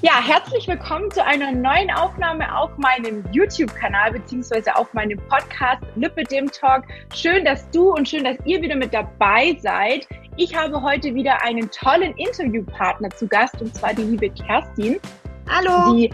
Ja, 0.00 0.22
herzlich 0.24 0.68
willkommen 0.68 1.10
zu 1.10 1.24
einer 1.24 1.50
neuen 1.50 1.90
Aufnahme 1.90 2.56
auf 2.56 2.70
meinem 2.78 3.24
YouTube-Kanal 3.32 4.12
beziehungsweise 4.12 4.76
auf 4.76 4.94
meinem 4.94 5.18
Podcast 5.28 5.82
Lippe 5.96 6.22
dem 6.22 6.48
Talk. 6.52 6.84
Schön, 7.12 7.44
dass 7.44 7.68
du 7.70 7.90
und 7.90 8.08
schön, 8.08 8.22
dass 8.22 8.36
ihr 8.44 8.62
wieder 8.62 8.76
mit 8.76 8.94
dabei 8.94 9.58
seid. 9.60 10.06
Ich 10.36 10.54
habe 10.54 10.80
heute 10.82 11.16
wieder 11.16 11.42
einen 11.42 11.68
tollen 11.72 12.16
Interviewpartner 12.16 13.10
zu 13.10 13.26
Gast 13.26 13.60
und 13.60 13.74
zwar 13.74 13.92
die 13.92 14.02
liebe 14.02 14.30
Kerstin. 14.30 15.00
Hallo. 15.48 15.94
Die, 15.94 16.10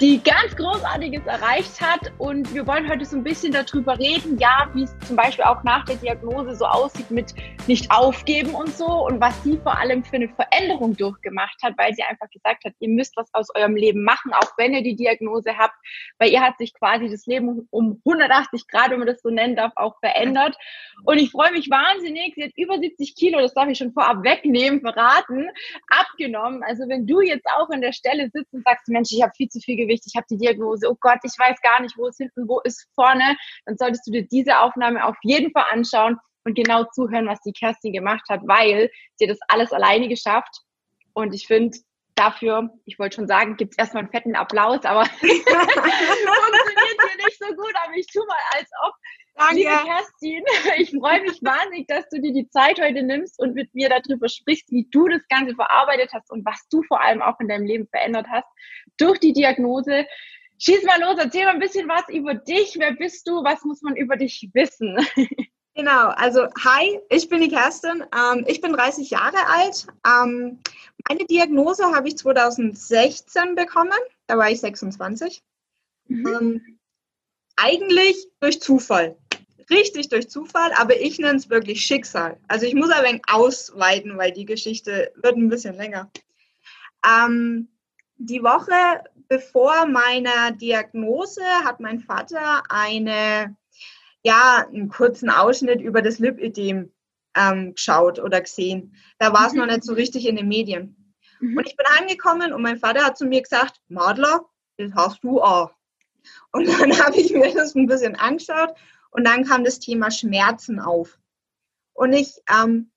die 0.00 0.20
ganz 0.22 0.56
Großartiges 0.56 1.24
erreicht 1.26 1.80
hat. 1.80 2.12
Und 2.18 2.52
wir 2.52 2.66
wollen 2.66 2.90
heute 2.90 3.04
so 3.04 3.16
ein 3.16 3.22
bisschen 3.22 3.52
darüber 3.52 3.98
reden, 3.98 4.36
ja, 4.38 4.68
wie 4.74 4.82
es 4.82 4.98
zum 5.06 5.16
Beispiel 5.16 5.44
auch 5.44 5.62
nach 5.62 5.84
der 5.84 5.96
Diagnose 5.96 6.56
so 6.56 6.66
aussieht 6.66 7.10
mit 7.10 7.32
nicht 7.68 7.90
aufgeben 7.92 8.54
und 8.54 8.76
so 8.76 9.06
und 9.06 9.20
was 9.20 9.40
sie 9.44 9.56
vor 9.58 9.78
allem 9.78 10.02
für 10.02 10.16
eine 10.16 10.28
Veränderung 10.28 10.96
durchgemacht 10.96 11.62
hat, 11.62 11.74
weil 11.78 11.94
sie 11.94 12.02
einfach 12.02 12.28
gesagt 12.30 12.64
hat, 12.64 12.72
ihr 12.80 12.88
müsst 12.88 13.16
was 13.16 13.32
aus 13.32 13.48
eurem 13.54 13.76
Leben 13.76 14.02
machen, 14.02 14.32
auch 14.32 14.52
wenn 14.56 14.74
ihr 14.74 14.82
die 14.82 14.96
Diagnose 14.96 15.56
habt. 15.56 15.74
Bei 16.18 16.26
ihr 16.26 16.40
hat 16.40 16.58
sich 16.58 16.74
quasi 16.74 17.08
das 17.08 17.26
Leben 17.26 17.68
um 17.70 18.02
180 18.04 18.66
Grad, 18.66 18.90
wenn 18.90 18.98
man 18.98 19.06
das 19.06 19.22
so 19.22 19.30
nennen 19.30 19.54
darf, 19.54 19.72
auch 19.76 20.00
verändert. 20.00 20.56
Und 21.04 21.18
ich 21.18 21.30
freue 21.30 21.52
mich 21.52 21.70
wahnsinnig. 21.70 22.34
Sie 22.34 22.42
hat 22.42 22.52
über 22.56 22.78
70 22.78 23.14
Kilo, 23.14 23.38
das 23.38 23.54
darf 23.54 23.68
ich 23.68 23.78
schon 23.78 23.92
vorab 23.92 24.24
wegnehmen, 24.24 24.80
verraten, 24.80 25.48
abgenommen. 25.88 26.64
Also 26.64 26.88
wenn 26.88 27.06
du 27.06 27.20
jetzt 27.20 27.46
auch 27.56 27.70
an 27.70 27.80
der 27.80 27.92
Stelle 27.92 28.28
sitzt 28.32 28.52
und 28.52 28.64
sagst, 28.64 28.71
sagst, 28.72 28.88
Mensch, 28.88 29.10
ich 29.12 29.22
habe 29.22 29.32
viel 29.36 29.48
zu 29.48 29.60
viel 29.60 29.76
Gewicht, 29.76 30.04
ich 30.06 30.16
habe 30.16 30.26
die 30.30 30.38
Diagnose, 30.38 30.88
oh 30.90 30.96
Gott, 31.00 31.18
ich 31.22 31.38
weiß 31.38 31.60
gar 31.62 31.80
nicht, 31.80 31.96
wo 31.96 32.08
ist 32.08 32.18
hinten, 32.18 32.48
wo 32.48 32.60
ist 32.60 32.88
vorne, 32.94 33.36
dann 33.66 33.76
solltest 33.76 34.06
du 34.06 34.12
dir 34.12 34.26
diese 34.26 34.58
Aufnahme 34.58 35.04
auf 35.04 35.16
jeden 35.22 35.52
Fall 35.52 35.64
anschauen 35.70 36.18
und 36.44 36.54
genau 36.54 36.84
zuhören, 36.92 37.26
was 37.26 37.40
die 37.40 37.52
Kerstin 37.52 37.92
gemacht 37.92 38.24
hat, 38.28 38.40
weil 38.44 38.90
sie 39.16 39.26
das 39.26 39.38
alles 39.48 39.72
alleine 39.72 40.08
geschafft. 40.08 40.62
Und 41.14 41.34
ich 41.34 41.46
finde, 41.46 41.78
dafür, 42.14 42.70
ich 42.84 42.98
wollte 42.98 43.16
schon 43.16 43.28
sagen, 43.28 43.56
gibt 43.56 43.72
es 43.72 43.78
erstmal 43.78 44.02
einen 44.02 44.12
fetten 44.12 44.34
Applaus, 44.34 44.84
aber 44.84 45.04
funktioniert 45.06 45.46
hier 47.08 47.24
nicht 47.24 47.38
so 47.38 47.46
gut, 47.54 47.72
aber 47.84 47.94
ich 47.94 48.06
tue 48.06 48.26
mal 48.26 48.36
als 48.54 48.68
ob. 48.86 48.94
Danke. 49.34 49.56
Liebe 49.56 49.70
Kerstin, 49.70 50.44
ich 50.78 50.90
freue 50.90 51.22
mich 51.22 51.42
wahnsinnig, 51.42 51.86
dass 51.88 52.08
du 52.10 52.20
dir 52.20 52.32
die 52.32 52.48
Zeit 52.50 52.80
heute 52.80 53.02
nimmst 53.02 53.38
und 53.38 53.54
mit 53.54 53.74
mir 53.74 53.88
darüber 53.88 54.28
sprichst, 54.28 54.70
wie 54.70 54.86
du 54.90 55.08
das 55.08 55.26
Ganze 55.28 55.54
verarbeitet 55.54 56.10
hast 56.12 56.30
und 56.30 56.44
was 56.44 56.68
du 56.68 56.82
vor 56.82 57.00
allem 57.00 57.22
auch 57.22 57.38
in 57.40 57.48
deinem 57.48 57.66
Leben 57.66 57.88
verändert 57.88 58.26
hast 58.30 58.48
durch 58.98 59.18
die 59.20 59.32
Diagnose. 59.32 60.06
Schieß 60.58 60.84
mal 60.84 61.00
los, 61.00 61.16
erzähl 61.18 61.44
mal 61.44 61.54
ein 61.54 61.60
bisschen 61.60 61.88
was 61.88 62.08
über 62.08 62.34
dich. 62.34 62.76
Wer 62.78 62.92
bist 62.92 63.26
du? 63.26 63.42
Was 63.42 63.64
muss 63.64 63.82
man 63.82 63.96
über 63.96 64.16
dich 64.16 64.48
wissen? 64.52 64.98
Genau, 65.74 66.08
also 66.08 66.48
hi, 66.62 67.00
ich 67.08 67.30
bin 67.30 67.40
die 67.40 67.48
Kerstin. 67.48 68.04
Ähm, 68.14 68.44
ich 68.46 68.60
bin 68.60 68.74
30 68.74 69.08
Jahre 69.08 69.46
alt. 69.46 69.86
Ähm, 70.06 70.60
meine 71.08 71.24
Diagnose 71.24 71.84
habe 71.94 72.08
ich 72.08 72.18
2016 72.18 73.54
bekommen. 73.54 73.98
Da 74.26 74.36
war 74.36 74.50
ich 74.50 74.60
26. 74.60 75.42
Mhm. 76.08 76.26
Ähm, 76.26 76.78
eigentlich 77.56 78.28
durch 78.40 78.60
Zufall. 78.60 79.16
Richtig 79.70 80.08
durch 80.08 80.28
Zufall, 80.28 80.72
aber 80.76 81.00
ich 81.00 81.18
nenne 81.18 81.38
es 81.38 81.50
wirklich 81.50 81.82
Schicksal. 81.82 82.38
Also 82.48 82.66
ich 82.66 82.74
muss 82.74 82.90
ein 82.90 83.04
wenig 83.04 83.22
ausweiten, 83.30 84.16
weil 84.18 84.32
die 84.32 84.44
Geschichte 84.44 85.12
wird 85.16 85.36
ein 85.36 85.48
bisschen 85.48 85.76
länger. 85.76 86.10
Ähm, 87.06 87.68
die 88.16 88.42
Woche 88.42 89.02
bevor 89.32 89.86
meiner 89.86 90.52
Diagnose 90.52 91.42
hat 91.64 91.80
mein 91.80 92.00
Vater 92.00 92.62
eine, 92.68 93.56
ja, 94.22 94.66
einen 94.68 94.90
kurzen 94.90 95.30
Ausschnitt 95.30 95.80
über 95.80 96.02
das 96.02 96.18
Lipödem 96.18 96.92
ähm, 97.34 97.74
geschaut 97.74 98.18
oder 98.18 98.42
gesehen. 98.42 98.94
Da 99.18 99.32
war 99.32 99.46
es 99.46 99.54
mhm. 99.54 99.60
noch 99.60 99.66
nicht 99.66 99.84
so 99.84 99.94
richtig 99.94 100.26
in 100.26 100.36
den 100.36 100.48
Medien. 100.48 101.14
Mhm. 101.40 101.56
Und 101.56 101.66
ich 101.66 101.76
bin 101.76 101.86
heimgekommen 101.86 102.52
und 102.52 102.60
mein 102.60 102.78
Vater 102.78 103.06
hat 103.06 103.16
zu 103.16 103.24
mir 103.24 103.40
gesagt, 103.40 103.80
Madler, 103.88 104.44
das 104.76 104.92
hast 104.94 105.24
du 105.24 105.40
auch. 105.40 105.72
Und 106.52 106.66
dann 106.80 106.98
habe 106.98 107.16
ich 107.16 107.32
mir 107.32 107.54
das 107.54 107.74
ein 107.74 107.86
bisschen 107.86 108.16
angeschaut 108.16 108.74
und 109.12 109.24
dann 109.24 109.44
kam 109.44 109.62
das 109.62 109.78
Thema 109.78 110.10
Schmerzen 110.10 110.80
auf. 110.80 111.18
Und 111.92 112.12
ich 112.12 112.40
ähm, 112.50 112.90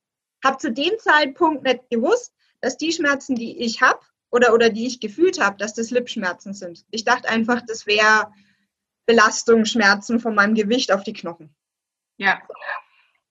habe 0.44 0.58
zu 0.58 0.72
dem 0.72 0.98
Zeitpunkt 0.98 1.64
nicht 1.64 1.90
gewusst, 1.90 2.34
dass 2.62 2.78
die 2.78 2.92
Schmerzen, 2.92 3.36
die 3.36 3.60
ich 3.60 3.82
habe 3.82 4.00
oder, 4.32 4.54
oder 4.54 4.70
die 4.70 4.88
ich 4.88 5.00
gefühlt 5.00 5.40
habe, 5.40 5.58
dass 5.58 5.74
das 5.74 5.92
Lipschmerzen 5.92 6.54
sind. 6.54 6.86
Ich 6.90 7.04
dachte 7.04 7.30
einfach, 7.30 7.62
das 7.68 7.86
wäre 7.86 8.32
Belastungsschmerzen 9.06 10.20
von 10.20 10.34
meinem 10.34 10.56
Gewicht 10.56 10.92
auf 10.92 11.04
die 11.04 11.14
Knochen. 11.14 11.54
Ja. 12.18 12.42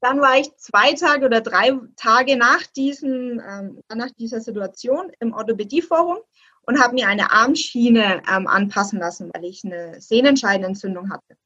Dann 0.01 0.21
war 0.21 0.39
ich 0.39 0.55
zwei 0.57 0.93
Tage 0.93 1.25
oder 1.25 1.41
drei 1.41 1.73
Tage 1.97 2.37
nach, 2.37 2.63
diesen, 2.77 3.41
ähm, 3.41 3.81
nach 3.95 4.11
dieser 4.19 4.41
Situation 4.41 5.11
im 5.19 5.33
Orthopädieforum 5.33 6.19
und 6.67 6.81
habe 6.81 6.95
mir 6.95 7.09
eine 7.09 7.33
Armschiene 7.33 8.23
ähm, 8.31 8.47
anpassen 8.47 8.99
lassen, 8.99 9.31
weil 9.33 9.47
ich 9.47 9.65
eine 9.65 10.01
Sehnenscheidenentzündung 10.01 11.11
hatte. 11.11 11.39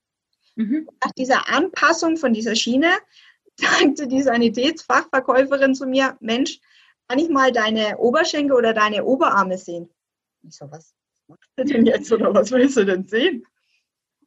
Mhm. 0.58 0.88
Nach 1.04 1.12
dieser 1.12 1.48
Anpassung 1.48 2.16
von 2.16 2.32
dieser 2.32 2.56
Schiene 2.56 2.90
sagte 3.56 4.08
die 4.08 4.22
Sanitätsfachverkäuferin 4.22 5.74
zu 5.74 5.86
mir, 5.86 6.16
Mensch, 6.20 6.58
kann 7.06 7.20
ich 7.20 7.28
mal 7.28 7.52
deine 7.52 7.96
Oberschenkel 7.98 8.56
oder 8.56 8.74
deine 8.74 9.04
Oberarme 9.04 9.56
sehen? 9.56 9.88
Ich 10.42 10.56
so, 10.56 10.70
was 10.70 10.94
machst 11.28 11.48
du 11.56 11.64
denn 11.64 11.86
jetzt 11.86 12.12
oder 12.12 12.34
was 12.34 12.50
willst 12.50 12.76
du 12.76 12.84
denn 12.84 13.06
sehen? 13.06 13.46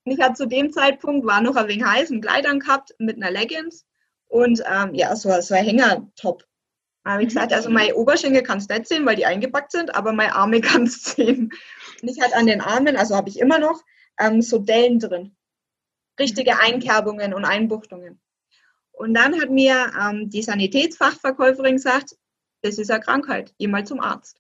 Und 0.06 0.14
ich 0.14 0.22
hatte 0.22 0.36
zu 0.36 0.48
dem 0.48 0.72
Zeitpunkt, 0.72 1.28
war 1.28 1.42
noch 1.42 1.58
ein 1.58 1.68
wenig 1.68 1.84
heiß, 1.84 2.10
ein 2.10 2.22
Kleid 2.22 2.46
gehabt 2.46 2.96
mit 2.98 3.18
einer 3.18 3.30
Leggings 3.30 3.86
und 4.28 4.64
ähm, 4.72 4.96
ja, 4.96 5.14
so, 5.16 5.30
so 5.42 5.54
ein 5.54 5.66
Hängertop. 5.66 6.46
Da 7.04 7.12
habe 7.12 7.24
ich 7.24 7.30
gesagt, 7.30 7.52
also 7.52 7.70
meine 7.70 7.96
Oberschenkel 7.96 8.42
kannst 8.42 8.72
du 8.72 8.76
nicht 8.76 8.88
sehen, 8.88 9.06
weil 9.06 9.18
die 9.18 9.26
eingepackt 9.26 9.74
sind, 9.74 9.94
aber 9.94 10.14
meine 10.14 10.34
Arme 10.34 10.62
kannst 10.62 11.18
du 11.18 11.26
sehen. 11.26 11.52
Und 12.02 12.10
ich 12.10 12.22
hatte 12.22 12.38
an 12.38 12.48
den 12.48 12.62
Armen, 12.62 12.96
also 12.96 13.18
habe 13.18 13.28
ich 13.28 13.38
immer 13.38 13.60
noch, 13.60 13.84
ähm, 14.18 14.42
so 14.42 14.60
Dellen 14.60 15.00
drin. 15.00 15.36
Richtige 16.22 16.60
Einkerbungen 16.60 17.34
und 17.34 17.46
Einbuchtungen. 17.46 18.22
Und 18.92 19.16
dann 19.16 19.42
hat 19.42 19.50
mir 19.50 19.92
ähm, 20.00 20.30
die 20.30 20.44
Sanitätsfachverkäuferin 20.44 21.78
gesagt, 21.78 22.16
das 22.62 22.78
ist 22.78 22.92
eine 22.92 23.02
Krankheit, 23.02 23.56
geh 23.58 23.66
mal 23.66 23.88
zum 23.88 24.00
Arzt. 24.00 24.40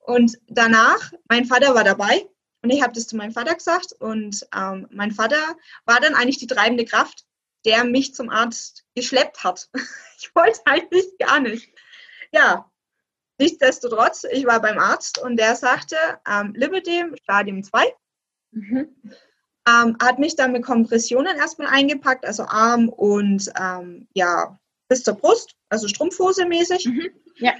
Und 0.00 0.36
danach, 0.48 1.12
mein 1.28 1.44
Vater 1.44 1.72
war 1.76 1.84
dabei 1.84 2.26
und 2.62 2.70
ich 2.70 2.82
habe 2.82 2.92
das 2.92 3.06
zu 3.06 3.16
meinem 3.16 3.30
Vater 3.30 3.54
gesagt 3.54 3.92
und 4.00 4.44
ähm, 4.52 4.88
mein 4.90 5.12
Vater 5.12 5.56
war 5.84 6.00
dann 6.00 6.14
eigentlich 6.14 6.38
die 6.38 6.48
treibende 6.48 6.84
Kraft, 6.84 7.24
der 7.64 7.84
mich 7.84 8.12
zum 8.12 8.28
Arzt 8.28 8.84
geschleppt 8.94 9.44
hat. 9.44 9.68
Ich 10.22 10.34
wollte 10.34 10.60
eigentlich 10.66 11.16
gar 11.16 11.40
nicht. 11.40 11.72
Ja, 12.30 12.70
nichtsdestotrotz, 13.38 14.24
ich 14.30 14.44
war 14.44 14.60
beim 14.60 14.78
Arzt 14.78 15.16
und 15.16 15.38
der 15.38 15.56
sagte, 15.56 15.96
ähm, 16.28 16.52
Lipidem, 16.54 17.16
Stadium 17.22 17.62
2. 17.62 17.94
Mhm. 18.50 18.94
Ähm, 19.68 19.96
hat 20.02 20.18
mich 20.18 20.36
dann 20.36 20.52
mit 20.52 20.64
Kompressionen 20.64 21.36
erstmal 21.36 21.68
eingepackt, 21.68 22.24
also 22.24 22.44
Arm 22.44 22.88
und 22.88 23.50
ähm, 23.60 24.08
ja, 24.14 24.58
bis 24.88 25.02
zur 25.02 25.14
Brust, 25.14 25.54
also 25.68 25.86
Strumpfhose 25.86 26.46
mäßig. 26.46 26.86
Mhm. 26.86 27.10
Ja. 27.36 27.54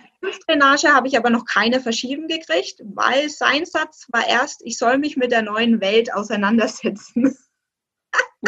Drainage 0.46 0.92
habe 0.92 1.08
ich 1.08 1.16
aber 1.16 1.30
noch 1.30 1.44
keine 1.44 1.80
verschieben 1.80 2.28
gekriegt, 2.28 2.82
weil 2.84 3.28
sein 3.30 3.64
Satz 3.64 4.06
war 4.12 4.26
erst, 4.26 4.62
ich 4.64 4.76
soll 4.76 4.98
mich 4.98 5.16
mit 5.16 5.32
der 5.32 5.42
neuen 5.42 5.80
Welt 5.80 6.12
auseinandersetzen. 6.12 7.36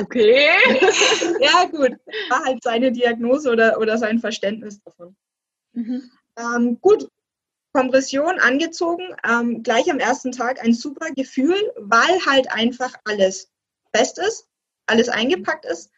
Okay. 0.00 0.48
ja, 1.40 1.66
gut. 1.66 1.92
War 2.30 2.44
halt 2.46 2.62
seine 2.62 2.92
Diagnose 2.92 3.50
oder, 3.50 3.78
oder 3.78 3.98
sein 3.98 4.20
Verständnis 4.20 4.80
davon. 4.82 5.14
Mhm. 5.74 6.10
Ähm, 6.38 6.78
gut, 6.80 7.08
Kompression 7.72 8.38
angezogen, 8.38 9.14
ähm, 9.28 9.62
gleich 9.62 9.90
am 9.90 9.98
ersten 9.98 10.32
Tag 10.32 10.62
ein 10.62 10.74
super 10.74 11.10
Gefühl, 11.12 11.56
weil 11.76 12.24
halt 12.26 12.52
einfach 12.52 12.94
alles 13.04 13.50
fest 13.94 14.18
ist, 14.18 14.46
alles 14.86 15.08
eingepackt 15.08 15.64
ist. 15.64 15.90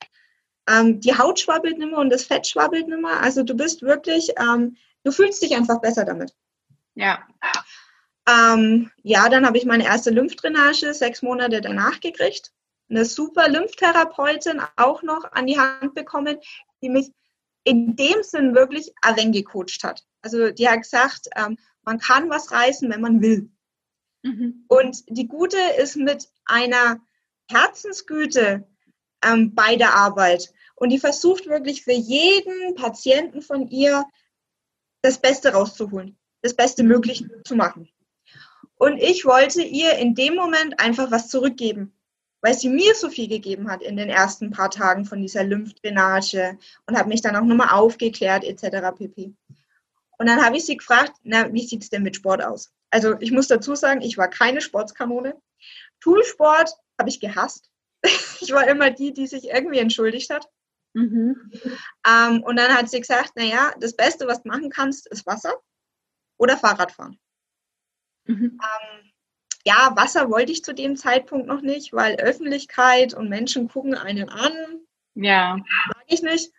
Ähm, 0.69 1.01
die 1.01 1.17
Haut 1.17 1.41
schwabbelt 1.41 1.79
nimmer 1.79 1.99
und 1.99 2.11
das 2.11 2.25
Fett 2.25 2.47
schwabbelt 2.47 2.89
nimmer. 2.89 3.21
Also 3.21 3.43
du 3.43 3.55
bist 3.55 3.83
wirklich, 3.83 4.33
ähm, 4.39 4.77
du 5.03 5.13
fühlst 5.13 5.43
dich 5.43 5.55
einfach 5.55 5.81
besser 5.81 6.05
damit. 6.05 6.35
Ja. 6.95 7.27
Ähm, 8.29 8.91
ja, 9.03 9.29
dann 9.29 9.45
habe 9.45 9.59
ich 9.59 9.67
meine 9.67 9.85
erste 9.85 10.11
Lymphdrainage 10.11 10.95
sechs 10.95 11.21
Monate 11.23 11.61
danach 11.61 12.01
gekriegt 12.01 12.55
eine 12.89 13.05
super 13.05 13.49
Lymphtherapeutin 13.49 14.61
auch 14.77 15.03
noch 15.03 15.25
an 15.33 15.47
die 15.47 15.59
Hand 15.59 15.95
bekommen, 15.95 16.39
die 16.83 16.89
mich 16.89 17.13
in 17.65 17.97
dem 17.97 18.23
Sinn 18.23 18.55
wirklich 18.55 18.93
Aven 19.01 19.33
gecoacht 19.33 19.83
hat. 19.83 20.05
Also 20.23 20.51
die 20.51 20.69
hat 20.69 20.83
gesagt, 20.83 21.29
ähm, 21.37 21.59
man 21.85 21.99
kann 21.99 22.31
was 22.31 22.51
reißen, 22.51 22.91
wenn 22.91 23.01
man 23.01 23.21
will. 23.21 23.51
Mhm. 24.23 24.65
Und 24.69 25.05
die 25.09 25.29
Gute 25.29 25.59
ist 25.79 25.97
mit 25.97 26.29
einer 26.45 27.01
Herzensgüte 27.51 28.67
ähm, 29.25 29.55
bei 29.55 29.77
der 29.77 29.95
Arbeit. 29.95 30.53
Und 30.77 30.91
die 30.91 30.99
versucht 30.99 31.47
wirklich 31.47 31.85
für 31.85 31.93
jeden 31.93 32.75
Patienten 32.75 33.43
von 33.43 33.69
ihr 33.69 34.05
das 35.03 35.21
Beste 35.21 35.53
rauszuholen, 35.53 36.19
das 36.43 36.55
Beste 36.55 36.83
möglich 36.83 37.25
zu 37.45 37.55
machen. 37.55 37.89
Und 38.77 38.99
ich 38.99 39.25
wollte 39.25 39.63
ihr 39.63 39.95
in 39.99 40.15
dem 40.15 40.35
Moment 40.35 40.81
einfach 40.81 41.11
was 41.11 41.29
zurückgeben 41.29 41.95
weil 42.45 42.53
sie 42.53 42.69
mir 42.69 42.95
so 42.95 43.09
viel 43.09 43.27
gegeben 43.27 43.71
hat 43.71 43.81
in 43.81 43.97
den 43.97 44.11
ersten 44.11 44.51
paar 44.51 44.71
Tagen 44.71 45.07
von 45.07 45.23
dieser 45.23 45.45
Lymphdrainage 45.45 46.59
und 46.87 46.95
hat 46.95 47.07
mich 47.07 47.23
dann 47.23 47.37
auch 47.37 47.45
nochmal 47.45 47.71
aufgeklärt 47.71 48.45
etc. 48.45 48.95
pp. 48.95 49.33
Und 50.19 50.27
dann 50.27 50.45
habe 50.45 50.57
ich 50.57 50.67
sie 50.67 50.77
gefragt, 50.77 51.13
na, 51.23 51.53
wie 51.53 51.67
sieht 51.67 51.83
es 51.83 51.91
denn 51.91 52.03
mit 52.03 52.17
Sport 52.17 52.43
aus? 52.43 52.73
Also 52.91 53.19
ich 53.21 53.33
muss 53.33 53.49
dazu 53.49 53.75
sagen, 53.75 54.03
ich 54.03 54.17
war 54.17 54.29
keine 54.29 54.61
Sportskanone. 54.61 55.41
Schulsport 56.03 56.71
habe 56.99 57.09
ich 57.09 57.21
gehasst. 57.21 57.71
ich 58.41 58.53
war 58.53 58.69
immer 58.69 58.91
die, 58.91 59.13
die 59.13 59.27
sich 59.27 59.49
irgendwie 59.49 59.79
entschuldigt 59.79 60.31
hat. 60.31 60.49
Mhm. 60.93 61.51
Ähm, 62.07 62.43
und 62.43 62.57
dann 62.57 62.73
hat 62.73 62.89
sie 62.89 63.01
gesagt, 63.01 63.37
naja, 63.37 63.73
das 63.81 63.97
Beste, 63.97 64.27
was 64.27 64.43
du 64.43 64.49
machen 64.49 64.71
kannst, 64.71 65.09
ist 65.09 65.27
Wasser 65.27 65.55
oder 66.37 66.57
Fahrradfahren. 66.57 67.19
Mhm. 68.27 68.61
Ähm, 68.63 69.13
ja, 69.67 69.93
Wasser 69.97 70.31
wollte 70.31 70.53
ich 70.53 70.63
zu 70.63 70.75
dem 70.75 70.97
Zeitpunkt 70.97 71.47
noch 71.47 71.63
nicht, 71.63 71.93
weil 71.93 72.17
Öffentlichkeit 72.17 73.15
und 73.15 73.29
Menschen 73.29 73.69
gucken 73.69 73.95
einen 73.95 74.29
an. 74.29 74.53
Ja. 75.15 75.57
Mag 75.57 76.05
ich 76.07 76.23
nicht. 76.23 76.53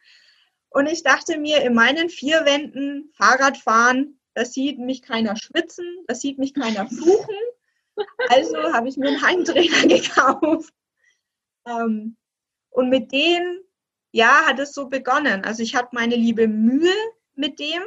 Und 0.75 0.88
ich 0.88 1.04
dachte 1.04 1.38
mir, 1.38 1.62
in 1.62 1.74
meinen 1.74 2.10
vier 2.10 2.44
Wänden 2.44 3.10
Fahrradfahren, 3.13 4.19
da 4.33 4.44
sieht 4.44 4.77
mich 4.77 5.01
keiner 5.01 5.38
schwitzen, 5.38 5.86
da 6.06 6.16
sieht 6.16 6.38
mich 6.38 6.54
keiner 6.54 6.86
fluchen. 6.89 7.36
Also 8.27 8.57
habe 8.74 8.89
ich 8.89 8.98
mir 8.98 9.07
einen 9.07 9.22
Heimtrainer 9.22 9.88
gekauft. 9.88 10.74
Ähm, 11.66 12.18
und 12.72 12.89
mit 12.89 13.13
dem, 13.13 13.62
ja, 14.12 14.48
hat 14.48 14.60
es 14.60 14.74
so 14.74 14.89
begonnen. 14.89 15.45
Also 15.45 15.63
ich 15.63 15.77
hatte 15.77 15.92
meine 15.94 16.18
liebe 16.18 16.50
Mühe 16.50 16.92
mit 17.36 17.57
dem, 17.62 17.81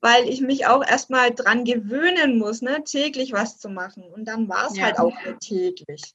weil 0.00 0.28
ich 0.28 0.40
mich 0.40 0.66
auch 0.66 0.86
erstmal 0.86 1.34
dran 1.34 1.64
gewöhnen 1.64 2.38
muss, 2.38 2.62
ne, 2.62 2.84
täglich 2.84 3.32
was 3.32 3.58
zu 3.58 3.68
machen. 3.68 4.04
Und 4.04 4.26
dann 4.26 4.48
war 4.48 4.70
es 4.70 4.76
ja. 4.76 4.84
halt 4.84 5.00
auch 5.00 5.24
nur 5.24 5.40
täglich. 5.40 6.14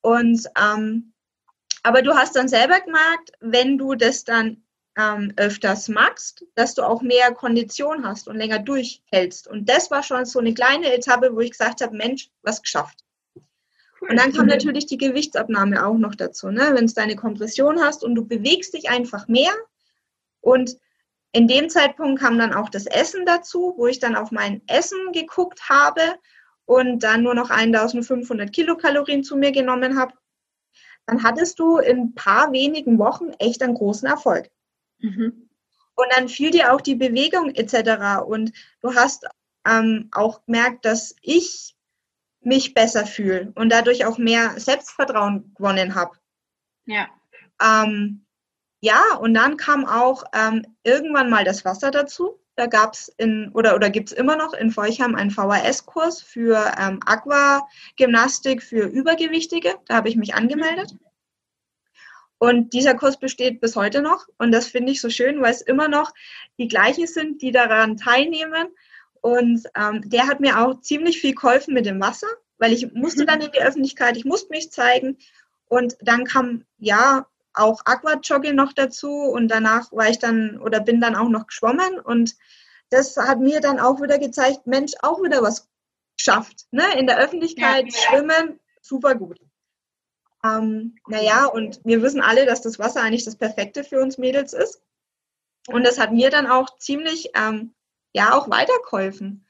Und 0.00 0.46
ähm, 0.56 1.12
aber 1.82 2.02
du 2.02 2.14
hast 2.14 2.36
dann 2.36 2.46
selber 2.46 2.78
gemerkt, 2.78 3.32
wenn 3.40 3.78
du 3.78 3.96
das 3.96 4.22
dann 4.22 4.62
ähm, 4.96 5.32
öfters 5.36 5.88
machst, 5.88 6.44
dass 6.54 6.74
du 6.74 6.82
auch 6.82 7.02
mehr 7.02 7.32
Kondition 7.32 8.06
hast 8.06 8.28
und 8.28 8.36
länger 8.36 8.58
durchhältst. 8.58 9.48
Und 9.48 9.68
das 9.68 9.90
war 9.90 10.02
schon 10.02 10.24
so 10.26 10.38
eine 10.38 10.54
kleine 10.54 10.92
Etappe, 10.92 11.34
wo 11.34 11.40
ich 11.40 11.52
gesagt 11.52 11.80
habe, 11.80 11.96
Mensch, 11.96 12.30
was 12.42 12.62
geschafft. 12.62 12.98
Und 14.00 14.16
dann 14.16 14.32
kam 14.32 14.46
natürlich 14.46 14.86
die 14.86 14.98
Gewichtsabnahme 14.98 15.86
auch 15.86 15.96
noch 15.96 16.16
dazu, 16.16 16.50
ne? 16.50 16.72
wenn 16.74 16.86
du 16.86 16.92
deine 16.92 17.14
Kompression 17.14 17.80
hast 17.80 18.02
und 18.02 18.16
du 18.16 18.26
bewegst 18.26 18.74
dich 18.74 18.90
einfach 18.90 19.28
mehr. 19.28 19.52
Und 20.40 20.76
in 21.30 21.46
dem 21.46 21.70
Zeitpunkt 21.70 22.20
kam 22.20 22.36
dann 22.36 22.52
auch 22.52 22.68
das 22.68 22.86
Essen 22.86 23.24
dazu, 23.24 23.74
wo 23.76 23.86
ich 23.86 24.00
dann 24.00 24.16
auf 24.16 24.32
mein 24.32 24.60
Essen 24.66 25.12
geguckt 25.12 25.68
habe 25.68 26.02
und 26.66 27.02
dann 27.04 27.22
nur 27.22 27.34
noch 27.34 27.50
1500 27.50 28.52
Kilokalorien 28.52 29.22
zu 29.22 29.36
mir 29.36 29.52
genommen 29.52 29.98
habe. 29.98 30.14
Dann 31.06 31.22
hattest 31.22 31.58
du 31.58 31.78
in 31.78 31.98
ein 31.98 32.14
paar 32.14 32.52
wenigen 32.52 32.98
Wochen 32.98 33.30
echt 33.38 33.62
einen 33.62 33.74
großen 33.74 34.08
Erfolg. 34.08 34.50
Mhm. 35.02 35.48
Und 35.94 36.06
dann 36.16 36.28
fiel 36.28 36.50
dir 36.50 36.72
auch 36.72 36.80
die 36.80 36.94
Bewegung 36.94 37.54
etc. 37.54 38.22
Und 38.26 38.52
du 38.80 38.94
hast 38.94 39.26
ähm, 39.66 40.08
auch 40.12 40.44
gemerkt, 40.46 40.84
dass 40.84 41.14
ich 41.20 41.76
mich 42.40 42.74
besser 42.74 43.06
fühle 43.06 43.52
und 43.54 43.70
dadurch 43.70 44.04
auch 44.04 44.18
mehr 44.18 44.58
Selbstvertrauen 44.58 45.54
gewonnen 45.54 45.94
habe. 45.94 46.16
Ja. 46.86 47.08
Ähm, 47.62 48.26
ja, 48.80 49.14
und 49.20 49.34
dann 49.34 49.56
kam 49.56 49.86
auch 49.86 50.24
ähm, 50.34 50.66
irgendwann 50.82 51.30
mal 51.30 51.44
das 51.44 51.64
Wasser 51.64 51.92
dazu. 51.92 52.40
Da 52.56 52.66
gab 52.66 52.94
es 52.94 53.08
in, 53.16 53.50
oder, 53.54 53.76
oder 53.76 53.90
gibt 53.90 54.10
es 54.10 54.16
immer 54.16 54.36
noch 54.36 54.52
in 54.52 54.70
Feuchheim 54.70 55.14
einen 55.14 55.30
VHS-Kurs 55.30 56.20
für 56.20 56.72
ähm, 56.78 57.00
Aquagymnastik 57.06 58.62
für 58.62 58.86
Übergewichtige. 58.86 59.76
Da 59.86 59.94
habe 59.94 60.08
ich 60.08 60.16
mich 60.16 60.34
angemeldet. 60.34 60.96
Und 62.42 62.72
dieser 62.72 62.96
Kurs 62.96 63.20
besteht 63.20 63.60
bis 63.60 63.76
heute 63.76 64.02
noch. 64.02 64.26
Und 64.36 64.50
das 64.50 64.66
finde 64.66 64.90
ich 64.90 65.00
so 65.00 65.10
schön, 65.10 65.40
weil 65.40 65.52
es 65.52 65.60
immer 65.62 65.86
noch 65.86 66.12
die 66.58 66.66
gleichen 66.66 67.06
sind, 67.06 67.40
die 67.40 67.52
daran 67.52 67.96
teilnehmen. 67.96 68.66
Und 69.20 69.68
ähm, 69.76 70.02
der 70.10 70.26
hat 70.26 70.40
mir 70.40 70.58
auch 70.58 70.80
ziemlich 70.80 71.20
viel 71.20 71.36
geholfen 71.36 71.72
mit 71.72 71.86
dem 71.86 72.00
Wasser, 72.00 72.26
weil 72.58 72.72
ich 72.72 72.92
musste 72.94 73.26
dann 73.26 73.42
in 73.42 73.52
die 73.52 73.62
Öffentlichkeit, 73.62 74.16
ich 74.16 74.24
musste 74.24 74.48
mich 74.50 74.72
zeigen. 74.72 75.18
Und 75.68 75.96
dann 76.00 76.24
kam 76.24 76.64
ja 76.78 77.28
auch 77.54 77.82
Aquajogging 77.84 78.56
noch 78.56 78.72
dazu 78.72 79.08
und 79.08 79.46
danach 79.46 79.92
war 79.92 80.08
ich 80.08 80.18
dann 80.18 80.58
oder 80.58 80.80
bin 80.80 81.00
dann 81.00 81.14
auch 81.14 81.28
noch 81.28 81.46
geschwommen 81.46 82.00
und 82.00 82.34
das 82.90 83.16
hat 83.16 83.38
mir 83.38 83.60
dann 83.60 83.78
auch 83.78 84.02
wieder 84.02 84.18
gezeigt, 84.18 84.66
Mensch, 84.66 84.94
auch 85.02 85.22
wieder 85.22 85.42
was 85.42 85.68
geschafft. 86.18 86.66
Ne? 86.72 86.82
In 86.98 87.06
der 87.06 87.18
Öffentlichkeit 87.18 87.84
ja. 87.86 87.92
schwimmen, 87.92 88.58
super 88.80 89.14
gut. 89.14 89.38
Ähm, 90.44 90.96
naja, 91.06 91.46
und 91.46 91.80
wir 91.84 92.02
wissen 92.02 92.20
alle, 92.20 92.46
dass 92.46 92.62
das 92.62 92.78
Wasser 92.78 93.02
eigentlich 93.02 93.24
das 93.24 93.36
Perfekte 93.36 93.84
für 93.84 94.00
uns 94.00 94.18
Mädels 94.18 94.52
ist. 94.52 94.82
Und 95.68 95.86
das 95.86 95.98
hat 95.98 96.12
mir 96.12 96.30
dann 96.30 96.46
auch 96.46 96.78
ziemlich, 96.78 97.30
ähm, 97.34 97.74
ja, 98.12 98.34
auch 98.34 98.50
weitergeholfen. 98.50 99.46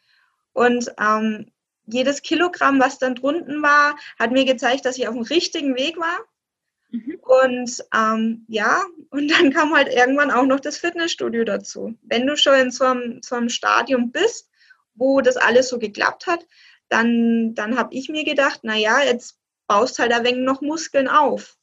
Und 0.53 0.93
ähm, 1.01 1.51
jedes 1.87 2.23
Kilogramm, 2.23 2.81
was 2.81 2.99
dann 2.99 3.15
drunten 3.15 3.63
war, 3.63 3.97
hat 4.19 4.31
mir 4.31 4.45
gezeigt, 4.45 4.85
dass 4.85 4.99
ich 4.99 5.09
auf 5.09 5.15
dem 5.15 5.25
richtigen 5.25 5.75
Weg 5.77 5.99
war. 5.99 6.19
Mhm. 6.91 7.19
Und 7.23 7.85
ähm, 7.95 8.45
ja, 8.49 8.85
und 9.11 9.29
dann 9.31 9.53
kam 9.53 9.75
halt 9.75 9.89
irgendwann 9.89 10.31
auch 10.31 10.45
noch 10.45 10.61
das 10.61 10.77
Fitnessstudio 10.77 11.45
dazu. 11.45 11.95
Wenn 12.03 12.27
du 12.27 12.37
schon 12.37 12.55
in 12.55 12.71
so 12.71 12.85
einem, 12.85 13.21
so 13.23 13.35
einem 13.35 13.49
Stadium 13.49 14.13
bist, 14.13 14.51
wo 14.95 15.23
das 15.23 15.37
alles 15.37 15.71
so 15.71 15.79
geklappt 15.79 16.27
hat, 16.27 16.47
dann, 16.89 17.55
dann 17.55 17.79
habe 17.79 17.95
ich 17.95 18.11
mir 18.11 18.25
gedacht, 18.25 18.61
na 18.63 18.77
ja, 18.77 19.03
jetzt 19.03 19.39
baust 19.73 19.99
halt 19.99 20.13
ein 20.13 20.25
wenig 20.25 20.45
noch 20.45 20.61
Muskeln 20.61 21.09
auf 21.09 21.57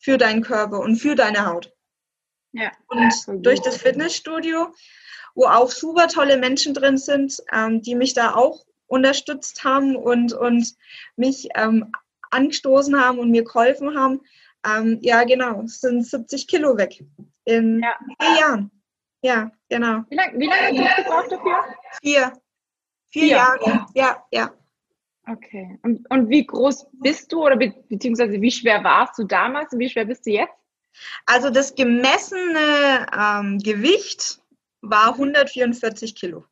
für 0.00 0.18
deinen 0.18 0.42
Körper 0.42 0.80
und 0.80 0.96
für 0.96 1.14
deine 1.14 1.46
Haut. 1.46 1.72
Ja. 2.50 2.72
Und 2.88 3.46
durch 3.46 3.60
das 3.60 3.76
Fitnessstudio, 3.76 4.74
wo 5.36 5.44
auch 5.46 5.70
super 5.70 6.08
tolle 6.08 6.36
Menschen 6.36 6.74
drin 6.74 6.98
sind, 6.98 7.40
ähm, 7.52 7.80
die 7.80 7.94
mich 7.94 8.12
da 8.12 8.34
auch 8.34 8.64
unterstützt 8.88 9.62
haben 9.62 9.94
und, 9.94 10.32
und 10.32 10.74
mich 11.14 11.48
ähm, 11.54 11.92
angestoßen 12.32 13.00
haben 13.00 13.20
und 13.20 13.30
mir 13.30 13.44
geholfen 13.44 13.96
haben, 13.96 14.20
ähm, 14.66 14.98
ja 15.00 15.22
genau, 15.22 15.62
sind 15.66 16.04
70 16.04 16.48
Kilo 16.48 16.76
weg 16.76 17.04
in 17.44 17.80
ja. 17.80 17.96
vier 18.20 18.40
Jahren. 18.40 18.70
Ja, 19.22 19.52
genau. 19.68 20.02
Wie 20.10 20.16
lange 20.16 20.38
wie 20.40 20.46
lang 20.46 20.58
hast 20.58 20.98
du 20.98 21.04
gebraucht 21.04 21.30
dafür? 21.30 21.64
Vier. 22.02 22.32
Vier, 23.10 23.22
Vier. 23.22 23.28
Jahre, 23.28 23.86
ja, 23.94 24.24
ja. 24.32 24.52
Okay. 25.26 25.78
Und, 25.82 26.08
und 26.10 26.28
wie 26.28 26.46
groß 26.46 26.86
bist 26.92 27.32
du 27.32 27.44
oder 27.44 27.56
be 27.56 27.74
beziehungsweise 27.88 28.40
wie 28.40 28.50
schwer 28.50 28.84
warst 28.84 29.18
du 29.18 29.24
damals 29.24 29.72
und 29.72 29.78
wie 29.78 29.88
schwer 29.88 30.04
bist 30.04 30.26
du 30.26 30.30
jetzt? 30.30 30.54
Also 31.26 31.50
das 31.50 31.74
gemessene 31.74 33.06
ähm, 33.18 33.58
Gewicht 33.58 34.40
war 34.80 35.12
144 35.14 36.14
Kilo. 36.14 36.44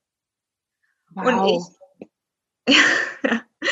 Wow. 1.10 1.26
Und 1.26 1.46
ich, 2.66 2.76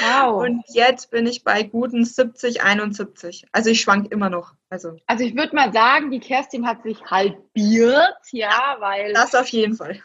wow. 0.03 0.43
Und 0.47 0.63
jetzt 0.69 1.11
bin 1.11 1.27
ich 1.27 1.43
bei 1.45 1.63
guten 1.63 2.05
70, 2.05 2.63
71. 2.63 3.47
Also 3.53 3.71
ich 3.71 3.81
schwank 3.81 4.13
immer 4.13 4.31
noch. 4.31 4.55
Also, 4.69 4.97
also 5.07 5.25
ich 5.25 5.35
würde 5.35 5.55
mal 5.55 5.73
sagen, 5.73 6.11
die 6.11 6.21
Kerstin 6.21 6.67
hat 6.67 6.83
sich 6.83 7.03
halbiert, 7.05 8.19
ja, 8.31 8.77
weil. 8.79 9.13
Das 9.15 9.35
auf 9.35 9.49
jeden 9.49 9.77
Fall. 9.77 10.03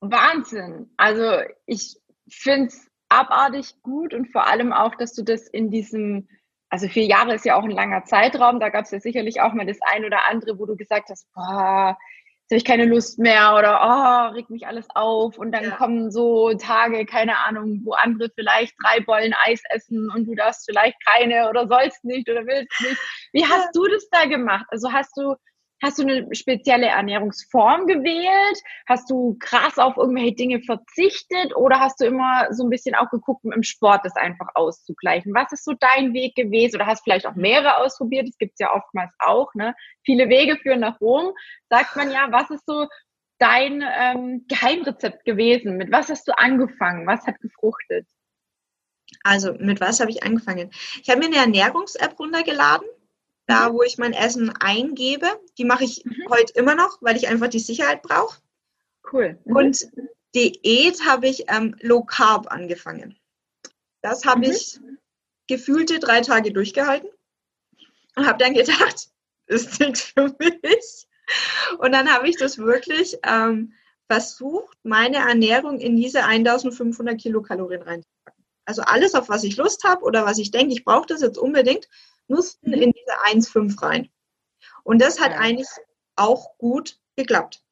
Wahnsinn. 0.00 0.90
Also 0.96 1.40
ich 1.66 1.98
finde 2.28 2.68
es 2.68 2.85
abartig 3.08 3.74
gut 3.82 4.14
und 4.14 4.30
vor 4.32 4.46
allem 4.46 4.72
auch, 4.72 4.94
dass 4.94 5.14
du 5.14 5.22
das 5.22 5.46
in 5.48 5.70
diesem, 5.70 6.28
also 6.68 6.88
vier 6.88 7.04
Jahre 7.04 7.34
ist 7.34 7.44
ja 7.44 7.56
auch 7.56 7.64
ein 7.64 7.70
langer 7.70 8.04
Zeitraum, 8.04 8.60
da 8.60 8.68
gab 8.68 8.84
es 8.84 8.90
ja 8.90 9.00
sicherlich 9.00 9.40
auch 9.40 9.52
mal 9.52 9.66
das 9.66 9.78
ein 9.82 10.04
oder 10.04 10.26
andere, 10.28 10.58
wo 10.58 10.66
du 10.66 10.76
gesagt 10.76 11.10
hast, 11.10 11.32
boah, 11.32 11.96
jetzt 12.48 12.50
habe 12.50 12.58
ich 12.58 12.64
keine 12.64 12.84
Lust 12.84 13.18
mehr 13.18 13.56
oder 13.56 13.80
oh, 13.82 14.34
regt 14.34 14.50
mich 14.50 14.66
alles 14.66 14.86
auf 14.94 15.36
und 15.38 15.50
dann 15.52 15.64
ja. 15.64 15.70
kommen 15.70 16.10
so 16.12 16.52
Tage, 16.54 17.04
keine 17.04 17.38
Ahnung, 17.38 17.80
wo 17.84 17.92
andere 17.92 18.30
vielleicht 18.34 18.74
drei 18.82 19.00
Bollen 19.00 19.34
Eis 19.46 19.62
essen 19.70 20.10
und 20.14 20.26
du 20.26 20.34
darfst 20.34 20.64
vielleicht 20.66 20.96
keine 21.04 21.48
oder 21.48 21.66
sollst 21.66 22.04
nicht 22.04 22.28
oder 22.30 22.46
willst 22.46 22.80
nicht. 22.80 23.00
Wie 23.32 23.44
hast 23.44 23.64
ja. 23.64 23.70
du 23.74 23.88
das 23.88 24.08
da 24.10 24.26
gemacht? 24.26 24.66
Also 24.68 24.92
hast 24.92 25.16
du 25.16 25.34
Hast 25.82 25.98
du 25.98 26.02
eine 26.02 26.34
spezielle 26.34 26.86
Ernährungsform 26.86 27.86
gewählt? 27.86 28.62
Hast 28.88 29.10
du 29.10 29.36
krass 29.38 29.76
auf 29.76 29.98
irgendwelche 29.98 30.34
Dinge 30.34 30.62
verzichtet 30.62 31.54
oder 31.54 31.80
hast 31.80 32.00
du 32.00 32.06
immer 32.06 32.46
so 32.50 32.64
ein 32.64 32.70
bisschen 32.70 32.94
auch 32.94 33.10
geguckt, 33.10 33.44
im 33.44 33.62
Sport 33.62 34.00
das 34.04 34.16
einfach 34.16 34.48
auszugleichen? 34.54 35.34
Was 35.34 35.52
ist 35.52 35.64
so 35.64 35.74
dein 35.78 36.14
Weg 36.14 36.34
gewesen? 36.34 36.76
Oder 36.76 36.86
hast 36.86 37.04
vielleicht 37.04 37.26
auch 37.26 37.34
mehrere 37.34 37.76
ausprobiert? 37.76 38.26
Das 38.26 38.38
gibt 38.38 38.52
es 38.54 38.60
ja 38.60 38.72
oftmals 38.72 39.12
auch. 39.18 39.52
Ne? 39.54 39.74
Viele 40.02 40.30
Wege 40.30 40.56
führen 40.56 40.80
nach 40.80 40.98
Rom, 41.00 41.32
sagt 41.68 41.94
man 41.94 42.10
ja. 42.10 42.28
Was 42.30 42.48
ist 42.48 42.64
so 42.66 42.86
dein 43.38 43.84
ähm, 43.86 44.46
Geheimrezept 44.48 45.26
gewesen? 45.26 45.76
Mit 45.76 45.92
was 45.92 46.08
hast 46.08 46.26
du 46.26 46.38
angefangen? 46.38 47.06
Was 47.06 47.26
hat 47.26 47.38
gefruchtet? 47.40 48.06
Also 49.24 49.52
mit 49.58 49.80
was 49.82 50.00
habe 50.00 50.10
ich 50.10 50.22
angefangen? 50.22 50.70
Ich 51.02 51.10
habe 51.10 51.20
mir 51.20 51.26
eine 51.26 51.36
Ernährungs-App 51.36 52.18
runtergeladen 52.18 52.88
da 53.46 53.72
wo 53.72 53.82
ich 53.82 53.98
mein 53.98 54.12
Essen 54.12 54.50
eingebe. 54.60 55.26
Die 55.58 55.64
mache 55.64 55.84
ich 55.84 56.04
mhm. 56.04 56.16
heute 56.30 56.52
immer 56.54 56.74
noch, 56.74 56.98
weil 57.00 57.16
ich 57.16 57.28
einfach 57.28 57.48
die 57.48 57.60
Sicherheit 57.60 58.02
brauche. 58.02 58.40
Cool. 59.12 59.38
Mhm. 59.44 59.56
Und 59.56 59.88
Diät 60.34 61.04
habe 61.06 61.28
ich 61.28 61.44
ähm, 61.48 61.76
Low 61.80 62.02
Carb 62.02 62.50
angefangen. 62.50 63.18
Das 64.02 64.24
habe 64.24 64.46
mhm. 64.46 64.52
ich 64.52 64.80
gefühlte 65.48 65.98
drei 65.98 66.20
Tage 66.20 66.52
durchgehalten 66.52 67.08
und 68.16 68.26
habe 68.26 68.42
dann 68.42 68.54
gedacht, 68.54 69.08
ist 69.46 69.80
nichts 69.80 70.02
für 70.02 70.34
mich. 70.38 71.06
Und 71.78 71.92
dann 71.92 72.12
habe 72.12 72.28
ich 72.28 72.36
das 72.36 72.58
wirklich 72.58 73.16
ähm, 73.24 73.72
versucht, 74.08 74.78
meine 74.82 75.18
Ernährung 75.18 75.80
in 75.80 75.96
diese 75.96 76.24
1500 76.24 77.20
Kilokalorien 77.20 77.82
reinzupacken. 77.82 78.44
Also 78.64 78.82
alles, 78.82 79.14
auf 79.14 79.28
was 79.28 79.44
ich 79.44 79.56
Lust 79.56 79.84
habe 79.84 80.04
oder 80.04 80.24
was 80.24 80.38
ich 80.38 80.50
denke, 80.50 80.74
ich 80.74 80.84
brauche 80.84 81.06
das 81.06 81.22
jetzt 81.22 81.38
unbedingt, 81.38 81.88
mussten 82.28 82.70
mhm. 82.70 82.82
in 82.82 82.92
diese 82.92 83.46
1,5 83.48 83.82
rein. 83.82 84.10
Und 84.82 85.00
das 85.00 85.20
hat 85.20 85.32
eigentlich 85.32 85.68
auch 86.16 86.56
gut 86.58 86.98
geklappt. 87.16 87.62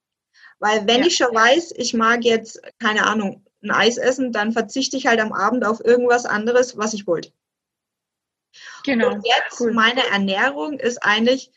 Weil 0.58 0.86
wenn 0.86 1.00
ja. 1.00 1.06
ich 1.06 1.16
schon 1.16 1.34
weiß, 1.34 1.74
ich 1.76 1.94
mag 1.94 2.24
jetzt, 2.24 2.60
keine 2.78 3.06
Ahnung, 3.06 3.44
ein 3.62 3.70
Eis 3.70 3.96
essen, 3.96 4.32
dann 4.32 4.52
verzichte 4.52 4.96
ich 4.96 5.06
halt 5.06 5.20
am 5.20 5.32
Abend 5.32 5.64
auf 5.64 5.84
irgendwas 5.84 6.26
anderes, 6.26 6.76
was 6.76 6.94
ich 6.94 7.06
wollte. 7.06 7.32
Genau. 8.84 9.12
Und 9.12 9.26
jetzt 9.26 9.60
cool. 9.60 9.72
meine 9.72 10.06
Ernährung 10.08 10.78
ist 10.78 10.98
eigentlich 11.02 11.50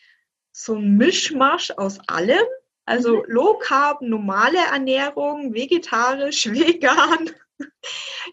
so 0.52 0.76
ein 0.76 0.98
Mischmasch 0.98 1.72
aus 1.72 2.00
allem. 2.08 2.44
Also 2.86 3.18
mhm. 3.18 3.24
Low 3.28 3.58
Carb, 3.60 4.02
normale 4.02 4.60
Ernährung, 4.72 5.54
vegetarisch, 5.54 6.48
vegan. 6.52 7.32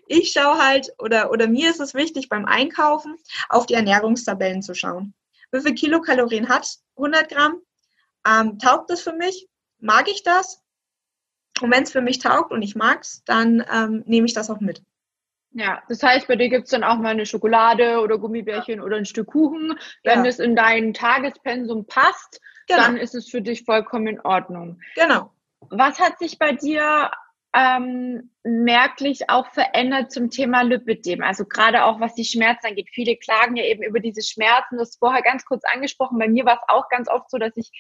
Ich 0.07 0.33
schaue 0.33 0.59
halt, 0.59 0.93
oder, 0.99 1.31
oder 1.31 1.47
mir 1.47 1.71
ist 1.71 1.81
es 1.81 1.95
wichtig 1.95 2.29
beim 2.29 2.45
Einkaufen, 2.47 3.17
auf 3.49 3.67
die 3.67 3.75
Ernährungstabellen 3.75 4.63
zu 4.63 4.75
schauen. 4.75 5.15
Wie 5.53 5.61
viel 5.61 5.75
Kilokalorien 5.75 6.49
hat 6.49 6.69
100 6.97 7.29
Gramm? 7.29 7.61
Ähm, 8.27 8.59
taugt 8.59 8.91
das 8.91 9.03
für 9.03 9.13
mich? 9.13 9.49
Mag 9.79 10.09
ich 10.09 10.23
das? 10.23 10.63
Und 11.61 11.71
wenn 11.71 11.85
es 11.85 11.93
für 11.93 12.01
mich 12.01 12.19
taugt 12.19 12.51
und 12.51 12.63
ich 12.63 12.75
mag 12.75 13.03
es, 13.03 13.23
dann 13.25 13.65
ähm, 13.73 14.03
nehme 14.07 14.27
ich 14.27 14.35
das 14.35 14.51
auch 14.51 14.61
mit. 14.61 14.83
Ja, 15.53 15.83
das 15.89 16.03
heißt, 16.03 16.27
bei 16.27 16.35
dir 16.35 16.49
gibt 16.49 16.65
es 16.65 16.71
dann 16.71 16.83
auch 16.83 16.97
mal 16.97 17.11
eine 17.11 17.27
Schokolade 17.27 18.01
oder 18.01 18.19
Gummibärchen 18.19 18.79
ja. 18.79 18.85
oder 18.85 18.97
ein 18.97 19.05
Stück 19.05 19.29
Kuchen. 19.29 19.79
Wenn 20.03 20.25
ja. 20.25 20.31
es 20.31 20.41
in 20.41 20.57
dein 20.57 20.95
Tagespensum 20.95 21.87
passt, 21.87 22.41
genau. 22.67 22.83
dann 22.83 22.97
ist 22.97 23.15
es 23.15 23.31
für 23.31 23.41
dich 23.41 23.63
vollkommen 23.65 24.09
in 24.09 24.21
Ordnung. 24.21 24.81
Genau. 24.97 25.31
Was 25.61 26.01
hat 26.01 26.19
sich 26.19 26.39
bei 26.41 26.53
dir 26.53 27.11
ähm, 27.55 28.31
merklich 28.43 29.31
auch 29.31 29.47
verändert 29.53 30.13
zum 30.13 30.31
Thema 30.31 30.63
Lipidem? 30.63 31.23
Also 31.23 31.45
gerade 31.45 31.85
auch 31.85 32.01
was 32.01 32.15
die 32.15 32.25
Schmerzen 32.25 32.67
angeht. 32.67 32.89
Viele 32.93 33.17
klagen 33.17 33.57
ja 33.57 33.65
eben 33.65 33.83
über 33.83 34.01
diese 34.01 34.23
Schmerzen. 34.23 34.79
Das 34.79 34.91
ist 34.91 34.99
vorher 34.99 35.23
ganz 35.23 35.45
kurz 35.45 35.63
angesprochen. 35.65 36.19
Bei 36.19 36.29
mir 36.29 36.45
war 36.45 36.57
es 36.57 36.69
auch 36.69 36.89
ganz 36.89 37.09
oft 37.09 37.31
so, 37.31 37.39
dass 37.39 37.57
ich 37.57 37.71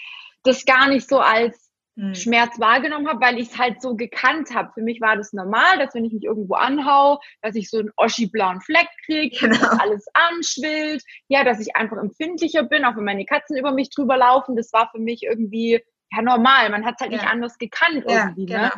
das 0.44 0.64
gar 0.64 0.88
nicht 0.88 1.08
so 1.08 1.18
als 1.18 1.72
hm. 1.96 2.14
Schmerz 2.14 2.58
wahrgenommen 2.58 3.08
habe, 3.08 3.20
weil 3.20 3.38
ich 3.38 3.50
es 3.50 3.58
halt 3.58 3.80
so 3.80 3.94
gekannt 3.94 4.54
habe. 4.54 4.72
Für 4.74 4.82
mich 4.82 5.00
war 5.00 5.16
das 5.16 5.32
normal, 5.32 5.78
dass 5.78 5.94
wenn 5.94 6.04
ich 6.04 6.12
mich 6.12 6.24
irgendwo 6.24 6.54
anhau, 6.54 7.20
dass 7.40 7.54
ich 7.54 7.70
so 7.70 7.78
einen 7.78 7.90
oschi-blauen 7.96 8.60
Fleck 8.60 8.88
kriege, 9.06 9.36
genau. 9.38 9.58
dass 9.58 9.80
alles 9.80 10.06
anschwillt, 10.12 11.04
ja, 11.28 11.44
dass 11.44 11.60
ich 11.60 11.76
einfach 11.76 11.96
empfindlicher 11.96 12.64
bin, 12.64 12.84
auch 12.84 12.96
wenn 12.96 13.04
meine 13.04 13.24
Katzen 13.24 13.56
über 13.56 13.72
mich 13.72 13.90
drüber 13.90 14.16
laufen. 14.16 14.56
Das 14.56 14.72
war 14.72 14.90
für 14.90 14.98
mich 14.98 15.22
irgendwie 15.22 15.80
ja 16.12 16.22
normal. 16.22 16.70
Man 16.70 16.84
hat 16.84 16.94
es 16.96 17.00
halt 17.00 17.12
ja. 17.12 17.18
nicht 17.18 17.28
anders 17.28 17.58
gekannt 17.58 18.04
irgendwie. 18.06 18.12
Ja, 18.12 18.24
ne? 18.24 18.34
genau. 18.46 18.62
ne? 18.62 18.72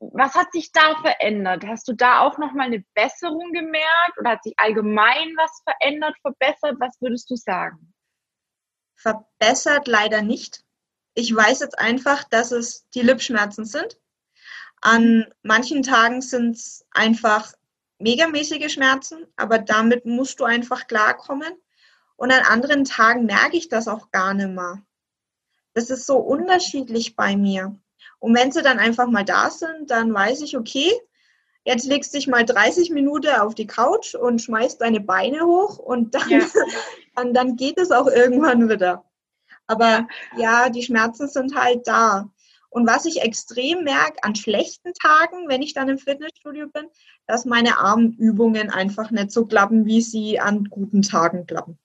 Was 0.00 0.34
hat 0.34 0.52
sich 0.52 0.72
da 0.72 0.96
verändert? 1.02 1.64
Hast 1.66 1.86
du 1.86 1.92
da 1.92 2.20
auch 2.20 2.38
nochmal 2.38 2.66
eine 2.66 2.84
Besserung 2.94 3.52
gemerkt 3.52 4.18
oder 4.18 4.30
hat 4.30 4.42
sich 4.42 4.54
allgemein 4.56 5.34
was 5.36 5.62
verändert, 5.62 6.16
verbessert? 6.22 6.76
Was 6.80 7.00
würdest 7.00 7.30
du 7.30 7.36
sagen? 7.36 7.92
Verbessert 8.96 9.86
leider 9.86 10.22
nicht 10.22 10.64
ich 11.14 11.34
weiß 11.34 11.60
jetzt 11.60 11.78
einfach, 11.78 12.24
dass 12.24 12.52
es 12.52 12.88
die 12.90 13.02
Lipschmerzen 13.02 13.64
sind. 13.64 13.98
An 14.80 15.26
manchen 15.42 15.82
Tagen 15.82 16.22
sind 16.22 16.56
es 16.56 16.86
einfach 16.92 17.52
megamäßige 17.98 18.72
Schmerzen, 18.72 19.26
aber 19.36 19.58
damit 19.58 20.06
musst 20.06 20.40
du 20.40 20.44
einfach 20.44 20.86
klarkommen. 20.86 21.52
Und 22.16 22.32
an 22.32 22.44
anderen 22.44 22.84
Tagen 22.84 23.26
merke 23.26 23.56
ich 23.56 23.68
das 23.68 23.88
auch 23.88 24.10
gar 24.10 24.34
nicht 24.34 24.50
mehr. 24.50 24.82
Das 25.74 25.90
ist 25.90 26.06
so 26.06 26.16
unterschiedlich 26.16 27.16
bei 27.16 27.36
mir. 27.36 27.78
Und 28.20 28.34
wenn 28.34 28.52
sie 28.52 28.62
dann 28.62 28.78
einfach 28.78 29.08
mal 29.08 29.24
da 29.24 29.50
sind, 29.50 29.90
dann 29.90 30.14
weiß 30.14 30.42
ich, 30.42 30.56
okay, 30.56 30.92
jetzt 31.64 31.86
legst 31.86 32.12
du 32.12 32.18
dich 32.18 32.28
mal 32.28 32.44
30 32.44 32.90
Minuten 32.90 33.34
auf 33.34 33.54
die 33.54 33.66
Couch 33.66 34.14
und 34.14 34.40
schmeißt 34.40 34.80
deine 34.80 35.00
Beine 35.00 35.44
hoch 35.44 35.78
und 35.78 36.14
dann, 36.14 36.30
ja. 36.30 36.40
dann, 37.16 37.34
dann 37.34 37.56
geht 37.56 37.78
es 37.78 37.90
auch 37.90 38.06
irgendwann 38.06 38.68
wieder. 38.68 39.04
Aber 39.66 40.06
ja, 40.36 40.68
die 40.68 40.82
Schmerzen 40.82 41.28
sind 41.28 41.54
halt 41.56 41.86
da. 41.86 42.30
Und 42.70 42.86
was 42.86 43.04
ich 43.04 43.22
extrem 43.22 43.82
merke 43.82 44.22
an 44.22 44.36
schlechten 44.36 44.92
Tagen, 44.94 45.48
wenn 45.48 45.62
ich 45.62 45.74
dann 45.74 45.88
im 45.88 45.98
Fitnessstudio 45.98 46.68
bin, 46.68 46.86
dass 47.26 47.44
meine 47.44 47.78
Armübungen 47.78 48.70
einfach 48.70 49.10
nicht 49.10 49.32
so 49.32 49.46
klappen, 49.46 49.86
wie 49.86 50.00
sie 50.00 50.38
an 50.38 50.64
guten 50.64 51.02
Tagen 51.02 51.46
klappen. 51.46 51.78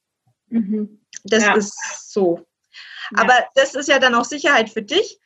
Mhm. 0.50 1.02
Das 1.24 1.44
ja. 1.44 1.56
ist 1.56 2.12
so. 2.12 2.46
Ja. 3.12 3.24
Aber 3.24 3.34
das 3.56 3.74
ist 3.74 3.88
ja 3.88 4.00
dann 4.00 4.16
auch 4.16 4.26
Sicherheit 4.26 4.70
für 4.70 4.84
dich, 4.84 5.20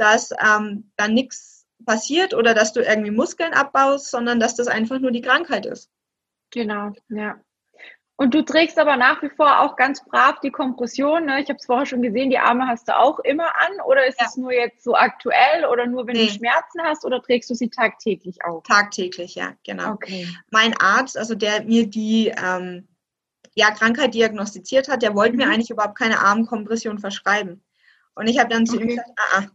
dass 0.00 0.32
ähm, 0.44 0.90
dann 0.96 1.14
nichts 1.14 1.66
passiert 1.84 2.34
oder 2.34 2.54
dass 2.54 2.72
du 2.72 2.80
irgendwie 2.80 3.10
Muskeln 3.10 3.52
abbaust, 3.52 4.10
sondern 4.10 4.40
dass 4.40 4.54
das 4.54 4.66
einfach 4.66 4.98
nur 4.98 5.10
die 5.10 5.22
Krankheit 5.22 5.66
ist. 5.66 5.90
Genau, 6.50 6.92
ja. 7.08 7.38
Und 8.16 8.34
du 8.34 8.42
trägst 8.42 8.78
aber 8.78 8.96
nach 8.96 9.22
wie 9.22 9.30
vor 9.30 9.60
auch 9.60 9.76
ganz 9.76 10.04
brav 10.04 10.40
die 10.40 10.50
Kompression. 10.50 11.24
Ne? 11.24 11.40
Ich 11.40 11.48
habe 11.48 11.56
es 11.58 11.64
vorher 11.64 11.86
schon 11.86 12.02
gesehen, 12.02 12.28
die 12.28 12.38
Arme 12.38 12.66
hast 12.66 12.86
du 12.86 12.94
auch 12.94 13.18
immer 13.20 13.46
an. 13.46 13.80
Oder 13.86 14.06
ist 14.06 14.20
ja. 14.20 14.26
es 14.26 14.36
nur 14.36 14.52
jetzt 14.52 14.84
so 14.84 14.94
aktuell 14.94 15.64
oder 15.64 15.86
nur 15.86 16.06
wenn 16.06 16.16
nee. 16.16 16.26
du 16.26 16.32
Schmerzen 16.32 16.82
hast 16.82 17.06
oder 17.06 17.22
trägst 17.22 17.48
du 17.48 17.54
sie 17.54 17.70
tagtäglich 17.70 18.44
auch? 18.44 18.62
Tagtäglich, 18.64 19.36
ja, 19.36 19.54
genau. 19.64 19.92
Okay. 19.92 20.28
Mein 20.50 20.74
Arzt, 20.78 21.16
also 21.16 21.34
der 21.34 21.62
mir 21.62 21.86
die 21.86 22.28
ähm, 22.28 22.88
ja, 23.54 23.70
Krankheit 23.70 24.12
diagnostiziert 24.12 24.88
hat, 24.88 25.00
der 25.00 25.14
wollte 25.14 25.32
mhm. 25.32 25.38
mir 25.38 25.48
eigentlich 25.48 25.70
überhaupt 25.70 25.96
keine 25.96 26.20
Armkompression 26.20 26.98
verschreiben. 26.98 27.64
Und 28.20 28.26
ich 28.26 28.38
habe 28.38 28.50
dann 28.50 28.66
zu 28.66 28.76
okay. 28.76 28.82
ihm 28.82 28.88
gesagt, 28.88 29.10
ah, 29.16 29.38
ah, 29.38 29.46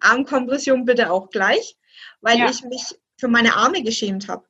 Armkompression 0.00 0.84
bitte 0.84 1.12
auch 1.12 1.30
gleich, 1.30 1.76
weil 2.20 2.40
ja. 2.40 2.50
ich 2.50 2.64
mich 2.64 2.98
für 3.16 3.28
meine 3.28 3.54
Arme 3.54 3.84
geschämt 3.84 4.26
habe 4.26 4.44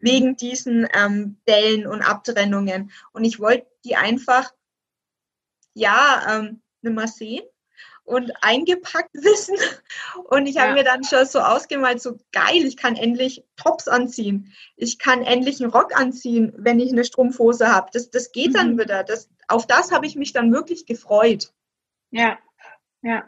wegen 0.00 0.36
diesen 0.36 0.88
ähm, 0.92 1.38
Dellen 1.46 1.86
und 1.86 2.02
Abtrennungen. 2.02 2.90
Und 3.12 3.22
ich 3.22 3.38
wollte 3.38 3.68
die 3.84 3.94
einfach, 3.94 4.52
ja, 5.74 6.26
ähm, 6.28 6.62
nicht 6.82 6.96
mehr 6.96 7.06
sehen 7.06 7.44
und 8.02 8.32
eingepackt 8.40 9.14
wissen. 9.14 9.56
Und 10.24 10.46
ich 10.46 10.58
habe 10.58 10.70
ja. 10.70 10.74
mir 10.74 10.82
dann 10.82 11.04
schon 11.04 11.26
so 11.26 11.38
ausgemalt, 11.38 12.02
so 12.02 12.18
geil, 12.32 12.64
ich 12.64 12.76
kann 12.76 12.96
endlich 12.96 13.44
Tops 13.54 13.86
anziehen. 13.86 14.52
Ich 14.74 14.98
kann 14.98 15.22
endlich 15.22 15.62
einen 15.62 15.70
Rock 15.70 15.96
anziehen, 15.96 16.52
wenn 16.56 16.80
ich 16.80 16.90
eine 16.90 17.04
Strumpfhose 17.04 17.70
habe. 17.70 17.90
Das, 17.92 18.10
das 18.10 18.32
geht 18.32 18.48
mhm. 18.48 18.54
dann 18.54 18.78
wieder. 18.80 19.04
Das, 19.04 19.30
auf 19.46 19.64
das 19.68 19.92
habe 19.92 20.08
ich 20.08 20.16
mich 20.16 20.32
dann 20.32 20.52
wirklich 20.52 20.86
gefreut. 20.86 21.52
Ja, 22.10 22.36
ja 23.04 23.24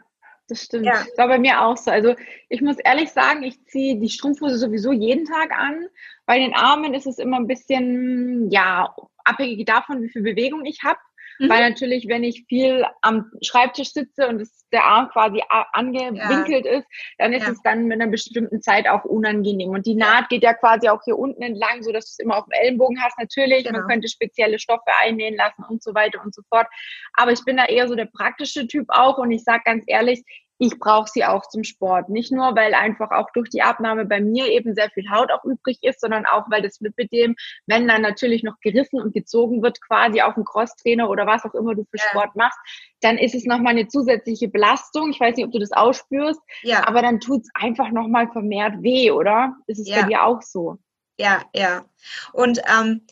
das 0.47 0.63
stimmt. 0.63 0.85
Ja. 0.85 0.93
Das 0.93 1.17
war 1.17 1.27
bei 1.27 1.39
mir 1.39 1.61
auch 1.61 1.77
so. 1.77 1.91
Also 1.91 2.15
ich 2.49 2.61
muss 2.61 2.77
ehrlich 2.79 3.11
sagen, 3.11 3.43
ich 3.43 3.63
ziehe 3.65 3.99
die 3.99 4.09
Strumpfhose 4.09 4.57
sowieso 4.57 4.91
jeden 4.91 5.25
Tag 5.25 5.51
an. 5.51 5.87
Bei 6.25 6.39
den 6.39 6.53
Armen 6.53 6.93
ist 6.93 7.05
es 7.05 7.19
immer 7.19 7.37
ein 7.37 7.47
bisschen, 7.47 8.49
ja, 8.49 8.95
abhängig 9.23 9.65
davon, 9.65 10.01
wie 10.01 10.09
viel 10.09 10.23
Bewegung 10.23 10.65
ich 10.65 10.83
habe. 10.83 10.99
Mhm. 11.39 11.49
Weil 11.49 11.69
natürlich, 11.69 12.07
wenn 12.07 12.23
ich 12.23 12.45
viel 12.47 12.85
am 13.01 13.31
Schreibtisch 13.41 13.91
sitze 13.91 14.27
und 14.27 14.39
es, 14.41 14.56
der 14.71 14.85
Arm 14.85 15.09
quasi 15.09 15.41
angewinkelt 15.73 16.65
ja. 16.65 16.79
ist, 16.79 16.87
dann 17.17 17.33
ist 17.33 17.45
ja. 17.45 17.51
es 17.51 17.61
dann 17.63 17.85
mit 17.85 18.01
einer 18.01 18.11
bestimmten 18.11 18.61
Zeit 18.61 18.87
auch 18.87 19.05
unangenehm. 19.05 19.69
Und 19.69 19.85
die 19.85 19.95
Naht 19.95 20.29
geht 20.29 20.43
ja 20.43 20.53
quasi 20.53 20.89
auch 20.89 21.01
hier 21.05 21.17
unten 21.17 21.41
entlang, 21.41 21.83
so 21.83 21.91
dass 21.91 22.05
du 22.05 22.09
es 22.09 22.19
immer 22.19 22.37
auf 22.37 22.45
dem 22.45 22.51
Ellenbogen 22.61 23.01
hast. 23.01 23.17
Natürlich, 23.17 23.65
genau. 23.65 23.79
man 23.79 23.87
könnte 23.87 24.07
spezielle 24.07 24.59
Stoffe 24.59 24.91
einnähen 25.01 25.35
lassen 25.35 25.63
und 25.69 25.81
so 25.83 25.93
weiter 25.93 26.21
und 26.23 26.33
so 26.33 26.41
fort. 26.49 26.67
Aber 27.13 27.31
ich 27.31 27.43
bin 27.45 27.57
da 27.57 27.65
eher 27.65 27.87
so 27.87 27.95
der 27.95 28.05
praktische 28.05 28.67
Typ 28.67 28.85
auch 28.89 29.17
und 29.17 29.31
ich 29.31 29.43
sage 29.43 29.61
ganz 29.65 29.83
ehrlich, 29.87 30.23
ich 30.59 30.79
brauche 30.79 31.09
sie 31.11 31.23
auch 31.23 31.47
zum 31.47 31.63
Sport. 31.63 32.09
Nicht 32.09 32.31
nur, 32.31 32.55
weil 32.55 32.73
einfach 32.73 33.11
auch 33.11 33.29
durch 33.33 33.49
die 33.49 33.61
Abnahme 33.61 34.05
bei 34.05 34.19
mir 34.19 34.47
eben 34.47 34.73
sehr 34.73 34.89
viel 34.89 35.09
Haut 35.09 35.31
auch 35.31 35.43
übrig 35.43 35.79
ist, 35.81 36.01
sondern 36.01 36.25
auch, 36.25 36.45
weil 36.49 36.61
das 36.61 36.79
Lipidem, 36.79 37.35
wenn 37.67 37.87
dann 37.87 38.01
natürlich 38.01 38.43
noch 38.43 38.59
gerissen 38.61 38.99
und 38.99 39.13
gezogen 39.13 39.61
wird, 39.61 39.81
quasi 39.81 40.21
auf 40.21 40.33
dem 40.33 40.45
Crosstrainer 40.45 41.09
oder 41.09 41.27
was 41.27 41.45
auch 41.45 41.53
immer 41.53 41.75
du 41.75 41.83
für 41.83 41.97
ja. 41.97 42.03
Sport 42.09 42.35
machst, 42.35 42.57
dann 43.01 43.17
ist 43.17 43.35
es 43.35 43.45
nochmal 43.45 43.73
eine 43.73 43.87
zusätzliche 43.87 44.47
Belastung. 44.47 45.11
Ich 45.11 45.19
weiß 45.19 45.35
nicht, 45.35 45.45
ob 45.45 45.51
du 45.51 45.59
das 45.59 45.71
ausspürst, 45.71 46.41
ja. 46.63 46.87
aber 46.87 47.01
dann 47.01 47.19
tut 47.19 47.41
es 47.41 47.49
einfach 47.53 47.91
nochmal 47.91 48.29
vermehrt 48.31 48.81
weh, 48.81 49.11
oder? 49.11 49.55
Ist 49.67 49.79
es 49.79 49.87
ja. 49.87 50.01
bei 50.01 50.07
dir 50.07 50.23
auch 50.23 50.41
so? 50.41 50.77
Ja, 51.19 51.43
ja. 51.53 51.85
Und 52.33 52.61
ähm, 52.67 53.05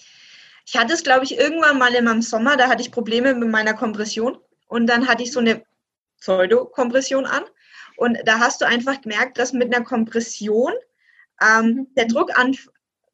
ich 0.65 0.77
hatte 0.77 0.93
es, 0.93 1.03
glaube 1.03 1.25
ich, 1.25 1.37
irgendwann 1.37 1.77
mal 1.77 1.93
in 1.93 2.05
meinem 2.05 2.21
Sommer, 2.21 2.57
da 2.57 2.69
hatte 2.69 2.81
ich 2.81 2.91
Probleme 2.91 3.35
mit 3.35 3.49
meiner 3.49 3.75
Kompression. 3.75 4.37
Und 4.67 4.87
dann 4.87 5.07
hatte 5.07 5.21
ich 5.21 5.31
so 5.31 5.39
eine 5.39 5.63
Pseudokompression 6.19 7.25
an. 7.25 7.43
Und 7.97 8.17
da 8.25 8.39
hast 8.39 8.61
du 8.61 8.65
einfach 8.65 9.01
gemerkt, 9.01 9.37
dass 9.37 9.53
mit 9.53 9.73
einer 9.73 9.85
Kompression 9.85 10.73
ähm, 11.41 11.65
mhm. 11.65 11.87
der 11.95 12.05
Druck 12.05 12.37
an 12.37 12.57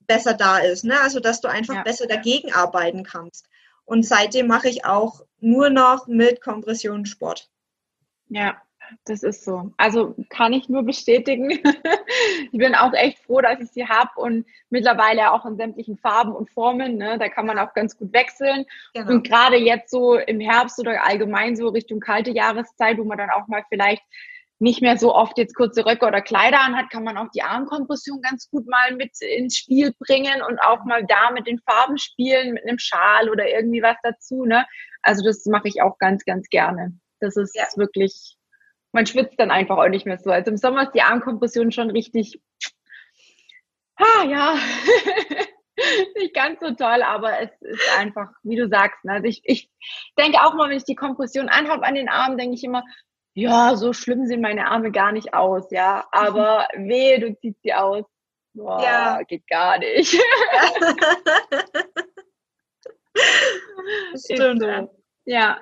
besser 0.07 0.33
da 0.33 0.57
ist. 0.57 0.83
Ne? 0.83 0.99
Also 0.99 1.19
dass 1.19 1.41
du 1.41 1.47
einfach 1.47 1.75
ja. 1.75 1.83
besser 1.83 2.07
dagegen 2.07 2.53
arbeiten 2.53 3.03
kannst. 3.03 3.47
Und 3.85 4.05
seitdem 4.05 4.47
mache 4.47 4.69
ich 4.69 4.85
auch 4.85 5.25
nur 5.39 5.69
noch 5.69 6.07
mit 6.07 6.41
Kompression 6.41 7.05
Sport. 7.05 7.49
Ja, 8.29 8.61
das 9.05 9.23
ist 9.23 9.45
so. 9.45 9.71
Also 9.77 10.15
kann 10.29 10.53
ich 10.53 10.69
nur 10.69 10.83
bestätigen. 10.83 11.49
ich 12.51 12.57
bin 12.57 12.75
auch 12.75 12.93
echt 12.93 13.19
froh, 13.19 13.41
dass 13.41 13.59
ich 13.59 13.71
sie 13.71 13.87
habe 13.87 14.09
und 14.15 14.45
mittlerweile 14.69 15.31
auch 15.31 15.45
in 15.45 15.57
sämtlichen 15.57 15.97
Farben 15.97 16.33
und 16.33 16.49
Formen. 16.49 16.97
Ne? 16.97 17.17
Da 17.17 17.29
kann 17.29 17.45
man 17.45 17.59
auch 17.59 17.73
ganz 17.73 17.97
gut 17.97 18.13
wechseln. 18.13 18.65
Genau. 18.93 19.11
Und 19.11 19.27
gerade 19.27 19.57
jetzt 19.57 19.91
so 19.91 20.15
im 20.15 20.39
Herbst 20.39 20.79
oder 20.79 21.05
allgemein 21.05 21.55
so 21.55 21.69
Richtung 21.69 21.99
kalte 21.99 22.31
Jahreszeit, 22.31 22.97
wo 22.97 23.03
man 23.03 23.17
dann 23.17 23.29
auch 23.29 23.47
mal 23.47 23.63
vielleicht 23.69 24.03
nicht 24.61 24.81
mehr 24.81 24.95
so 24.95 25.15
oft 25.15 25.39
jetzt 25.39 25.55
kurze 25.55 25.87
Röcke 25.87 26.05
oder 26.05 26.21
Kleider 26.21 26.61
anhat, 26.61 26.91
kann 26.91 27.03
man 27.03 27.17
auch 27.17 27.29
die 27.33 27.41
Armkompression 27.41 28.21
ganz 28.21 28.47
gut 28.51 28.67
mal 28.67 28.95
mit 28.95 29.11
ins 29.19 29.57
Spiel 29.57 29.91
bringen 29.97 30.43
und 30.47 30.59
auch 30.59 30.85
mal 30.85 31.03
da 31.03 31.31
mit 31.31 31.47
den 31.47 31.59
Farben 31.59 31.97
spielen, 31.97 32.53
mit 32.53 32.67
einem 32.67 32.77
Schal 32.77 33.29
oder 33.29 33.49
irgendwie 33.49 33.81
was 33.81 33.97
dazu. 34.03 34.45
Ne? 34.45 34.63
Also 35.01 35.25
das 35.25 35.47
mache 35.47 35.67
ich 35.67 35.81
auch 35.81 35.97
ganz, 35.97 36.25
ganz 36.25 36.47
gerne. 36.49 36.93
Das 37.19 37.37
ist 37.37 37.55
ja. 37.55 37.65
wirklich, 37.75 38.37
man 38.91 39.05
schwitzt 39.05 39.39
dann 39.39 39.51
einfach 39.51 39.77
auch 39.77 39.89
nicht 39.89 40.05
mehr 40.05 40.17
so. 40.17 40.31
Also 40.31 40.51
im 40.51 40.57
Sommer 40.57 40.83
ist 40.83 40.93
die 40.93 41.01
Armkompression 41.01 41.71
schon 41.71 41.89
richtig, 41.91 42.41
ah 43.95 44.23
ja, 44.25 44.55
nicht 46.15 46.33
ganz 46.33 46.59
so 46.59 46.71
toll, 46.71 47.01
aber 47.03 47.39
es 47.39 47.49
ist 47.61 47.97
einfach, 47.97 48.29
wie 48.43 48.55
du 48.55 48.67
sagst. 48.67 49.03
Ne? 49.03 49.13
Also 49.13 49.27
ich, 49.27 49.41
ich 49.45 49.69
denke 50.17 50.39
auch 50.41 50.53
mal, 50.53 50.69
wenn 50.69 50.77
ich 50.77 50.83
die 50.83 50.95
Kompression 50.95 51.49
anhabe 51.49 51.85
an 51.85 51.95
den 51.95 52.09
Armen, 52.09 52.37
denke 52.37 52.55
ich 52.55 52.63
immer, 52.63 52.83
ja, 53.33 53.75
so 53.77 53.93
schlimm 53.93 54.25
sehen 54.25 54.41
meine 54.41 54.69
Arme 54.69 54.91
gar 54.91 55.13
nicht 55.13 55.33
aus, 55.33 55.71
ja. 55.71 56.05
Aber 56.11 56.67
wehe, 56.75 57.19
du 57.19 57.33
ziehst 57.37 57.61
sie 57.63 57.73
aus. 57.73 58.05
Boah, 58.53 58.83
ja. 58.83 59.23
geht 59.23 59.47
gar 59.47 59.77
nicht. 59.77 60.13
Stimmt. 64.15 64.89
Ja. 65.25 65.61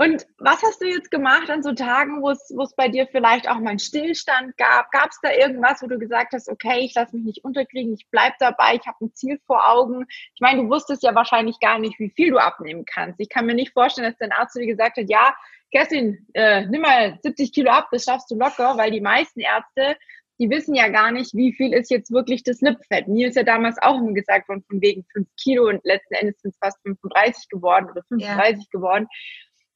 Und 0.00 0.28
was 0.38 0.62
hast 0.62 0.80
du 0.80 0.86
jetzt 0.86 1.10
gemacht 1.10 1.50
an 1.50 1.64
so 1.64 1.72
Tagen, 1.72 2.22
wo 2.22 2.30
es, 2.30 2.52
wo 2.54 2.62
es 2.62 2.74
bei 2.76 2.86
dir 2.86 3.08
vielleicht 3.08 3.48
auch 3.48 3.58
mal 3.58 3.70
einen 3.70 3.78
Stillstand 3.80 4.56
gab? 4.56 4.92
Gab 4.92 5.10
es 5.10 5.18
da 5.20 5.32
irgendwas, 5.32 5.82
wo 5.82 5.88
du 5.88 5.98
gesagt 5.98 6.32
hast, 6.34 6.48
okay, 6.48 6.84
ich 6.84 6.94
lasse 6.94 7.16
mich 7.16 7.24
nicht 7.24 7.44
unterkriegen, 7.44 7.94
ich 7.94 8.06
bleib 8.12 8.34
dabei, 8.38 8.76
ich 8.76 8.86
habe 8.86 9.04
ein 9.04 9.12
Ziel 9.14 9.40
vor 9.44 9.68
Augen? 9.68 10.06
Ich 10.36 10.40
meine, 10.40 10.62
du 10.62 10.68
wusstest 10.70 11.02
ja 11.02 11.16
wahrscheinlich 11.16 11.58
gar 11.58 11.80
nicht, 11.80 11.98
wie 11.98 12.10
viel 12.10 12.30
du 12.30 12.38
abnehmen 12.38 12.84
kannst. 12.84 13.18
Ich 13.18 13.28
kann 13.28 13.46
mir 13.46 13.54
nicht 13.54 13.72
vorstellen, 13.72 14.08
dass 14.08 14.18
dein 14.18 14.30
Arzt 14.30 14.52
zu 14.52 14.60
dir 14.60 14.68
gesagt 14.68 14.98
hat, 14.98 15.10
ja, 15.10 15.34
Kerstin, 15.72 16.28
äh, 16.32 16.64
nimm 16.66 16.82
mal 16.82 17.18
70 17.20 17.52
Kilo 17.52 17.72
ab, 17.72 17.88
das 17.90 18.04
schaffst 18.04 18.30
du 18.30 18.36
locker, 18.36 18.78
weil 18.78 18.92
die 18.92 19.00
meisten 19.00 19.40
Ärzte, 19.40 19.96
die 20.38 20.48
wissen 20.48 20.76
ja 20.76 20.86
gar 20.88 21.10
nicht, 21.10 21.34
wie 21.34 21.52
viel 21.52 21.74
ist 21.74 21.90
jetzt 21.90 22.12
wirklich 22.12 22.44
das 22.44 22.60
Lipfett. 22.60 23.08
Mir 23.08 23.28
ist 23.28 23.36
ja 23.36 23.42
damals 23.42 23.76
auch 23.82 23.98
immer 23.98 24.12
gesagt 24.12 24.48
worden, 24.48 24.62
von 24.68 24.80
wegen 24.80 25.04
5 25.12 25.26
Kilo 25.36 25.68
und 25.68 25.84
letzten 25.84 26.14
Endes 26.14 26.40
sind 26.40 26.52
es 26.52 26.58
fast 26.58 26.80
35 26.82 27.48
geworden 27.48 27.90
oder 27.90 28.04
35 28.08 28.58
ja. 28.58 28.68
geworden. 28.70 29.08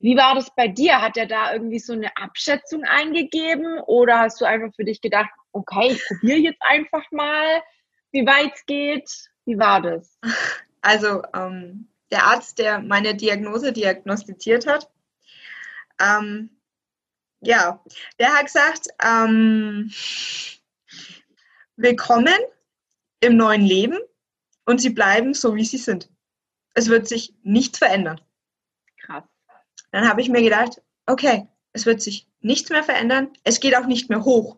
Wie 0.03 0.17
war 0.17 0.35
das 0.35 0.53
bei 0.57 0.67
dir? 0.67 1.01
Hat 1.01 1.17
er 1.17 1.27
da 1.27 1.53
irgendwie 1.53 1.79
so 1.79 1.93
eine 1.93 2.17
Abschätzung 2.17 2.83
eingegeben 2.83 3.79
oder 3.87 4.19
hast 4.19 4.41
du 4.41 4.45
einfach 4.45 4.75
für 4.75 4.85
dich 4.85 5.01
gedacht, 5.01 5.31
okay, 5.53 5.93
ich 5.93 6.05
probiere 6.07 6.39
jetzt 6.39 6.61
einfach 6.61 7.05
mal, 7.13 7.63
wie 8.11 8.27
weit 8.27 8.53
es 8.53 8.67
geht? 8.67 9.09
Wie 9.45 9.57
war 9.57 9.81
das? 9.81 10.19
Also 10.81 11.23
ähm, 11.33 11.89
der 12.11 12.25
Arzt, 12.25 12.59
der 12.59 12.81
meine 12.81 13.15
Diagnose 13.15 13.73
diagnostiziert 13.73 14.67
hat, 14.67 14.91
ähm, 16.01 16.51
ja, 17.41 17.81
der 18.19 18.35
hat 18.35 18.47
gesagt, 18.47 18.89
ähm, 19.01 19.93
willkommen 21.77 22.35
im 23.21 23.37
neuen 23.37 23.63
Leben 23.63 23.99
und 24.65 24.81
sie 24.81 24.91
bleiben 24.91 25.33
so, 25.33 25.55
wie 25.55 25.65
sie 25.65 25.79
sind. 25.79 26.11
Es 26.75 26.89
wird 26.89 27.07
sich 27.07 27.37
nichts 27.45 27.79
verändern. 27.79 28.21
Dann 29.93 30.09
habe 30.09 30.21
ich 30.21 30.29
mir 30.29 30.43
gedacht, 30.43 30.83
okay, 31.07 31.47
es 31.73 31.87
wird 31.87 32.03
sich 32.03 32.27
nichts 32.41 32.71
mehr 32.71 32.83
verändern, 32.83 33.31
es 33.45 33.61
geht 33.61 33.77
auch 33.77 33.87
nicht 33.87 34.09
mehr 34.09 34.25
hoch. 34.25 34.57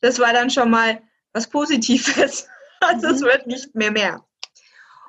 Das 0.00 0.18
war 0.18 0.32
dann 0.32 0.50
schon 0.50 0.70
mal 0.70 1.00
was 1.32 1.48
Positives. 1.48 2.48
Also 2.82 3.08
mhm. 3.08 3.14
es 3.14 3.20
wird 3.20 3.46
nicht 3.46 3.74
mehr 3.74 3.90
mehr. 3.90 4.24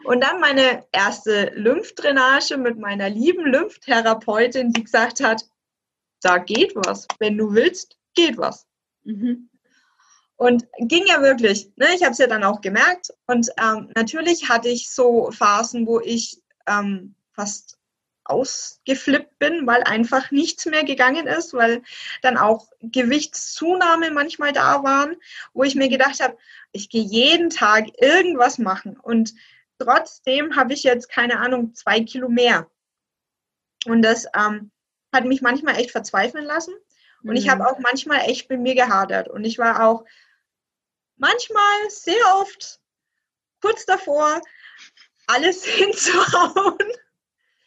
Und 0.03 0.21
dann 0.21 0.41
meine 0.41 0.85
erste 0.91 1.53
Lymphdrainage 1.55 2.57
mit 2.57 2.77
meiner 2.77 3.09
lieben 3.09 3.45
Lymphtherapeutin, 3.45 4.73
die 4.73 4.83
gesagt 4.83 5.23
hat, 5.23 5.45
da 6.21 6.37
geht 6.37 6.73
was. 6.75 7.07
Wenn 7.19 7.37
du 7.37 7.53
willst, 7.53 7.97
geht 8.13 8.37
was. 8.37 8.67
Mhm. 9.03 9.49
Und 10.35 10.65
ging 10.79 11.05
ja 11.07 11.21
wirklich. 11.21 11.71
Ne? 11.77 11.87
Ich 11.95 12.03
habe 12.03 12.11
es 12.11 12.17
ja 12.17 12.27
dann 12.27 12.43
auch 12.43 12.59
gemerkt. 12.59 13.13
Und 13.27 13.49
ähm, 13.57 13.89
natürlich 13.95 14.49
hatte 14.49 14.67
ich 14.67 14.89
so 14.89 15.31
Phasen, 15.31 15.87
wo 15.87 16.01
ich 16.01 16.41
ähm, 16.67 17.15
fast 17.31 17.77
ausgeflippt 18.23 19.39
bin, 19.39 19.65
weil 19.67 19.83
einfach 19.83 20.31
nichts 20.31 20.65
mehr 20.65 20.83
gegangen 20.83 21.27
ist, 21.27 21.53
weil 21.53 21.81
dann 22.21 22.37
auch 22.37 22.67
Gewichtszunahme 22.81 24.11
manchmal 24.11 24.53
da 24.53 24.83
waren, 24.83 25.15
wo 25.53 25.63
ich 25.63 25.75
mir 25.75 25.89
gedacht 25.89 26.21
habe, 26.21 26.37
ich 26.71 26.89
gehe 26.89 27.03
jeden 27.03 27.49
Tag 27.49 27.87
irgendwas 28.01 28.57
machen 28.57 28.97
und 28.97 29.33
trotzdem 29.79 30.55
habe 30.55 30.73
ich 30.73 30.83
jetzt 30.83 31.09
keine 31.09 31.39
Ahnung 31.39 31.73
zwei 31.73 32.01
Kilo 32.01 32.29
mehr. 32.29 32.69
Und 33.85 34.03
das 34.03 34.25
ähm, 34.35 34.71
hat 35.11 35.25
mich 35.25 35.41
manchmal 35.41 35.77
echt 35.77 35.91
verzweifeln 35.91 36.45
lassen. 36.45 36.73
Und 37.23 37.31
mhm. 37.31 37.35
ich 37.35 37.49
habe 37.49 37.67
auch 37.67 37.79
manchmal 37.79 38.21
echt 38.29 38.49
mit 38.49 38.59
mir 38.59 38.75
gehadert. 38.75 39.27
Und 39.27 39.43
ich 39.43 39.57
war 39.57 39.85
auch 39.85 40.05
manchmal 41.17 41.89
sehr 41.89 42.35
oft 42.35 42.79
kurz 43.61 43.85
davor, 43.85 44.41
alles 45.27 45.65
hinzuhauen. 45.65 46.77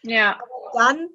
Ja. 0.04 0.38
Aber 0.40 0.78
dann, 0.78 1.08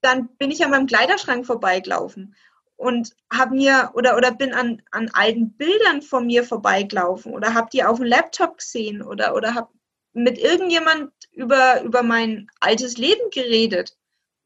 dann 0.00 0.28
bin 0.36 0.50
ich 0.50 0.64
an 0.64 0.70
meinem 0.70 0.86
Kleiderschrank 0.86 1.46
vorbeigelaufen 1.46 2.34
und 2.76 3.14
habe 3.32 3.54
mir 3.54 3.92
oder 3.94 4.16
oder 4.16 4.32
bin 4.32 4.52
an, 4.52 4.82
an 4.90 5.10
alten 5.12 5.56
Bildern 5.56 6.02
von 6.02 6.26
mir 6.26 6.44
vorbeigelaufen 6.44 7.32
oder 7.32 7.54
habe 7.54 7.68
die 7.72 7.84
auf 7.84 7.98
dem 7.98 8.06
Laptop 8.06 8.58
gesehen 8.58 9.02
oder 9.02 9.34
oder 9.34 9.54
habe 9.54 9.68
mit 10.12 10.38
irgendjemand 10.38 11.12
über 11.32 11.82
über 11.82 12.02
mein 12.02 12.48
altes 12.60 12.96
Leben 12.96 13.30
geredet 13.30 13.96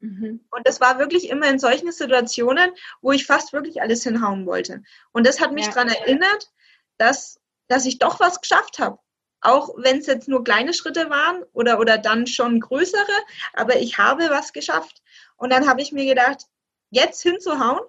Mhm. 0.00 0.40
Und 0.50 0.66
das 0.66 0.80
war 0.80 0.98
wirklich 0.98 1.28
immer 1.28 1.48
in 1.48 1.58
solchen 1.58 1.90
Situationen, 1.92 2.70
wo 3.00 3.12
ich 3.12 3.26
fast 3.26 3.52
wirklich 3.52 3.82
alles 3.82 4.04
hinhauen 4.04 4.46
wollte. 4.46 4.82
Und 5.12 5.26
das 5.26 5.40
hat 5.40 5.52
mich 5.52 5.66
ja. 5.66 5.72
daran 5.72 5.88
erinnert, 5.88 6.50
dass, 6.98 7.40
dass 7.68 7.86
ich 7.86 7.98
doch 7.98 8.20
was 8.20 8.40
geschafft 8.40 8.78
habe. 8.78 8.98
Auch 9.40 9.70
wenn 9.76 9.98
es 9.98 10.06
jetzt 10.06 10.28
nur 10.28 10.42
kleine 10.42 10.74
Schritte 10.74 11.10
waren 11.10 11.44
oder, 11.52 11.78
oder 11.78 11.98
dann 11.98 12.26
schon 12.26 12.60
größere, 12.60 13.06
aber 13.54 13.78
ich 13.78 13.98
habe 13.98 14.30
was 14.30 14.52
geschafft. 14.52 15.02
Und 15.36 15.50
dann 15.50 15.68
habe 15.68 15.80
ich 15.80 15.92
mir 15.92 16.06
gedacht, 16.06 16.46
jetzt 16.90 17.22
hinzuhauen, 17.22 17.80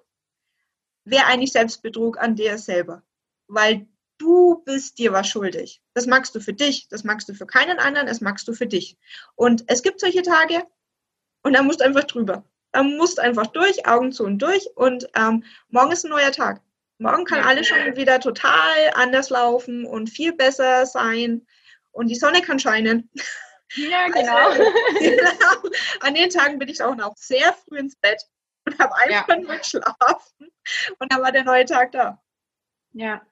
wäre 1.04 1.26
eigentlich 1.26 1.52
Selbstbetrug 1.52 2.18
an 2.20 2.36
dir 2.36 2.56
selber. 2.58 3.02
Weil 3.48 3.88
du 4.18 4.62
bist 4.64 4.98
dir 4.98 5.12
was 5.12 5.28
schuldig. 5.28 5.82
Das 5.94 6.06
magst 6.06 6.34
du 6.34 6.40
für 6.40 6.52
dich, 6.52 6.88
das 6.88 7.04
magst 7.04 7.28
du 7.28 7.34
für 7.34 7.46
keinen 7.46 7.78
anderen, 7.78 8.06
das 8.06 8.20
magst 8.20 8.46
du 8.46 8.52
für 8.52 8.66
dich. 8.66 8.96
Und 9.34 9.64
es 9.66 9.82
gibt 9.82 9.98
solche 9.98 10.22
Tage, 10.22 10.62
und 11.42 11.54
dann 11.54 11.66
musst 11.66 11.80
du 11.80 11.84
einfach 11.84 12.04
drüber. 12.04 12.44
Dann 12.72 12.96
musst 12.96 13.18
du 13.18 13.22
einfach 13.22 13.46
durch, 13.48 13.86
Augen 13.86 14.12
zu 14.12 14.24
und 14.24 14.38
durch. 14.38 14.68
Und 14.76 15.08
ähm, 15.14 15.44
morgen 15.68 15.92
ist 15.92 16.04
ein 16.04 16.10
neuer 16.10 16.32
Tag. 16.32 16.60
Morgen 17.00 17.24
kann 17.24 17.42
alles 17.42 17.66
schon 17.66 17.96
wieder 17.96 18.20
total 18.20 18.90
anders 18.92 19.30
laufen 19.30 19.86
und 19.86 20.10
viel 20.10 20.34
besser 20.34 20.84
sein. 20.84 21.46
Und 21.92 22.08
die 22.08 22.14
Sonne 22.14 22.42
kann 22.42 22.58
scheinen. 22.58 23.10
Ja, 23.74 24.06
genau. 24.12 24.36
Also, 24.36 24.62
genau. 24.98 25.70
An 26.00 26.14
den 26.14 26.28
Tagen 26.28 26.58
bin 26.58 26.68
ich 26.68 26.82
auch 26.82 26.94
noch 26.94 27.16
sehr 27.16 27.54
früh 27.54 27.78
ins 27.78 27.96
Bett 27.96 28.22
und 28.66 28.78
habe 28.78 28.94
einfach 28.96 29.28
ja. 29.28 29.36
nur 29.36 29.56
geschlafen. 29.56 30.52
Und 30.98 31.10
dann 31.10 31.22
war 31.22 31.32
der 31.32 31.44
neue 31.44 31.64
Tag 31.64 31.92
da. 31.92 32.22
Ja, 32.92 33.22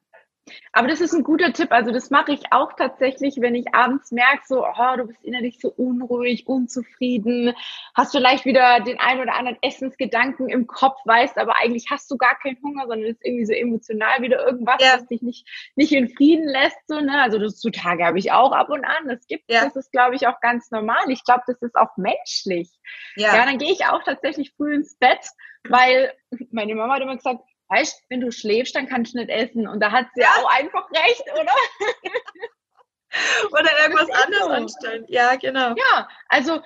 aber 0.72 0.88
das 0.88 1.00
ist 1.00 1.14
ein 1.14 1.22
guter 1.22 1.52
Tipp. 1.52 1.72
Also 1.72 1.92
das 1.92 2.10
mache 2.10 2.32
ich 2.32 2.52
auch 2.52 2.72
tatsächlich, 2.74 3.36
wenn 3.40 3.54
ich 3.54 3.74
abends 3.74 4.12
merke, 4.12 4.42
so, 4.46 4.64
oh, 4.64 4.96
du 4.96 5.06
bist 5.06 5.24
innerlich 5.24 5.58
so 5.60 5.68
unruhig, 5.70 6.46
unzufrieden, 6.46 7.54
hast 7.94 8.12
vielleicht 8.12 8.44
wieder 8.44 8.80
den 8.80 8.98
einen 8.98 9.20
oder 9.20 9.34
anderen 9.34 9.58
Essensgedanken 9.62 10.48
im 10.48 10.66
Kopf, 10.66 10.98
weißt, 11.04 11.38
aber 11.38 11.56
eigentlich 11.56 11.86
hast 11.90 12.10
du 12.10 12.16
gar 12.16 12.38
keinen 12.38 12.60
Hunger, 12.62 12.86
sondern 12.86 13.08
ist 13.08 13.24
irgendwie 13.24 13.46
so 13.46 13.52
emotional 13.52 14.22
wieder 14.22 14.44
irgendwas, 14.44 14.76
ja. 14.80 14.94
was 14.94 15.06
dich 15.06 15.22
nicht, 15.22 15.46
nicht 15.76 15.92
in 15.92 16.08
Frieden 16.08 16.48
lässt. 16.48 16.78
So, 16.86 17.00
ne? 17.00 17.22
Also 17.22 17.38
das 17.38 17.58
zutage 17.58 18.04
habe 18.04 18.18
ich 18.18 18.32
auch 18.32 18.52
ab 18.52 18.70
und 18.70 18.84
an. 18.84 19.08
Das 19.08 19.26
gibt 19.26 19.50
ja. 19.50 19.64
das 19.64 19.76
ist, 19.76 19.92
glaube 19.92 20.16
ich, 20.16 20.26
auch 20.26 20.40
ganz 20.40 20.70
normal. 20.70 21.08
Ich 21.08 21.24
glaube, 21.24 21.42
das 21.46 21.60
ist 21.62 21.76
auch 21.76 21.96
menschlich. 21.96 22.70
Ja, 23.16 23.36
ja 23.36 23.44
dann 23.44 23.58
gehe 23.58 23.72
ich 23.72 23.86
auch 23.86 24.02
tatsächlich 24.02 24.52
früh 24.56 24.74
ins 24.74 24.96
Bett, 24.96 25.20
weil 25.68 26.12
meine 26.50 26.74
Mama 26.74 26.94
hat 26.94 27.02
immer 27.02 27.16
gesagt, 27.16 27.42
weißt, 27.68 28.04
wenn 28.08 28.20
du 28.20 28.30
schläfst, 28.30 28.74
dann 28.74 28.88
kannst 28.88 29.14
du 29.14 29.18
nicht 29.18 29.30
essen. 29.30 29.68
Und 29.68 29.80
da 29.80 29.92
hat 29.92 30.06
sie 30.14 30.22
ja 30.22 30.28
auch 30.38 30.50
einfach 30.50 30.90
recht, 30.90 31.24
oder? 31.32 31.52
oder 33.52 33.70
irgendwas 33.82 34.10
anderes 34.10 34.44
so. 34.44 34.50
anstellen. 34.50 35.04
Ja, 35.08 35.36
genau. 35.36 35.74
Ja, 35.76 36.08
also 36.28 36.60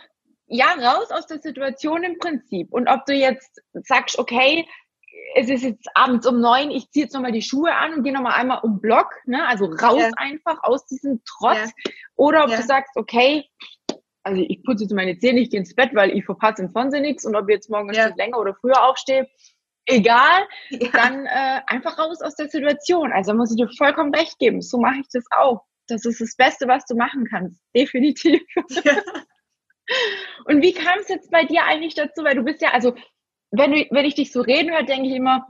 ja, 0.47 0.73
raus 0.73 1.11
aus 1.11 1.27
der 1.27 1.41
Situation 1.41 2.05
im 2.05 2.19
Prinzip. 2.19 2.73
Und 2.73 2.89
ob 2.89 3.07
du 3.07 3.15
jetzt 3.15 3.63
sagst, 3.73 4.19
okay, 4.19 4.67
es 5.35 5.49
ist 5.49 5.63
jetzt 5.63 5.89
abends 5.95 6.27
um 6.27 6.41
neun, 6.41 6.71
ich 6.71 6.91
ziehe 6.91 7.05
jetzt 7.05 7.15
nochmal 7.15 7.33
die 7.33 7.43
Schuhe 7.43 7.75
an 7.75 7.95
und 7.95 8.03
gehe 8.03 8.13
nochmal 8.13 8.35
einmal 8.35 8.61
um 8.63 8.81
Block, 8.81 9.15
ne? 9.25 9.47
also 9.47 9.67
raus 9.67 10.03
ja. 10.03 10.11
einfach 10.17 10.63
aus 10.63 10.85
diesem 10.87 11.23
Trotz. 11.25 11.57
Ja. 11.57 11.93
Oder 12.17 12.45
ob 12.45 12.51
ja. 12.51 12.59
du 12.59 12.63
sagst, 12.65 12.97
okay, 12.97 13.49
also 14.25 14.43
ich 14.47 14.63
putze 14.63 14.85
jetzt 14.85 14.93
meine 14.93 15.19
Zähne, 15.19 15.41
ich 15.41 15.51
gehe 15.51 15.61
ins 15.61 15.75
Bett, 15.75 15.95
weil 15.95 16.11
ich 16.11 16.25
verpasse 16.25 16.63
im 16.63 16.71
Fernsehen 16.71 17.03
nichts 17.03 17.25
und 17.25 17.35
ob 17.35 17.49
ich 17.49 17.55
jetzt 17.55 17.71
morgen 17.71 17.89
ein 17.91 17.95
Stück 17.95 18.17
länger 18.17 18.39
oder 18.39 18.55
früher 18.55 18.87
aufstehe, 18.87 19.29
egal, 19.87 20.47
ja. 20.71 20.89
dann 20.93 21.27
äh, 21.27 21.61
einfach 21.67 21.99
raus 21.99 22.21
aus 22.23 22.35
der 22.37 22.49
Situation. 22.49 23.13
Also 23.13 23.35
muss 23.35 23.51
ich 23.51 23.57
dir 23.57 23.69
vollkommen 23.77 24.15
recht 24.15 24.39
geben. 24.39 24.63
So 24.63 24.79
mache 24.79 25.01
ich 25.01 25.09
das 25.13 25.25
auch. 25.31 25.65
Das 25.89 26.05
ist 26.05 26.21
das 26.21 26.37
Beste, 26.37 26.69
was 26.69 26.85
du 26.87 26.95
machen 26.97 27.27
kannst. 27.29 27.61
Definitiv. 27.77 28.43
Ja. 28.85 28.97
Und 30.45 30.63
wie 30.63 30.73
kam 30.73 30.99
es 31.01 31.09
jetzt 31.09 31.31
bei 31.31 31.45
dir 31.45 31.65
eigentlich 31.65 31.95
dazu? 31.95 32.25
Weil 32.25 32.37
du 32.37 32.43
bist 32.43 32.63
ja, 32.63 32.71
also, 32.71 32.95
wenn, 33.51 33.73
du, 33.73 33.87
wenn 33.91 34.05
ich 34.05 34.15
dich 34.15 34.33
so 34.33 34.41
reden 34.41 34.71
höre, 34.71 34.85
denke 34.85 35.09
ich 35.09 35.17
immer, 35.17 35.47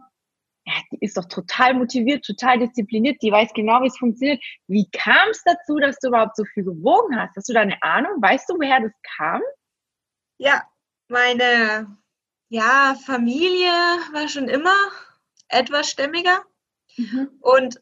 ja, 0.64 0.74
die 0.90 0.98
ist 1.00 1.16
doch 1.16 1.26
total 1.26 1.74
motiviert, 1.74 2.24
total 2.24 2.58
diszipliniert, 2.58 3.20
die 3.20 3.32
weiß 3.32 3.52
genau, 3.52 3.82
wie 3.82 3.88
es 3.88 3.98
funktioniert. 3.98 4.42
Wie 4.68 4.88
kam 4.90 5.28
es 5.30 5.42
dazu, 5.44 5.76
dass 5.78 5.98
du 5.98 6.08
überhaupt 6.08 6.36
so 6.36 6.44
viel 6.44 6.64
gewogen 6.64 7.18
hast? 7.20 7.36
Hast 7.36 7.48
du 7.48 7.52
da 7.52 7.60
eine 7.60 7.82
Ahnung? 7.82 8.12
Weißt 8.20 8.48
du, 8.48 8.54
woher 8.54 8.80
das 8.80 8.92
kam? 9.16 9.42
Ja, 10.38 10.62
meine 11.08 11.96
ja, 12.52 12.94
Familie 13.06 13.72
war 14.12 14.28
schon 14.28 14.46
immer 14.46 14.76
etwas 15.48 15.88
stämmiger 15.88 16.44
mhm. 16.98 17.30
und 17.40 17.80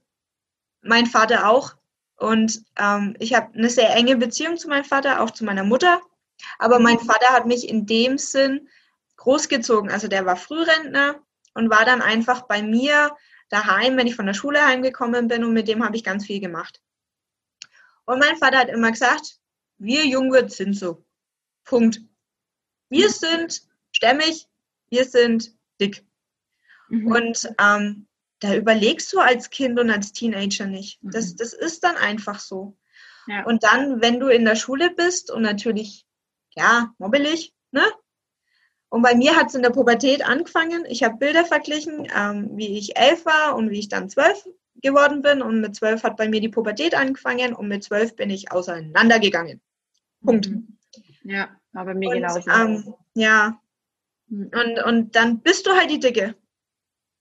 mein 0.81 1.07
Vater 1.07 1.49
auch. 1.49 1.75
Und 2.17 2.63
ähm, 2.77 3.17
ich 3.19 3.35
habe 3.35 3.53
eine 3.53 3.69
sehr 3.69 3.91
enge 3.97 4.17
Beziehung 4.17 4.59
zu 4.59 4.69
meinem 4.69 4.85
Vater, 4.85 5.23
auch 5.23 5.33
zu 5.33 5.45
meiner 5.45 5.65
Mutter. 5.65 6.01
Aber 6.61 6.79
mein 6.79 6.99
mhm. 6.99 7.05
Vater 7.05 7.31
hat 7.31 7.47
mich 7.47 7.69
in 7.69 7.85
dem 7.85 8.17
Sinn 8.17 8.69
großgezogen. 9.17 9.91
Also 9.91 10.07
der 10.07 10.25
war 10.25 10.37
Frührentner 10.37 11.21
und 11.55 11.69
war 11.69 11.85
dann 11.85 12.01
einfach 12.01 12.43
bei 12.43 12.63
mir 12.63 13.17
daheim, 13.49 13.97
wenn 13.97 14.07
ich 14.07 14.15
von 14.15 14.27
der 14.27 14.35
Schule 14.35 14.65
heimgekommen 14.65 15.27
bin 15.27 15.43
und 15.43 15.53
mit 15.53 15.67
dem 15.67 15.85
habe 15.85 15.97
ich 15.97 16.05
ganz 16.05 16.27
viel 16.27 16.39
gemacht. 16.39 16.81
Und 18.05 18.21
mein 18.21 18.37
Vater 18.37 18.59
hat 18.59 18.69
immer 18.69 18.93
gesagt, 18.93 19.41
wir 19.79 20.07
Jungwirte 20.07 20.51
sind 20.51 20.75
so. 20.75 21.05
Punkt. 21.65 22.01
Wir 22.89 23.09
mhm. 23.09 23.13
sind 23.13 23.63
stämmig, 23.91 24.47
wir 24.91 25.05
sind 25.05 25.53
dick. 25.81 26.05
Mhm. 26.89 27.07
Und 27.07 27.55
ähm, 27.59 28.07
da 28.41 28.55
überlegst 28.55 29.13
du 29.13 29.21
als 29.21 29.51
Kind 29.51 29.79
und 29.79 29.91
als 29.91 30.13
Teenager 30.13 30.67
nicht. 30.67 30.99
Das, 31.03 31.33
mhm. 31.33 31.37
das 31.37 31.53
ist 31.53 31.85
dann 31.85 31.97
einfach 31.97 32.41
so. 32.41 32.77
Ja. 33.27 33.45
Und 33.45 33.63
dann, 33.65 34.01
wenn 34.01 34.19
du 34.19 34.29
in 34.29 34.45
der 34.45 34.57
Schule 34.57 34.91
bist 34.91 35.31
und 35.31 35.43
natürlich, 35.43 36.07
ja, 36.57 36.93
mobbelig, 36.99 37.55
ne? 37.71 37.85
Und 38.89 39.03
bei 39.03 39.15
mir 39.15 39.37
hat 39.37 39.49
es 39.49 39.55
in 39.55 39.63
der 39.63 39.71
Pubertät 39.71 40.27
angefangen. 40.27 40.85
Ich 40.89 41.05
habe 41.05 41.17
Bilder 41.17 41.45
verglichen, 41.45 42.09
ähm, 42.13 42.51
wie 42.57 42.77
ich 42.77 42.97
elf 42.97 43.25
war 43.25 43.55
und 43.55 43.71
wie 43.71 43.79
ich 43.79 43.89
dann 43.89 44.11
zwölf 44.11 44.45
geworden 44.83 45.23
bin. 45.23 45.43
Und 45.43 45.61
mit 45.61 45.77
zwölf 45.77 46.03
hat 46.03 46.17
bei 46.17 46.29
mir 46.29 46.41
die 46.41 46.49
Pubertät 46.49 46.95
angefangen 46.95 47.55
und 47.55 47.69
mit 47.69 47.85
zwölf 47.85 48.17
bin 48.17 48.31
ich 48.31 48.51
auseinandergegangen. 48.51 49.61
Punkt. 50.25 50.49
Mhm. 50.49 50.77
Ja, 51.23 51.57
aber 51.73 51.95
mir 51.95 52.11
genauso. 52.11 52.41
Ähm, 52.51 52.95
ja. 53.15 53.61
Mhm. 54.31 54.51
Und, 54.55 54.83
und 54.85 55.17
dann 55.17 55.41
bist 55.41 55.67
du 55.67 55.73
halt 55.73 55.91
die 55.91 56.01
Dicke 56.01 56.35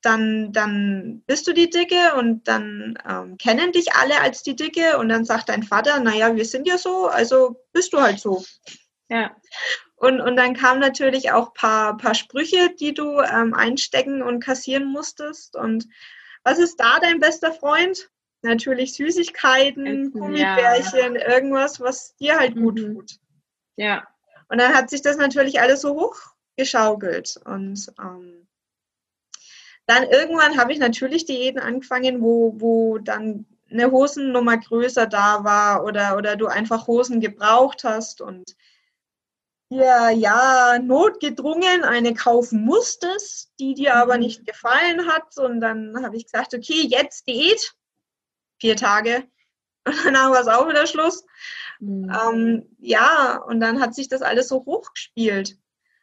dann, 0.02 0.54
dann 0.54 1.24
bist 1.26 1.48
du 1.48 1.54
die 1.54 1.70
Dicke 1.70 2.16
und 2.18 2.48
dann 2.48 2.98
ähm, 3.08 3.38
kennen 3.38 3.72
dich 3.72 3.94
alle 3.94 4.22
als 4.22 4.44
die 4.44 4.56
Dicke 4.56 4.98
und 4.98 5.10
dann 5.10 5.26
sagt 5.26 5.50
dein 5.50 5.64
Vater, 5.64 6.00
naja, 6.00 6.36
wir 6.36 6.46
sind 6.46 6.68
ja 6.68 6.78
so, 6.78 7.08
also 7.08 7.66
bist 7.74 7.94
du 7.94 8.02
halt 8.02 8.20
so. 8.20 8.44
Ja. 9.10 9.36
Und, 9.96 10.22
und 10.22 10.38
dann 10.38 10.54
kamen 10.56 10.80
natürlich 10.80 11.32
auch 11.32 11.48
ein 11.48 11.54
paar, 11.54 11.98
paar 11.98 12.16
Sprüche, 12.16 12.74
die 12.80 12.94
du 12.94 13.20
ähm, 13.20 13.54
einstecken 13.54 14.22
und 14.22 14.42
kassieren 14.42 14.86
musstest. 14.86 15.58
Und 15.58 15.88
was 16.44 16.60
ist 16.60 16.78
da 16.78 17.00
dein 17.00 17.20
bester 17.20 17.52
Freund? 17.52 18.10
Natürlich 18.42 18.94
Süßigkeiten, 18.94 20.12
Gummibärchen, 20.12 21.16
ja. 21.16 21.28
irgendwas, 21.28 21.82
was 21.82 22.16
dir 22.16 22.40
halt 22.40 22.56
mhm. 22.56 22.64
gut 22.64 22.78
tut. 22.78 23.12
Ja. 23.76 24.08
Und 24.48 24.62
dann 24.62 24.74
hat 24.74 24.90
sich 24.90 25.02
das 25.02 25.18
natürlich 25.18 25.60
alles 25.60 25.82
so 25.82 25.94
hochgeschaukelt. 26.60 27.40
Und 27.46 27.92
ähm, 28.00 28.48
dann 29.86 30.04
irgendwann 30.04 30.58
habe 30.58 30.72
ich 30.72 30.80
natürlich 30.80 31.26
Diäten 31.26 31.60
angefangen, 31.60 32.22
wo, 32.22 32.54
wo 32.58 32.98
dann 33.00 33.46
eine 33.72 33.92
Hosennummer 33.92 34.58
größer 34.58 35.08
da 35.08 35.44
war 35.44 35.84
oder, 35.84 36.18
oder 36.18 36.36
du 36.36 36.48
einfach 36.48 36.88
Hosen 36.88 37.22
gebraucht 37.22 37.84
hast 37.84 38.22
und 38.22 38.56
ja, 39.72 40.10
ja, 40.10 40.80
notgedrungen 40.80 41.84
eine 41.84 42.16
kaufen 42.16 42.66
musstest, 42.66 43.52
die 43.60 43.76
dir 43.76 43.96
aber 43.96 44.16
mhm. 44.16 44.22
nicht 44.22 44.48
gefallen 44.48 45.06
hat. 45.08 45.38
Und 45.38 45.62
dann 45.62 46.04
habe 46.04 46.18
ich 46.18 46.24
gesagt, 46.24 46.56
okay, 46.56 46.88
jetzt 46.88 47.28
Diät, 47.28 47.76
vier 48.60 48.76
Tage. 48.76 49.28
Und 49.86 49.96
danach 50.04 50.32
war 50.32 50.42
es 50.42 50.48
auch 50.48 50.68
wieder 50.68 50.88
Schluss. 50.88 51.24
Mhm. 51.80 52.12
Ähm, 52.12 52.76
ja, 52.80 53.42
und 53.48 53.60
dann 53.60 53.80
hat 53.80 53.96
sich 53.96 54.10
das 54.10 54.22
alles 54.22 54.50
so 54.50 54.66
hochgespielt. 54.66 55.58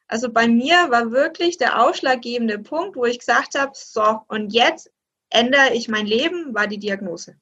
Also 0.09 0.33
bei 0.33 0.47
mir 0.47 0.91
war 0.91 1.11
wirklich 1.11 1.59
der 1.59 1.83
ausschlaggebende 1.83 2.59
Punkt, 2.59 2.97
wo 2.97 3.05
ich 3.05 3.19
gesagt 3.19 3.59
habe, 3.59 3.73
so, 3.75 4.21
und 4.29 4.53
jetzt 4.53 4.91
ändere 5.31 5.75
ich 5.75 5.89
mein 5.89 6.07
Leben, 6.07 6.55
war 6.55 6.67
die 6.67 6.79
Diagnose. 6.79 7.37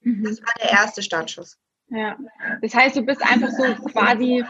Mhm. 0.00 0.24
Das 0.24 0.40
war 0.40 0.52
der 0.60 0.70
erste 0.70 1.02
Startschuss. 1.02 1.58
Ja, 1.88 2.16
das 2.62 2.74
heißt, 2.74 2.96
du 2.96 3.02
bist 3.02 3.22
einfach 3.22 3.50
so 3.50 3.62
quasi 3.90 4.44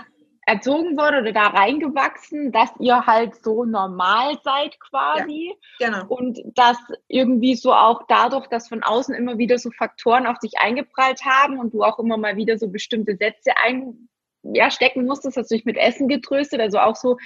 erzogen 0.46 0.96
worden 0.96 1.22
oder 1.22 1.32
da 1.32 1.48
reingewachsen, 1.48 2.52
dass 2.52 2.70
ihr 2.78 3.04
halt 3.04 3.42
so 3.42 3.64
normal 3.64 4.38
seid 4.44 4.78
quasi. 4.80 5.54
Ja, 5.80 5.88
genau. 5.88 6.06
Und 6.06 6.40
dass 6.54 6.78
irgendwie 7.08 7.56
so 7.56 7.74
auch 7.74 8.04
dadurch, 8.08 8.46
dass 8.46 8.68
von 8.68 8.82
außen 8.82 9.14
immer 9.14 9.38
wieder 9.38 9.58
so 9.58 9.70
Faktoren 9.72 10.26
auf 10.26 10.38
dich 10.38 10.58
eingeprallt 10.58 11.24
haben 11.24 11.58
und 11.58 11.74
du 11.74 11.82
auch 11.82 11.98
immer 11.98 12.16
mal 12.16 12.36
wieder 12.36 12.58
so 12.58 12.68
bestimmte 12.68 13.16
Sätze 13.16 13.52
ein, 13.62 14.08
ja, 14.54 14.70
stecken 14.70 15.06
musstest, 15.06 15.36
hast 15.36 15.50
du 15.50 15.56
dich 15.56 15.64
mit 15.64 15.76
Essen 15.76 16.08
getröstet, 16.08 16.60
also 16.60 16.78
auch 16.78 16.96
so 16.96 17.16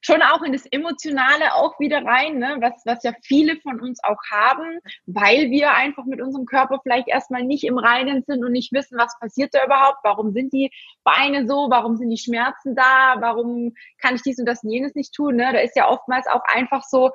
schon 0.00 0.22
auch 0.22 0.42
in 0.42 0.52
das 0.52 0.66
Emotionale 0.66 1.54
auch 1.54 1.78
wieder 1.80 2.04
rein, 2.04 2.38
ne? 2.38 2.56
was, 2.60 2.82
was 2.84 3.02
ja 3.02 3.12
viele 3.22 3.56
von 3.56 3.80
uns 3.80 3.98
auch 4.04 4.18
haben, 4.30 4.78
weil 5.06 5.50
wir 5.50 5.74
einfach 5.74 6.04
mit 6.04 6.20
unserem 6.20 6.46
Körper 6.46 6.80
vielleicht 6.82 7.08
erstmal 7.08 7.42
nicht 7.42 7.64
im 7.64 7.78
Reinen 7.78 8.22
sind 8.22 8.44
und 8.44 8.52
nicht 8.52 8.72
wissen, 8.72 8.98
was 8.98 9.18
passiert 9.18 9.54
da 9.54 9.64
überhaupt, 9.64 9.98
warum 10.04 10.32
sind 10.32 10.52
die 10.52 10.70
Beine 11.04 11.46
so, 11.46 11.68
warum 11.70 11.96
sind 11.96 12.10
die 12.10 12.18
Schmerzen 12.18 12.74
da, 12.76 13.16
warum 13.18 13.74
kann 14.00 14.14
ich 14.14 14.22
dies 14.22 14.38
und 14.38 14.46
das 14.46 14.62
und 14.62 14.70
jenes 14.70 14.94
nicht 14.94 15.14
tun. 15.14 15.36
Ne? 15.36 15.50
Da 15.52 15.60
ist 15.60 15.76
ja 15.76 15.88
oftmals 15.88 16.26
auch 16.26 16.42
einfach 16.46 16.84
so, 16.84 17.10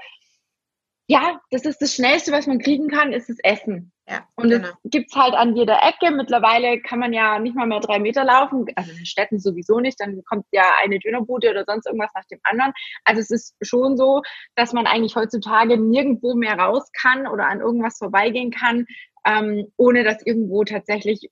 ja, 1.08 1.42
das 1.52 1.66
ist 1.66 1.82
das 1.82 1.94
Schnellste, 1.94 2.32
was 2.32 2.48
man 2.48 2.60
kriegen 2.60 2.88
kann, 2.88 3.14
ist 3.14 3.30
das 3.30 3.38
Essen. 3.44 3.92
Ja, 4.08 4.28
und 4.36 4.50
genau. 4.50 4.68
es 4.68 4.92
gibt's 4.92 5.16
halt 5.16 5.34
an 5.34 5.56
jeder 5.56 5.80
Ecke. 5.82 6.14
Mittlerweile 6.14 6.82
kann 6.82 7.00
man 7.00 7.14
ja 7.14 7.40
nicht 7.40 7.56
mal 7.56 7.68
mehr 7.68 7.80
drei 7.80 8.00
Meter 8.00 8.26
laufen, 8.26 8.66
also 8.76 8.92
in 8.92 9.06
Städten 9.06 9.40
sowieso 9.40 9.80
nicht. 9.80 10.00
Dann 10.00 10.22
kommt 10.26 10.46
ja 10.52 10.64
eine 10.82 11.00
Dönerbude 11.00 11.52
oder 11.52 11.64
sonst 11.66 11.86
irgendwas 11.86 12.12
nach 12.14 12.26
dem 12.26 12.40
anderen. 12.44 12.74
Also 13.06 13.22
es 13.22 13.32
ist 13.32 13.56
schon 13.62 13.96
so, 13.96 14.22
dass 14.56 14.74
man 14.74 14.88
eigentlich 14.88 15.16
heutzutage 15.16 15.78
nirgendwo 15.78 16.36
mehr 16.36 16.58
raus 16.58 16.90
kann 17.02 17.28
oder 17.28 17.48
an 17.48 17.62
irgendwas 17.62 17.98
vorbeigehen 17.98 18.52
kann, 18.52 18.86
ähm, 19.26 19.72
ohne 19.78 20.04
dass 20.04 20.26
irgendwo 20.26 20.66
tatsächlich 20.66 21.30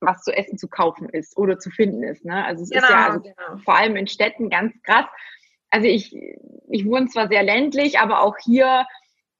was 0.00 0.22
zu 0.22 0.32
essen 0.32 0.58
zu 0.58 0.68
kaufen 0.68 1.08
ist 1.08 1.36
oder 1.36 1.58
zu 1.58 1.70
finden 1.70 2.02
ist. 2.02 2.24
Ne? 2.24 2.44
Also 2.44 2.62
es 2.62 2.70
genau, 2.70 2.84
ist 2.84 2.90
ja 2.90 3.06
also 3.08 3.20
genau. 3.20 3.62
vor 3.64 3.76
allem 3.76 3.96
in 3.96 4.06
Städten 4.06 4.48
ganz 4.48 4.74
krass. 4.82 5.06
Also 5.70 5.86
ich, 5.86 6.14
ich 6.70 6.86
wohne 6.86 7.08
zwar 7.08 7.28
sehr 7.28 7.42
ländlich, 7.42 7.98
aber 7.98 8.22
auch 8.22 8.36
hier 8.42 8.86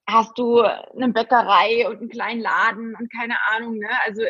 hast 0.09 0.39
du 0.39 0.61
eine 0.61 1.13
Bäckerei 1.13 1.89
und 1.89 1.99
einen 1.99 2.09
kleinen 2.09 2.41
Laden 2.41 2.95
und 2.95 3.13
keine 3.13 3.37
Ahnung, 3.51 3.79
ne? 3.79 3.89
Also 4.05 4.23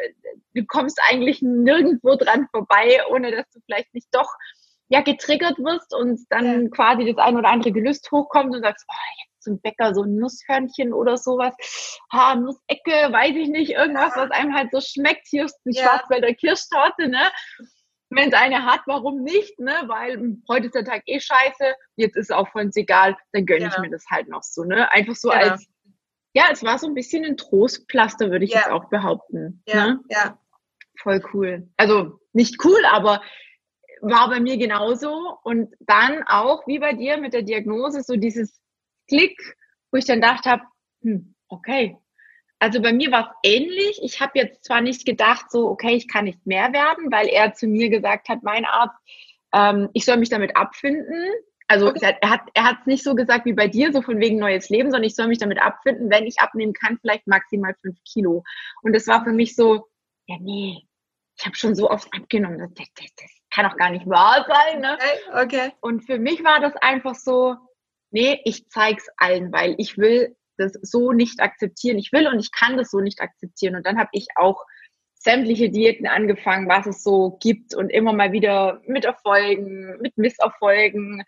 du 0.54 0.64
kommst 0.66 0.98
eigentlich 1.08 1.42
nirgendwo 1.42 2.16
dran 2.16 2.48
vorbei, 2.50 3.00
ohne 3.10 3.30
dass 3.30 3.48
du 3.50 3.60
vielleicht 3.66 3.92
nicht 3.94 4.08
doch 4.12 4.28
ja 4.88 5.00
getriggert 5.02 5.58
wirst 5.58 5.94
und 5.94 6.20
dann 6.30 6.64
ja. 6.64 6.68
quasi 6.70 7.04
das 7.12 7.24
ein 7.24 7.36
oder 7.36 7.48
andere 7.48 7.72
Gelüst 7.72 8.10
hochkommt 8.10 8.54
und 8.54 8.62
sagst, 8.62 8.86
oh, 8.88 9.24
jetzt 9.24 9.42
zum 9.42 9.60
Bäcker 9.60 9.94
so 9.94 10.02
ein 10.02 10.16
Nusshörnchen 10.16 10.92
oder 10.92 11.16
sowas, 11.16 11.54
ha, 12.12 12.34
Nussecke, 12.34 13.12
weiß 13.12 13.36
ich 13.36 13.48
nicht, 13.48 13.72
irgendwas, 13.72 14.16
was 14.16 14.30
einem 14.30 14.54
halt 14.54 14.70
so 14.72 14.80
schmeckt. 14.80 15.26
Hier 15.28 15.44
ist 15.44 15.58
die 15.64 15.76
ja. 15.76 15.82
Schwarzwälder 15.82 16.32
Kirschtorte, 16.34 17.08
ne? 17.08 17.30
Wenn 18.10 18.28
es 18.28 18.34
eine 18.34 18.64
hat, 18.64 18.82
warum 18.86 19.22
nicht, 19.22 19.58
ne? 19.58 19.74
Weil 19.86 20.38
heute 20.48 20.66
ist 20.66 20.74
der 20.74 20.84
Tag 20.84 21.02
eh 21.06 21.20
scheiße, 21.20 21.74
jetzt 21.96 22.16
ist 22.16 22.30
es 22.30 22.36
auch 22.36 22.48
voll 22.48 22.70
egal, 22.74 23.16
dann 23.32 23.46
gönne 23.46 23.64
ja. 23.64 23.68
ich 23.68 23.78
mir 23.78 23.90
das 23.90 24.04
halt 24.10 24.28
noch 24.28 24.42
so, 24.42 24.64
ne? 24.64 24.90
Einfach 24.92 25.16
so 25.16 25.30
ja. 25.30 25.38
als, 25.38 25.66
ja, 26.34 26.44
es 26.52 26.62
war 26.62 26.78
so 26.78 26.86
ein 26.86 26.94
bisschen 26.94 27.24
ein 27.24 27.36
Trostpflaster, 27.36 28.30
würde 28.30 28.44
ich 28.44 28.52
ja. 28.52 28.60
jetzt 28.60 28.70
auch 28.70 28.88
behaupten. 28.88 29.62
Ja, 29.66 29.86
ne? 29.86 30.00
ja. 30.08 30.38
Voll 31.02 31.22
cool. 31.34 31.68
Also 31.76 32.20
nicht 32.32 32.64
cool, 32.64 32.84
aber 32.90 33.22
war 34.00 34.28
bei 34.28 34.40
mir 34.40 34.56
genauso. 34.56 35.38
Und 35.42 35.74
dann 35.80 36.22
auch, 36.24 36.66
wie 36.66 36.78
bei 36.78 36.92
dir 36.92 37.18
mit 37.18 37.34
der 37.34 37.42
Diagnose, 37.42 38.02
so 38.02 38.16
dieses 38.16 38.60
Klick, 39.08 39.38
wo 39.90 39.98
ich 39.98 40.04
dann 40.04 40.20
gedacht 40.20 40.46
habe, 40.46 40.62
hm, 41.02 41.34
okay, 41.48 41.98
also 42.58 42.80
bei 42.80 42.92
mir 42.92 43.10
war 43.10 43.36
es 43.42 43.50
ähnlich. 43.50 44.00
Ich 44.02 44.20
habe 44.20 44.32
jetzt 44.34 44.64
zwar 44.64 44.80
nicht 44.80 45.04
gedacht, 45.04 45.50
so, 45.50 45.68
okay, 45.68 45.94
ich 45.94 46.08
kann 46.08 46.24
nicht 46.24 46.46
mehr 46.46 46.72
werden, 46.72 47.12
weil 47.12 47.28
er 47.28 47.52
zu 47.52 47.66
mir 47.66 47.90
gesagt 47.90 48.28
hat, 48.28 48.42
mein 48.42 48.64
Arzt, 48.64 48.96
ähm, 49.52 49.88
ich 49.92 50.04
soll 50.04 50.16
mich 50.16 50.30
damit 50.30 50.56
abfinden. 50.56 51.30
Also 51.68 51.88
okay. 51.88 52.16
er 52.20 52.30
hat 52.30 52.42
er 52.54 52.64
hat 52.64 52.78
es 52.80 52.86
nicht 52.86 53.04
so 53.04 53.14
gesagt 53.14 53.44
wie 53.44 53.52
bei 53.52 53.66
dir, 53.66 53.92
so 53.92 54.00
von 54.00 54.20
wegen 54.20 54.38
neues 54.38 54.68
Leben, 54.68 54.90
sondern 54.90 55.08
ich 55.08 55.16
soll 55.16 55.26
mich 55.26 55.38
damit 55.38 55.60
abfinden, 55.60 56.10
wenn 56.10 56.26
ich 56.26 56.38
abnehmen 56.38 56.72
kann, 56.72 56.98
vielleicht 57.00 57.26
maximal 57.26 57.74
fünf 57.82 57.98
Kilo. 58.04 58.44
Und 58.82 58.92
das 58.94 59.06
war 59.08 59.24
für 59.24 59.32
mich 59.32 59.56
so, 59.56 59.88
ja 60.26 60.36
nee, 60.40 60.86
ich 61.36 61.44
habe 61.44 61.56
schon 61.56 61.74
so 61.74 61.90
oft 61.90 62.08
abgenommen, 62.14 62.58
das, 62.58 62.70
das, 62.74 62.86
das, 62.94 63.14
das 63.16 63.30
kann 63.50 63.68
doch 63.68 63.76
gar 63.76 63.90
nicht 63.90 64.06
wahr 64.06 64.46
sein. 64.48 64.80
Ne? 64.80 64.94
Okay, 64.94 65.44
okay. 65.44 65.72
Und 65.80 66.04
für 66.04 66.18
mich 66.18 66.42
war 66.44 66.60
das 66.60 66.74
einfach 66.76 67.14
so, 67.14 67.56
nee, 68.10 68.40
ich 68.44 68.68
zeig's 68.68 69.08
allen, 69.16 69.52
weil 69.52 69.74
ich 69.78 69.98
will 69.98 70.36
das 70.56 70.72
so 70.82 71.12
nicht 71.12 71.40
akzeptieren. 71.40 71.98
Ich 71.98 72.12
will 72.12 72.26
und 72.26 72.40
ich 72.40 72.50
kann 72.52 72.76
das 72.76 72.90
so 72.90 73.00
nicht 73.00 73.20
akzeptieren. 73.20 73.76
Und 73.76 73.86
dann 73.86 73.98
habe 73.98 74.10
ich 74.12 74.26
auch 74.36 74.64
sämtliche 75.26 75.70
Diäten 75.70 76.06
angefangen, 76.06 76.68
was 76.68 76.86
es 76.86 77.02
so 77.02 77.36
gibt 77.40 77.74
und 77.74 77.90
immer 77.90 78.12
mal 78.12 78.32
wieder 78.32 78.80
mit 78.86 79.04
Erfolgen, 79.04 79.98
mit 80.00 80.16
Misserfolgen. 80.16 81.24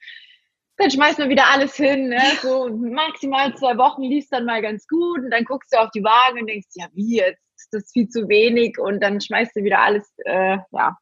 dann 0.76 0.90
schmeißt 0.90 1.18
man 1.18 1.30
wieder 1.30 1.48
alles 1.52 1.74
hin, 1.74 2.08
ne? 2.08 2.22
so 2.40 2.68
maximal 2.68 3.54
zwei 3.56 3.76
Wochen 3.76 4.02
liest 4.02 4.32
dann 4.32 4.44
mal 4.44 4.62
ganz 4.62 4.86
gut 4.86 5.18
und 5.18 5.30
dann 5.30 5.44
guckst 5.44 5.72
du 5.72 5.78
auf 5.80 5.90
die 5.90 6.04
Waage 6.04 6.38
und 6.40 6.46
denkst, 6.46 6.68
ja 6.74 6.86
wie 6.92 7.16
jetzt, 7.16 7.42
ist 7.56 7.74
das 7.74 7.90
viel 7.92 8.08
zu 8.08 8.28
wenig 8.28 8.78
und 8.78 9.00
dann 9.02 9.20
schmeißt 9.20 9.56
du 9.56 9.64
wieder 9.64 9.80
alles, 9.80 10.08
äh, 10.24 10.58
ja, 10.70 10.96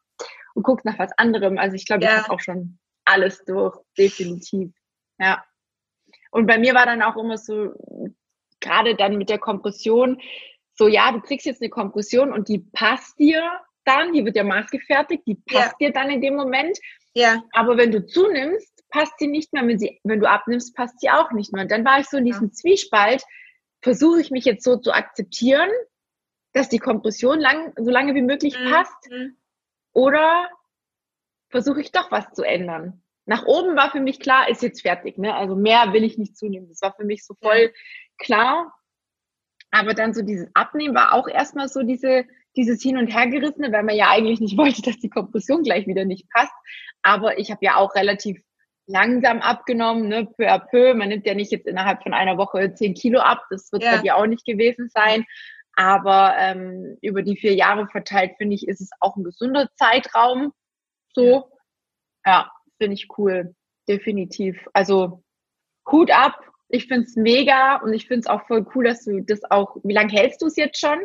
und 0.55 0.63
guckst 0.63 0.87
nach 0.87 0.99
was 0.99 1.13
anderem. 1.19 1.59
Also 1.59 1.77
ich 1.77 1.85
glaube, 1.85 2.05
ja. 2.05 2.11
ich 2.11 2.23
habe 2.23 2.33
auch 2.33 2.41
schon 2.41 2.79
alles 3.05 3.45
durch, 3.45 3.77
definitiv, 3.99 4.73
ja. 5.19 5.45
Und 6.37 6.47
bei 6.47 6.59
mir 6.59 6.75
war 6.75 6.85
dann 6.85 7.01
auch 7.01 7.17
immer 7.17 7.39
so, 7.39 7.73
gerade 8.61 8.95
dann 8.95 9.17
mit 9.17 9.31
der 9.31 9.39
Kompression, 9.39 10.21
so 10.75 10.87
ja, 10.87 11.11
du 11.11 11.23
kriegst 11.23 11.47
jetzt 11.47 11.63
eine 11.63 11.71
Kompression 11.71 12.31
und 12.31 12.49
die 12.49 12.59
passt 12.59 13.19
dir 13.19 13.43
dann, 13.85 14.13
die 14.13 14.23
wird 14.23 14.37
ja 14.37 14.45
maßgefertigt, 14.45 15.27
die 15.27 15.37
passt 15.37 15.77
ja. 15.81 15.89
dir 15.89 15.93
dann 15.95 16.11
in 16.11 16.21
dem 16.21 16.37
Moment. 16.37 16.79
Ja. 17.15 17.43
Aber 17.53 17.79
wenn 17.79 17.91
du 17.91 18.05
zunimmst, 18.05 18.85
passt 18.91 19.15
sie 19.19 19.29
nicht 19.29 19.55
mehr. 19.55 19.67
Wenn, 19.67 19.79
sie, 19.79 19.99
wenn 20.05 20.21
du 20.21 20.29
abnimmst, 20.29 20.77
passt 20.77 21.01
sie 21.01 21.09
auch 21.09 21.33
nicht 21.33 21.55
mehr. 21.55 21.63
Und 21.63 21.71
dann 21.71 21.87
war 21.87 22.01
ich 22.01 22.07
so 22.07 22.19
in 22.19 22.27
diesem 22.27 22.49
ja. 22.49 22.53
Zwiespalt, 22.53 23.25
versuche 23.81 24.21
ich 24.21 24.31
mich 24.31 24.45
jetzt 24.45 24.63
so 24.63 24.77
zu 24.77 24.93
akzeptieren, 24.93 25.71
dass 26.53 26.69
die 26.69 26.81
Kompression 26.81 27.41
lang, 27.41 27.73
so 27.77 27.91
lange 27.91 28.15
wie 28.15 28.21
möglich 28.21 28.59
mhm. 28.59 28.71
passt, 28.71 29.09
oder 29.95 30.51
versuche 31.49 31.81
ich 31.81 31.93
doch 31.93 32.11
was 32.11 32.31
zu 32.33 32.43
ändern. 32.43 33.03
Nach 33.27 33.45
oben 33.45 33.77
war 33.77 33.91
für 33.91 34.01
mich 34.01 34.21
klar, 34.21 34.49
ist 34.49 34.63
jetzt 34.63 34.83
fertig. 34.83 35.19
Ne? 35.19 35.35
Also 35.35 35.57
mehr 35.57 35.93
will 35.93 36.05
ich 36.05 36.17
nicht 36.17 36.37
zunehmen. 36.37 36.69
Das 36.69 36.81
war 36.81 36.95
für 36.95 37.05
mich 37.05 37.25
so 37.25 37.35
voll 37.35 37.73
klar. 38.19 38.73
Aber 39.73 39.95
dann 39.95 40.15
so 40.15 40.23
dieses 40.23 40.49
Abnehmen 40.55 40.95
war 40.95 41.13
auch 41.13 41.29
erstmal 41.29 41.69
so 41.69 41.83
diese, 41.83 42.25
dieses 42.57 42.81
Hin- 42.83 42.97
und 42.97 43.09
Hergerissene, 43.09 43.73
weil 43.73 43.83
man 43.83 43.97
ja 43.97 44.11
eigentlich 44.11 44.41
nicht 44.41 44.57
wollte, 44.57 44.83
dass 44.83 44.99
die 44.99 45.11
Kompression 45.11 45.65
gleich 45.65 45.87
wieder 45.87 46.05
nicht 46.05 46.31
passt. 46.31 46.55
Aber 47.03 47.39
ich 47.39 47.51
habe 47.51 47.65
ja 47.65 47.77
auch 47.77 47.95
relativ 47.97 48.41
langsam 48.87 49.41
abgenommen, 49.41 50.09
ne, 50.09 50.27
peu 50.27 50.49
à 50.49 50.61
peu. 50.61 50.95
Man 50.95 51.09
nimmt 51.09 51.27
ja 51.27 51.35
nicht 51.35 51.51
jetzt 51.51 51.67
innerhalb 51.67 52.05
von 52.05 52.15
einer 52.15 52.39
Woche 52.39 52.75
zehn 52.75 52.95
Kilo 52.95 53.19
ab. 53.19 53.43
Das 53.51 53.73
wird 53.73 53.83
ja. 53.83 53.97
bei 53.97 54.03
dir 54.03 54.17
auch 54.17 54.27
nicht 54.27 54.47
gewesen 54.47 54.89
sein. 54.89 55.25
Aber 55.75 56.35
ähm, 56.39 56.97
über 57.03 57.23
die 57.23 57.37
vier 57.37 57.55
Jahre 57.55 57.89
verteilt, 57.89 58.37
finde 58.39 58.55
ich, 58.55 58.67
ist 58.67 58.81
es 58.81 58.91
auch 59.01 59.17
ein 59.17 59.25
gesunder 59.25 59.69
Zeitraum. 59.75 60.53
So, 61.13 61.51
ja, 62.25 62.51
finde 62.79 62.95
ich 62.95 63.09
cool. 63.19 63.55
Definitiv. 63.89 64.69
Also 64.73 65.23
Hut 65.91 66.11
ab. 66.11 66.41
Ich 66.69 66.89
finde 66.89 67.07
es 67.07 67.15
mega 67.15 67.77
und 67.77 67.93
ich 67.93 68.09
finde 68.09 68.21
es 68.21 68.27
auch 68.27 68.47
voll 68.47 68.67
cool, 68.75 68.85
dass 68.85 69.05
du 69.05 69.21
das 69.21 69.45
auch. 69.51 69.77
Wie 69.85 69.95
lange 69.95 70.13
hältst 70.13 70.43
du 70.43 70.47
es 70.47 70.57
jetzt 70.57 70.81
schon? 70.81 70.99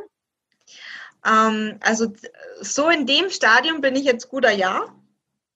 Ähm, 1.26 1.78
also 1.82 2.12
so 2.62 2.90
in 2.90 3.06
dem 3.06 3.30
Stadium 3.30 3.82
bin 3.82 3.96
ich 3.96 4.06
jetzt 4.06 4.30
guter 4.30 4.52
Jahr. 4.52 4.96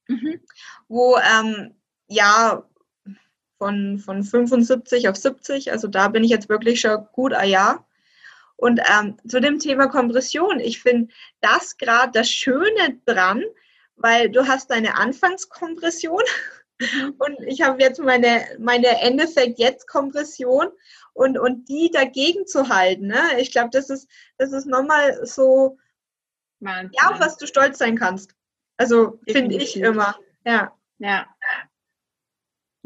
Mhm. 0.08 0.40
wo 0.88 1.18
ähm, 1.18 1.74
ja, 2.08 2.64
von, 3.58 4.00
von 4.00 4.24
75 4.24 5.10
auf 5.10 5.16
70. 5.16 5.72
Also 5.72 5.88
da 5.88 6.08
bin 6.10 6.24
ich 6.24 6.30
jetzt 6.30 6.50
wirklich 6.50 6.82
schon 6.82 7.08
gut 7.12 7.34
ein 7.34 7.50
Jahr. 7.50 7.88
Und 8.58 8.80
ähm, 8.80 9.18
zu 9.28 9.42
dem 9.42 9.60
Thema 9.60 9.88
Kompression, 9.88 10.60
ich 10.60 10.82
finde 10.82 11.14
das 11.42 11.78
gerade 11.78 12.12
das 12.14 12.30
Schöne 12.30 13.00
dran, 13.06 13.44
weil 13.96 14.30
du 14.30 14.48
hast 14.48 14.72
deine 14.72 14.96
Anfangskompression 14.96 16.24
mhm. 16.80 17.16
und 17.18 17.40
ich 17.46 17.62
habe 17.62 17.82
jetzt 17.82 18.00
meine, 18.00 18.46
meine 18.60 19.02
Endeffekt 19.02 19.60
jetzt 19.60 19.88
Kompression 19.88 20.68
und, 21.14 21.38
und 21.38 21.70
die 21.70 21.92
dagegen 21.92 22.46
zu 22.48 22.70
halten. 22.70 23.08
Ne? 23.08 23.40
Ich 23.40 23.52
glaube, 23.52 23.70
das 23.72 23.90
ist, 23.90 24.10
das 24.38 24.52
ist 24.52 24.66
nochmal 24.66 25.26
so, 25.26 25.78
Wahnsinn. 26.60 26.92
ja, 27.00 27.12
auf 27.12 27.20
was 27.20 27.38
du 27.38 27.48
stolz 27.48 27.78
sein 27.78 27.98
kannst. 27.98 28.36
Also 28.78 29.20
finde 29.28 29.56
ich 29.56 29.78
immer. 29.78 30.18
Ja. 30.46 30.74
Ja, 30.98 31.28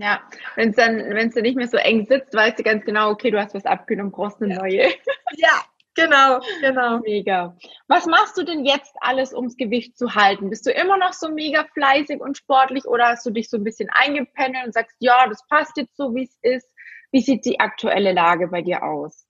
ja, 0.01 0.21
wenn 0.55 0.69
es 0.69 0.77
dann, 0.77 0.97
wenn 0.97 1.27
es 1.27 1.35
dann 1.35 1.43
nicht 1.43 1.57
mehr 1.57 1.67
so 1.67 1.75
eng 1.75 2.05
sitzt, 2.05 2.33
weißt 2.33 2.57
du 2.57 2.63
ganz 2.63 2.85
genau, 2.85 3.09
okay, 3.11 3.31
du 3.31 3.37
hast 3.37 3.53
was 3.53 3.65
abgenommen, 3.65 4.13
brauchst 4.13 4.41
eine 4.41 4.53
ja. 4.53 4.59
neue. 4.61 4.93
Ja, 5.35 5.65
genau, 5.95 6.39
genau. 6.61 6.99
Mega. 6.99 7.57
Was 7.87 8.05
machst 8.05 8.37
du 8.37 8.43
denn 8.43 8.65
jetzt 8.65 8.95
alles, 9.01 9.33
ums 9.33 9.57
Gewicht 9.57 9.97
zu 9.97 10.15
halten? 10.15 10.49
Bist 10.49 10.65
du 10.65 10.71
immer 10.71 10.97
noch 10.97 11.13
so 11.13 11.29
mega 11.29 11.65
fleißig 11.73 12.21
und 12.21 12.37
sportlich 12.37 12.85
oder 12.85 13.09
hast 13.09 13.25
du 13.25 13.31
dich 13.31 13.49
so 13.49 13.57
ein 13.57 13.63
bisschen 13.63 13.89
eingependelt 13.89 14.65
und 14.65 14.73
sagst, 14.73 14.95
ja, 14.99 15.27
das 15.27 15.45
passt 15.47 15.77
jetzt 15.77 15.97
so, 15.97 16.15
wie 16.15 16.23
es 16.23 16.37
ist? 16.41 16.67
Wie 17.11 17.21
sieht 17.21 17.45
die 17.45 17.59
aktuelle 17.59 18.13
Lage 18.13 18.47
bei 18.47 18.61
dir 18.61 18.83
aus? 18.83 19.25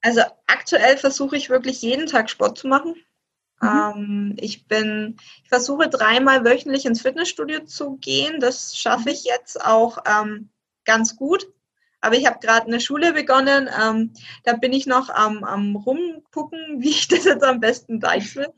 Also 0.00 0.22
aktuell 0.46 0.96
versuche 0.96 1.36
ich 1.36 1.48
wirklich 1.48 1.80
jeden 1.82 2.06
Tag 2.06 2.28
Sport 2.28 2.58
zu 2.58 2.66
machen. 2.66 2.96
Mhm. 3.60 3.68
Ähm, 3.68 4.36
ich 4.38 4.66
bin, 4.66 5.16
ich 5.44 5.48
versuche 5.48 5.88
dreimal 5.88 6.44
wöchentlich 6.44 6.84
ins 6.84 7.02
Fitnessstudio 7.02 7.64
zu 7.64 7.96
gehen. 7.98 8.40
Das 8.40 8.76
schaffe 8.76 9.10
ich 9.10 9.24
jetzt 9.24 9.64
auch 9.64 9.98
ähm, 10.04 10.50
ganz 10.84 11.16
gut. 11.16 11.46
Aber 12.02 12.16
ich 12.16 12.26
habe 12.26 12.40
gerade 12.40 12.66
eine 12.66 12.80
Schule 12.80 13.12
begonnen. 13.12 13.70
Ähm, 13.82 14.12
da 14.44 14.54
bin 14.54 14.72
ich 14.72 14.86
noch 14.86 15.08
am, 15.08 15.44
am 15.44 15.76
rumgucken, 15.76 16.58
wie 16.78 16.90
ich 16.90 17.08
das 17.08 17.24
jetzt 17.24 17.44
am 17.44 17.60
besten 17.60 18.00
deichsel. 18.00 18.48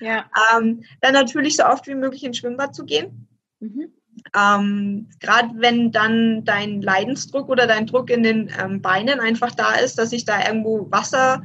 Ja. 0.00 0.30
Ähm, 0.56 0.84
dann 1.00 1.12
natürlich 1.12 1.56
so 1.56 1.64
oft 1.64 1.86
wie 1.88 1.96
möglich 1.96 2.24
ins 2.24 2.38
Schwimmbad 2.38 2.74
zu 2.74 2.84
gehen. 2.84 3.28
Mhm. 3.58 3.92
Ähm, 4.36 5.08
Gerade 5.20 5.50
wenn 5.56 5.92
dann 5.92 6.44
dein 6.44 6.80
Leidensdruck 6.80 7.48
oder 7.48 7.66
dein 7.66 7.86
Druck 7.86 8.10
in 8.10 8.22
den 8.22 8.52
ähm, 8.58 8.80
Beinen 8.80 9.20
einfach 9.20 9.52
da 9.52 9.74
ist, 9.74 9.98
dass 9.98 10.12
ich 10.12 10.24
da 10.24 10.46
irgendwo 10.46 10.90
Wasser 10.90 11.42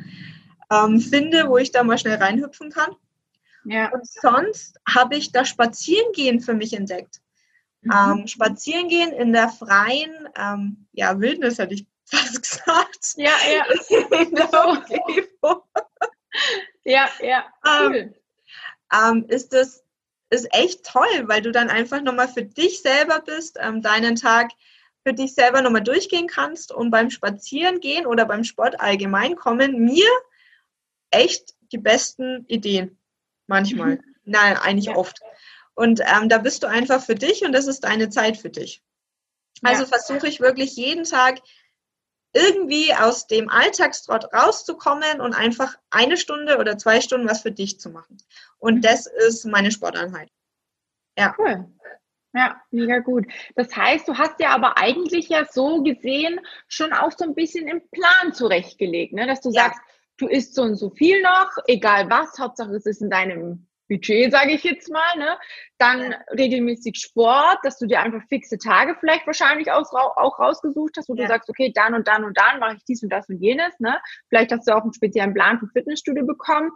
ähm, 0.72 1.00
finde, 1.00 1.50
wo 1.50 1.58
ich 1.58 1.72
da 1.72 1.84
mal 1.84 1.98
schnell 1.98 2.18
reinhüpfen 2.18 2.70
kann. 2.70 2.96
Ja. 3.66 3.92
Und 3.92 4.06
sonst 4.06 4.80
habe 4.88 5.16
ich 5.16 5.32
das 5.32 5.50
Spazierengehen 5.50 6.42
für 6.42 6.54
mich 6.54 6.74
entdeckt. 6.74 7.22
Mhm. 7.84 7.92
Ähm, 7.92 8.28
Spazierengehen 8.28 9.12
in 9.12 9.34
der 9.34 9.50
freien 9.50 10.30
ähm, 10.36 10.88
ja, 10.94 11.20
Wildnis, 11.20 11.58
hätte 11.58 11.74
ich 11.74 11.86
fast 12.06 12.42
gesagt. 12.42 13.14
Ja, 13.16 13.32
ja. 13.52 13.66
in 14.20 14.36
der 14.36 14.68
Umgebung. 14.68 15.62
Ja, 16.84 17.10
ja. 17.22 17.46
Ähm, 17.66 17.92
cool. 17.92 18.16
Ähm, 18.92 19.26
ist 19.28 19.54
das 19.54 19.84
ist 20.30 20.48
echt 20.52 20.84
toll, 20.84 21.28
weil 21.28 21.42
du 21.42 21.52
dann 21.52 21.70
einfach 21.70 22.02
nochmal 22.02 22.28
für 22.28 22.44
dich 22.44 22.82
selber 22.82 23.22
bist, 23.22 23.58
ähm, 23.62 23.82
deinen 23.82 24.16
Tag 24.16 24.52
für 25.06 25.14
dich 25.14 25.36
selber 25.36 25.62
nochmal 25.62 25.84
durchgehen 25.84 26.28
kannst 26.28 26.72
und 26.72 26.90
beim 26.90 27.10
Spazierengehen 27.10 28.06
oder 28.06 28.26
beim 28.26 28.44
Sport 28.44 28.80
allgemein 28.80 29.36
kommen 29.36 29.84
mir 29.84 30.08
echt 31.12 31.54
die 31.72 31.78
besten 31.78 32.46
Ideen. 32.48 32.98
Manchmal. 33.48 33.96
Mhm. 33.96 34.04
Nein, 34.26 34.58
eigentlich 34.58 34.86
ja. 34.86 34.96
oft. 34.96 35.20
Und 35.76 36.02
ähm, 36.02 36.30
da 36.30 36.38
bist 36.38 36.64
du 36.64 36.68
einfach 36.68 37.04
für 37.04 37.16
dich 37.16 37.44
und 37.44 37.52
das 37.52 37.68
ist 37.68 37.84
deine 37.84 38.10
Zeit 38.10 38.38
für 38.38 38.50
dich. 38.50 38.84
Also 39.62 39.84
ja. 39.84 39.88
versuche 39.88 40.28
ich 40.28 40.40
wirklich 40.40 40.76
jeden 40.76 41.04
Tag 41.04 41.40
irgendwie 42.34 42.94
aus 42.94 43.28
dem 43.28 43.50
Alltagstrott 43.50 44.34
rauszukommen 44.34 45.22
und 45.22 45.34
einfach 45.34 45.76
eine 45.92 46.18
Stunde 46.18 46.58
oder 46.58 46.78
zwei 46.78 47.00
Stunden 47.00 47.30
was 47.30 47.42
für 47.42 47.52
dich 47.52 47.80
zu 47.80 47.90
machen. 47.90 48.18
Und 48.58 48.76
mhm. 48.76 48.82
das 48.82 49.06
ist 49.06 49.46
meine 49.46 49.72
Sporteinheit. 49.72 50.30
Ja. 51.18 51.36
Cool. 51.38 51.66
Ja, 52.36 52.60
mega 52.72 52.98
gut. 53.00 53.28
Das 53.56 53.76
heißt, 53.76 54.08
du 54.08 54.18
hast 54.18 54.40
ja 54.40 54.50
aber 54.50 54.80
eigentlich 54.80 55.30
ja 55.30 55.46
so 55.46 55.84
gesehen 55.84 56.40
schon 56.68 56.92
auch 56.92 57.12
so 57.16 57.26
ein 57.26 57.36
bisschen 57.36 57.68
im 57.68 57.88
Plan 57.90 58.34
zurechtgelegt, 58.34 59.14
ne? 59.14 59.28
dass 59.28 59.42
du 59.42 59.52
ja. 59.52 59.66
sagst, 59.66 59.80
du 60.18 60.28
isst 60.28 60.56
so 60.56 60.64
und 60.64 60.76
so 60.76 60.90
viel 60.90 61.22
noch, 61.22 61.52
egal 61.68 62.10
was, 62.10 62.40
Hauptsache 62.40 62.74
es 62.74 62.88
ist 62.88 63.04
in 63.04 63.12
deinem 63.12 63.68
Budget, 63.94 64.32
sage 64.32 64.52
ich 64.52 64.64
jetzt 64.64 64.92
mal, 64.92 65.18
ne? 65.18 65.38
Dann 65.78 66.16
regelmäßig 66.32 66.98
Sport, 66.98 67.60
dass 67.64 67.78
du 67.78 67.86
dir 67.86 68.02
einfach 68.02 68.22
fixe 68.28 68.58
Tage 68.58 68.96
vielleicht 69.00 69.28
wahrscheinlich 69.28 69.72
auch, 69.72 69.92
auch 69.94 70.40
rausgesucht 70.40 70.98
hast, 70.98 71.10
wo 71.10 71.16
ja. 71.16 71.24
du 71.24 71.28
sagst, 71.28 71.50
okay, 71.50 71.72
dann 71.74 71.94
und 71.94 72.08
dann 72.08 72.24
und 72.24 72.38
dann 72.38 72.60
mache 72.60 72.78
ich 72.78 72.84
dies 72.86 73.04
und 73.04 73.10
das 73.10 73.30
und 73.30 73.42
jenes, 73.42 73.80
ne? 73.80 74.00
Vielleicht 74.30 74.52
hast 74.52 74.68
du 74.68 74.76
auch 74.76 74.84
einen 74.84 74.94
speziellen 74.94 75.34
Plan 75.34 75.60
für 75.60 75.68
Fitnessstudio 75.68 76.26
bekommen. 76.26 76.72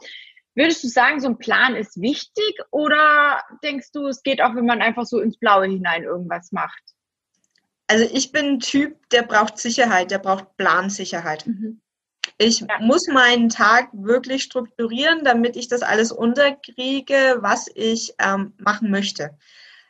Würdest 0.55 0.83
du 0.83 0.87
sagen, 0.87 1.19
so 1.19 1.27
ein 1.27 1.37
Plan 1.37 1.75
ist 1.75 2.01
wichtig 2.01 2.59
oder 2.71 3.43
denkst 3.63 3.91
du, 3.93 4.07
es 4.07 4.23
geht 4.23 4.41
auch, 4.41 4.55
wenn 4.55 4.65
man 4.65 4.81
einfach 4.81 5.05
so 5.05 5.19
ins 5.19 5.37
Blaue 5.37 5.65
hinein 5.67 6.03
irgendwas 6.03 6.51
macht? 6.51 6.81
Also 7.87 8.05
ich 8.11 8.31
bin 8.31 8.53
ein 8.53 8.59
Typ, 8.59 9.09
der 9.09 9.21
braucht 9.21 9.57
Sicherheit, 9.57 10.11
der 10.11 10.19
braucht 10.19 10.57
Plansicherheit. 10.57 11.47
Mhm. 11.47 11.81
Ich 12.37 12.59
ja. 12.59 12.67
muss 12.79 13.07
meinen 13.07 13.49
Tag 13.49 13.89
wirklich 13.93 14.43
strukturieren, 14.43 15.23
damit 15.23 15.55
ich 15.55 15.67
das 15.67 15.81
alles 15.81 16.11
unterkriege, 16.11 17.37
was 17.39 17.67
ich 17.73 18.13
ähm, 18.19 18.53
machen 18.57 18.91
möchte. 18.91 19.35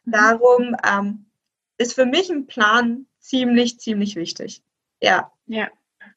Mhm. 0.05 0.11
Darum 0.11 0.75
ähm, 0.89 1.25
ist 1.77 1.93
für 1.93 2.05
mich 2.05 2.29
ein 2.29 2.47
Plan 2.47 3.05
ziemlich, 3.19 3.79
ziemlich 3.79 4.15
wichtig. 4.15 4.63
Ja. 5.01 5.31
Ja. 5.45 5.67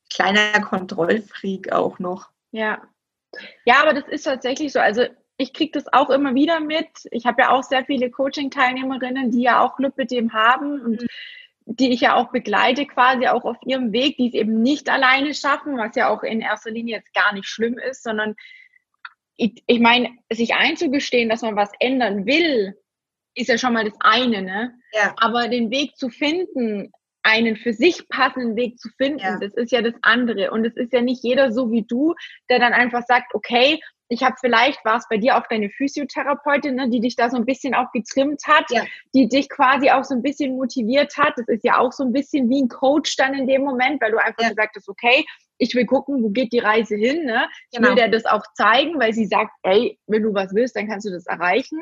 Kleiner 0.08 0.60
Kontrollfreak 0.60 1.72
auch 1.72 1.98
noch. 1.98 2.30
Ja. 2.52 2.80
Ja, 3.64 3.82
aber 3.82 3.94
das 3.94 4.08
ist 4.08 4.24
tatsächlich 4.24 4.72
so. 4.72 4.80
Also 4.80 5.06
ich 5.36 5.52
kriege 5.52 5.72
das 5.72 5.92
auch 5.92 6.10
immer 6.10 6.34
wieder 6.34 6.60
mit. 6.60 6.88
Ich 7.10 7.26
habe 7.26 7.42
ja 7.42 7.50
auch 7.50 7.62
sehr 7.62 7.84
viele 7.84 8.10
Coaching-Teilnehmerinnen, 8.10 9.30
die 9.30 9.42
ja 9.42 9.60
auch 9.60 9.78
Lipidem 9.78 10.32
haben 10.32 10.80
und 10.80 11.02
mhm 11.02 11.08
die 11.66 11.92
ich 11.92 12.00
ja 12.00 12.16
auch 12.16 12.30
begleite, 12.32 12.86
quasi 12.86 13.26
auch 13.26 13.44
auf 13.44 13.56
ihrem 13.64 13.92
Weg, 13.92 14.16
die 14.16 14.28
es 14.28 14.34
eben 14.34 14.62
nicht 14.62 14.88
alleine 14.88 15.34
schaffen, 15.34 15.76
was 15.78 15.94
ja 15.94 16.08
auch 16.08 16.22
in 16.22 16.40
erster 16.40 16.70
Linie 16.70 16.96
jetzt 16.96 17.14
gar 17.14 17.32
nicht 17.32 17.46
schlimm 17.46 17.78
ist, 17.78 18.02
sondern 18.02 18.34
ich, 19.36 19.62
ich 19.66 19.80
meine, 19.80 20.10
sich 20.30 20.54
einzugestehen, 20.54 21.28
dass 21.28 21.42
man 21.42 21.56
was 21.56 21.70
ändern 21.78 22.26
will, 22.26 22.74
ist 23.34 23.48
ja 23.48 23.56
schon 23.56 23.72
mal 23.72 23.84
das 23.84 23.96
eine, 24.00 24.42
ne? 24.42 24.74
Ja. 24.92 25.14
Aber 25.18 25.48
den 25.48 25.70
Weg 25.70 25.96
zu 25.96 26.10
finden, 26.10 26.92
einen 27.22 27.56
für 27.56 27.72
sich 27.72 28.08
passenden 28.08 28.56
Weg 28.56 28.78
zu 28.78 28.88
finden, 28.96 29.20
ja. 29.20 29.38
das 29.38 29.54
ist 29.54 29.72
ja 29.72 29.82
das 29.82 29.94
andere. 30.02 30.50
Und 30.50 30.64
es 30.64 30.76
ist 30.76 30.92
ja 30.92 31.00
nicht 31.00 31.22
jeder 31.22 31.52
so 31.52 31.70
wie 31.70 31.82
du, 31.82 32.14
der 32.48 32.58
dann 32.58 32.72
einfach 32.72 33.02
sagt, 33.06 33.34
okay, 33.34 33.80
ich 34.10 34.24
habe 34.24 34.34
vielleicht, 34.40 34.84
war 34.84 34.96
es 34.96 35.06
bei 35.08 35.18
dir 35.18 35.38
auch 35.38 35.46
deine 35.48 35.70
Physiotherapeutin, 35.70 36.74
ne, 36.74 36.90
die 36.90 36.98
dich 36.98 37.14
da 37.14 37.30
so 37.30 37.36
ein 37.36 37.46
bisschen 37.46 37.74
auch 37.74 37.92
getrimmt 37.92 38.42
hat, 38.44 38.64
ja. 38.70 38.82
die 39.14 39.28
dich 39.28 39.48
quasi 39.48 39.90
auch 39.90 40.02
so 40.02 40.14
ein 40.14 40.22
bisschen 40.22 40.56
motiviert 40.56 41.16
hat. 41.16 41.34
Das 41.36 41.46
ist 41.46 41.64
ja 41.64 41.78
auch 41.78 41.92
so 41.92 42.02
ein 42.02 42.12
bisschen 42.12 42.50
wie 42.50 42.60
ein 42.60 42.68
Coach 42.68 43.16
dann 43.16 43.34
in 43.34 43.46
dem 43.46 43.62
Moment, 43.62 44.02
weil 44.02 44.10
du 44.10 44.18
einfach 44.18 44.42
ja. 44.42 44.48
gesagt 44.48 44.74
hast, 44.74 44.88
okay, 44.88 45.24
ich 45.58 45.76
will 45.76 45.86
gucken, 45.86 46.24
wo 46.24 46.30
geht 46.30 46.52
die 46.52 46.58
Reise 46.58 46.96
hin. 46.96 47.24
Ne? 47.24 47.46
Ich 47.70 47.78
genau. 47.78 47.90
will 47.90 47.96
dir 47.96 48.08
das 48.08 48.24
auch 48.24 48.42
zeigen, 48.54 48.98
weil 48.98 49.12
sie 49.12 49.26
sagt, 49.26 49.52
ey, 49.62 49.96
wenn 50.08 50.24
du 50.24 50.34
was 50.34 50.52
willst, 50.54 50.74
dann 50.74 50.88
kannst 50.88 51.06
du 51.06 51.12
das 51.12 51.26
erreichen. 51.26 51.78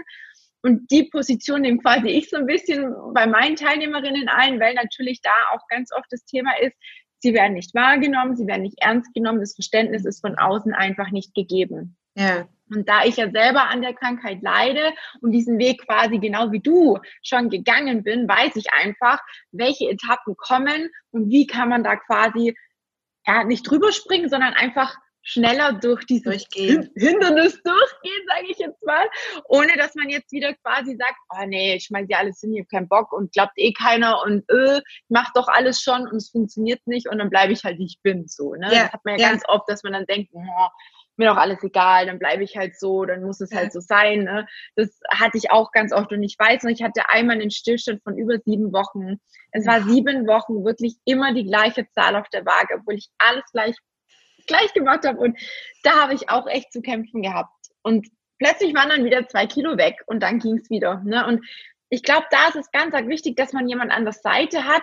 Und 0.60 0.90
die 0.90 1.04
Position 1.04 1.62
nehme 1.62 1.78
quasi 1.78 2.08
ich 2.08 2.28
so 2.28 2.36
ein 2.36 2.46
bisschen 2.46 2.92
bei 3.14 3.26
meinen 3.26 3.56
Teilnehmerinnen 3.56 4.28
ein, 4.28 4.60
weil 4.60 4.74
natürlich 4.74 5.22
da 5.22 5.32
auch 5.54 5.66
ganz 5.68 5.92
oft 5.92 6.08
das 6.10 6.26
Thema 6.26 6.50
ist, 6.60 6.76
sie 7.20 7.32
werden 7.32 7.54
nicht 7.54 7.74
wahrgenommen, 7.74 8.36
sie 8.36 8.46
werden 8.46 8.62
nicht 8.62 8.82
ernst 8.82 9.14
genommen, 9.14 9.40
das 9.40 9.54
Verständnis 9.54 10.04
ist 10.04 10.20
von 10.20 10.36
außen 10.36 10.74
einfach 10.74 11.10
nicht 11.10 11.34
gegeben. 11.34 11.96
Ja. 12.18 12.48
Und 12.70 12.86
da 12.88 13.04
ich 13.04 13.16
ja 13.16 13.30
selber 13.30 13.68
an 13.68 13.80
der 13.80 13.94
Krankheit 13.94 14.42
leide 14.42 14.92
und 15.22 15.32
diesen 15.32 15.58
Weg 15.58 15.86
quasi 15.86 16.18
genau 16.18 16.52
wie 16.52 16.60
du 16.60 16.98
schon 17.22 17.48
gegangen 17.48 18.02
bin, 18.02 18.28
weiß 18.28 18.56
ich 18.56 18.72
einfach, 18.72 19.20
welche 19.52 19.88
Etappen 19.88 20.36
kommen 20.36 20.90
und 21.10 21.30
wie 21.30 21.46
kann 21.46 21.70
man 21.70 21.82
da 21.82 21.96
quasi 21.96 22.54
ja, 23.26 23.44
nicht 23.44 23.62
drüber 23.62 23.92
springen, 23.92 24.28
sondern 24.28 24.52
einfach 24.52 24.96
schneller 25.22 25.74
durch 25.74 26.06
dieses 26.06 26.24
durchgehen. 26.24 26.90
Hindernis 26.96 27.60
durchgehen, 27.62 28.26
sage 28.26 28.46
ich 28.48 28.58
jetzt 28.58 28.82
mal, 28.84 29.06
ohne 29.48 29.76
dass 29.76 29.94
man 29.94 30.08
jetzt 30.08 30.32
wieder 30.32 30.54
quasi 30.54 30.96
sagt, 30.96 31.18
oh 31.30 31.44
nee, 31.46 31.74
ich 31.74 31.84
schmeiß 31.84 32.06
ja 32.08 32.18
alles 32.18 32.40
hin, 32.40 32.54
ich 32.54 32.60
habe 32.60 32.68
keinen 32.68 32.88
Bock 32.88 33.12
und 33.12 33.32
klappt 33.32 33.58
eh 33.58 33.72
keiner 33.72 34.22
und 34.22 34.48
äh, 34.48 34.78
ich 34.78 35.10
mach 35.10 35.30
doch 35.34 35.48
alles 35.48 35.82
schon 35.82 36.08
und 36.08 36.16
es 36.16 36.30
funktioniert 36.30 36.80
nicht 36.86 37.08
und 37.08 37.18
dann 37.18 37.28
bleibe 37.28 37.52
ich 37.52 37.64
halt, 37.64 37.78
wie 37.78 37.86
ich 37.86 38.00
bin, 38.02 38.26
so. 38.26 38.54
Ne? 38.54 38.68
Ja, 38.72 38.84
das 38.84 38.92
hat 38.92 39.04
man 39.04 39.18
ja, 39.18 39.20
ja, 39.20 39.30
ganz 39.30 39.42
oft, 39.48 39.68
dass 39.68 39.82
man 39.82 39.92
dann 39.92 40.06
denkt, 40.06 40.30
oh, 40.32 40.68
mir 41.18 41.28
doch 41.28 41.36
alles 41.36 41.62
egal, 41.62 42.06
dann 42.06 42.18
bleibe 42.18 42.44
ich 42.44 42.56
halt 42.56 42.78
so, 42.78 43.04
dann 43.04 43.22
muss 43.22 43.40
es 43.40 43.52
halt 43.52 43.72
so 43.72 43.80
sein. 43.80 44.24
Ne? 44.24 44.46
Das 44.76 45.00
hatte 45.10 45.38
ich 45.38 45.50
auch 45.50 45.72
ganz 45.72 45.92
oft 45.92 46.12
und 46.12 46.22
ich 46.22 46.36
weiß 46.38 46.62
noch, 46.62 46.70
ich 46.70 46.82
hatte 46.82 47.08
einmal 47.08 47.36
einen 47.36 47.50
Stillstand 47.50 48.02
von 48.02 48.16
über 48.16 48.38
sieben 48.44 48.72
Wochen. 48.72 49.20
Es 49.52 49.66
war 49.66 49.82
sieben 49.82 50.26
Wochen 50.26 50.64
wirklich 50.64 50.96
immer 51.04 51.32
die 51.34 51.44
gleiche 51.44 51.88
Zahl 51.90 52.16
auf 52.16 52.28
der 52.28 52.44
Waage, 52.44 52.76
obwohl 52.78 52.94
ich 52.94 53.08
alles 53.18 53.44
gleich 53.52 53.76
gleich 54.46 54.72
gemacht 54.72 55.06
habe. 55.06 55.18
Und 55.18 55.38
da 55.84 56.02
habe 56.02 56.14
ich 56.14 56.28
auch 56.30 56.46
echt 56.46 56.72
zu 56.72 56.80
kämpfen 56.80 57.22
gehabt. 57.22 57.54
Und 57.82 58.08
plötzlich 58.38 58.74
waren 58.74 58.88
dann 58.88 59.04
wieder 59.04 59.28
zwei 59.28 59.46
Kilo 59.46 59.76
weg 59.76 60.02
und 60.06 60.22
dann 60.22 60.40
ging 60.40 60.56
es 60.56 60.70
wieder. 60.70 61.02
Ne? 61.04 61.26
Und 61.26 61.44
ich 61.90 62.02
glaube, 62.02 62.26
da 62.30 62.48
ist 62.48 62.56
es 62.56 62.70
ganz 62.70 62.94
wichtig, 63.08 63.36
dass 63.36 63.52
man 63.52 63.68
jemand 63.68 63.92
an 63.92 64.04
der 64.04 64.12
Seite 64.12 64.64
hat, 64.64 64.82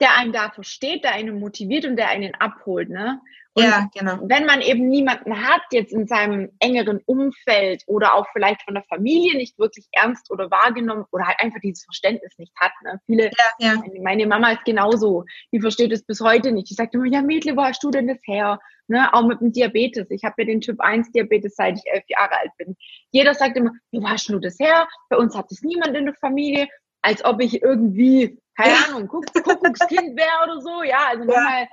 der 0.00 0.16
einen 0.16 0.32
da 0.32 0.50
versteht, 0.50 1.04
der 1.04 1.12
einen 1.12 1.38
motiviert 1.38 1.84
und 1.84 1.96
der 1.96 2.08
einen 2.08 2.34
abholt. 2.34 2.88
Ne? 2.88 3.20
Und 3.56 3.64
ja, 3.64 3.88
genau. 3.94 4.18
Wenn 4.22 4.44
man 4.44 4.60
eben 4.60 4.86
niemanden 4.88 5.42
hat, 5.42 5.62
jetzt 5.70 5.90
in 5.90 6.06
seinem 6.06 6.50
engeren 6.58 7.00
Umfeld 7.06 7.82
oder 7.86 8.14
auch 8.14 8.26
vielleicht 8.34 8.60
von 8.62 8.74
der 8.74 8.82
Familie 8.82 9.34
nicht 9.34 9.58
wirklich 9.58 9.86
ernst 9.92 10.30
oder 10.30 10.50
wahrgenommen 10.50 11.06
oder 11.10 11.26
halt 11.26 11.40
einfach 11.40 11.60
dieses 11.60 11.84
Verständnis 11.84 12.36
nicht 12.36 12.52
hat. 12.60 12.72
Ne? 12.84 13.00
Viele, 13.06 13.30
ja, 13.58 13.72
ja. 13.72 13.82
Meine 14.02 14.26
Mama 14.26 14.52
ist 14.52 14.66
genauso, 14.66 15.24
die 15.52 15.60
versteht 15.60 15.90
es 15.92 16.04
bis 16.04 16.20
heute 16.20 16.52
nicht. 16.52 16.68
Die 16.68 16.74
sagt 16.74 16.94
immer, 16.94 17.06
ja 17.06 17.22
Mädle, 17.22 17.56
wo 17.56 17.62
hast 17.62 17.82
du 17.82 17.90
denn 17.90 18.08
das 18.08 18.18
her? 18.24 18.60
Ne? 18.88 19.12
Auch 19.14 19.26
mit 19.26 19.40
dem 19.40 19.52
Diabetes. 19.52 20.10
Ich 20.10 20.22
habe 20.24 20.34
ja 20.36 20.44
den 20.44 20.60
Typ 20.60 20.78
1 20.78 21.12
Diabetes, 21.12 21.56
seit 21.56 21.78
ich 21.78 21.90
elf 21.90 22.04
Jahre 22.08 22.38
alt 22.38 22.52
bin. 22.58 22.76
Jeder 23.10 23.32
sagt 23.32 23.56
immer, 23.56 23.72
wo 23.90 24.06
hast 24.06 24.28
du 24.28 24.38
das 24.38 24.58
her? 24.58 24.86
Bei 25.08 25.16
uns 25.16 25.34
hat 25.34 25.50
es 25.50 25.62
niemand 25.62 25.96
in 25.96 26.04
der 26.04 26.14
Familie. 26.14 26.68
Als 27.06 27.24
ob 27.24 27.40
ich 27.40 27.62
irgendwie, 27.62 28.38
keine 28.56 28.74
Ahnung, 28.88 29.08
Kuckuckskind 29.08 30.16
wäre 30.16 30.44
oder 30.44 30.60
so. 30.60 30.82
Ja, 30.82 31.08
also 31.10 31.24
nochmal 31.24 31.68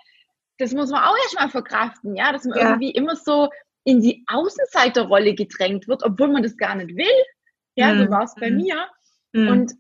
das 0.58 0.74
muss 0.74 0.92
man 0.92 1.04
auch 1.04 1.16
erstmal 1.24 1.50
verkraften, 1.50 2.16
ja, 2.16 2.32
dass 2.32 2.46
man 2.46 2.58
ja. 2.58 2.70
irgendwie 2.70 2.92
immer 2.92 3.16
so 3.16 3.50
in 3.84 4.02
die 4.02 4.24
Außenseiterrolle 4.28 5.34
gedrängt 5.36 5.88
wird, 5.88 6.04
obwohl 6.04 6.30
man 6.30 6.44
das 6.44 6.58
gar 6.58 6.76
nicht 6.76 6.96
will. 6.96 7.24
Ja, 7.76 7.94
mhm. 7.94 8.06
so 8.06 8.12
war 8.12 8.24
es 8.24 8.36
bei 8.36 8.50
mhm. 8.50 8.58
mir. 8.58 8.88
Mhm. 9.34 9.48
Und 9.50 9.74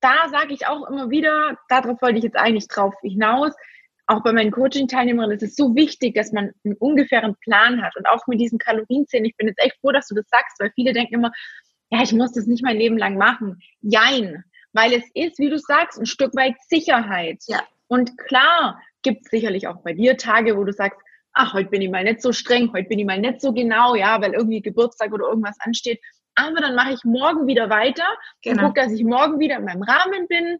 da 0.00 0.28
sage 0.30 0.54
ich 0.54 0.66
auch 0.66 0.88
immer 0.88 1.10
wieder, 1.10 1.58
darauf 1.68 2.00
wollte 2.00 2.18
ich 2.18 2.24
jetzt 2.24 2.36
eigentlich 2.36 2.68
drauf 2.68 2.94
hinaus, 3.02 3.52
auch 4.06 4.22
bei 4.22 4.32
meinen 4.32 4.50
Coaching-Teilnehmerinnen 4.50 5.36
ist 5.36 5.42
es 5.42 5.54
so 5.54 5.74
wichtig, 5.76 6.14
dass 6.14 6.32
man 6.32 6.50
einen 6.64 6.74
ungefähren 6.76 7.36
Plan 7.40 7.82
hat 7.82 7.96
und 7.96 8.06
auch 8.08 8.26
mit 8.26 8.40
diesen 8.40 8.58
Kalorienzählen. 8.58 9.24
Ich 9.24 9.36
bin 9.36 9.46
jetzt 9.46 9.62
echt 9.62 9.76
froh, 9.80 9.92
dass 9.92 10.08
du 10.08 10.14
das 10.14 10.28
sagst, 10.28 10.58
weil 10.58 10.72
viele 10.74 10.92
denken 10.92 11.14
immer, 11.14 11.32
ja, 11.90 12.02
ich 12.02 12.12
muss 12.12 12.32
das 12.32 12.46
nicht 12.46 12.64
mein 12.64 12.78
Leben 12.78 12.98
lang 12.98 13.16
machen. 13.16 13.60
Jein, 13.80 14.44
weil 14.72 14.92
es 14.92 15.04
ist, 15.14 15.38
wie 15.38 15.50
du 15.50 15.58
sagst, 15.58 15.98
ein 15.98 16.06
Stück 16.06 16.34
weit 16.34 16.54
Sicherheit. 16.68 17.42
Ja. 17.46 17.62
Und 17.88 18.16
klar, 18.18 18.80
gibt 19.02 19.24
es 19.24 19.30
sicherlich 19.30 19.68
auch 19.68 19.82
bei 19.82 19.92
dir 19.92 20.16
Tage, 20.16 20.56
wo 20.56 20.64
du 20.64 20.72
sagst, 20.72 20.98
ach, 21.34 21.54
heute 21.54 21.70
bin 21.70 21.82
ich 21.82 21.90
mal 21.90 22.04
nicht 22.04 22.22
so 22.22 22.32
streng, 22.32 22.72
heute 22.72 22.88
bin 22.88 22.98
ich 22.98 23.06
mal 23.06 23.18
nicht 23.18 23.40
so 23.40 23.52
genau, 23.52 23.94
ja, 23.94 24.20
weil 24.20 24.34
irgendwie 24.34 24.62
Geburtstag 24.62 25.12
oder 25.12 25.26
irgendwas 25.28 25.56
ansteht. 25.60 26.00
Aber 26.34 26.60
dann 26.60 26.74
mache 26.74 26.94
ich 26.94 27.04
morgen 27.04 27.46
wieder 27.46 27.68
weiter 27.68 28.06
genau. 28.42 28.62
und 28.62 28.68
gucke, 28.68 28.80
dass 28.82 28.92
ich 28.92 29.04
morgen 29.04 29.38
wieder 29.38 29.56
in 29.56 29.64
meinem 29.64 29.82
Rahmen 29.82 30.26
bin. 30.28 30.58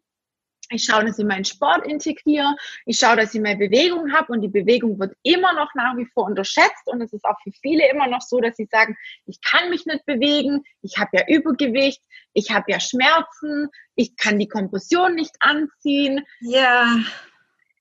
Ich 0.73 0.85
schaue, 0.85 1.05
dass 1.05 1.19
ich 1.19 1.25
meinen 1.25 1.45
Sport 1.45 1.87
integriere. 1.87 2.57
Ich 2.87 2.99
schaue, 2.99 3.17
dass 3.17 3.35
ich 3.35 3.41
mehr 3.41 3.57
Bewegung 3.57 4.13
habe 4.13 4.33
und 4.33 4.41
die 4.41 4.49
Bewegung 4.49 4.99
wird 4.99 5.15
immer 5.23 5.53
noch 5.53 5.75
nach 5.75 5.97
wie 5.97 6.07
vor 6.07 6.25
unterschätzt 6.25 6.87
und 6.87 7.01
es 7.01 7.13
ist 7.13 7.25
auch 7.25 7.41
für 7.43 7.53
viele 7.53 7.89
immer 7.91 8.07
noch 8.09 8.23
so, 8.23 8.41
dass 8.41 8.57
sie 8.57 8.69
sagen, 8.71 8.97
ich 9.27 9.41
kann 9.41 9.71
mich 9.71 9.87
nicht 9.87 10.05
bewegen, 10.07 10.65
ich 10.83 10.99
habe 10.99 11.11
ja 11.13 11.25
Übergewicht, 11.29 12.03
ich 12.33 12.51
habe 12.51 12.71
ja 12.71 12.81
Schmerzen, 12.81 13.69
ich 13.95 14.17
kann 14.17 14.39
die 14.39 14.49
Kompression 14.49 15.15
nicht 15.15 15.35
anziehen. 15.41 16.25
Ja 16.41 16.87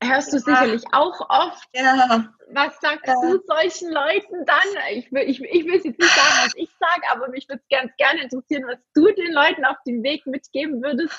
hörst 0.04 0.34
du 0.34 0.38
ja. 0.38 0.43
sicherlich 0.43 0.84
auch 0.91 1.19
oft. 1.30 1.67
Ja. 1.73 2.34
Was 2.54 2.80
sagst 2.82 3.08
ja. 3.08 3.13
du 3.21 3.39
solchen 3.45 3.91
Leuten 3.91 4.45
dann? 4.45 4.84
Ich 4.93 5.12
will, 5.12 5.23
ich, 5.23 5.41
ich 5.41 5.65
will 5.65 5.75
jetzt 5.75 5.86
nicht 5.86 6.01
sagen, 6.01 6.36
was 6.43 6.54
ich 6.56 6.69
sage, 6.80 7.01
aber 7.12 7.30
mich 7.30 7.47
würde 7.47 7.62
es 7.63 7.77
ganz 7.77 7.95
gerne 7.97 8.23
interessieren, 8.23 8.65
was 8.67 8.80
du 8.93 9.06
den 9.13 9.32
Leuten 9.32 9.65
auf 9.65 9.77
dem 9.86 10.04
Weg 10.04 10.25
mitgeben 10.25 10.82
würdest, 10.82 11.13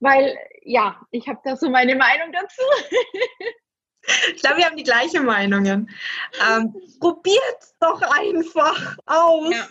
weil 0.00 0.38
ja, 0.62 1.00
ich 1.10 1.28
habe 1.28 1.40
da 1.44 1.56
so 1.56 1.70
meine 1.70 1.94
Meinung 1.96 2.32
dazu. 2.32 2.62
Ich 4.34 4.40
glaube, 4.40 4.56
wir 4.56 4.64
haben 4.64 4.78
die 4.78 4.82
gleichen 4.82 5.24
Meinungen. 5.24 5.90
Ähm, 6.48 6.74
Probiert 6.98 7.74
doch 7.80 8.00
einfach 8.00 8.96
aus. 9.04 9.54
Ja. 9.54 9.68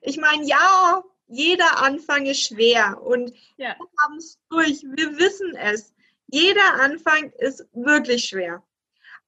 Ich 0.00 0.16
meine, 0.16 0.44
ja, 0.44 1.02
jeder 1.28 1.82
Anfang 1.82 2.26
ist 2.26 2.40
schwer 2.40 3.00
und 3.02 3.32
ja. 3.58 3.76
wir 3.78 3.88
haben 4.02 4.16
es 4.16 4.38
durch, 4.48 4.82
wir 4.82 5.18
wissen 5.18 5.54
es. 5.54 5.94
Jeder 6.28 6.80
Anfang 6.80 7.30
ist 7.38 7.66
wirklich 7.72 8.24
schwer. 8.24 8.64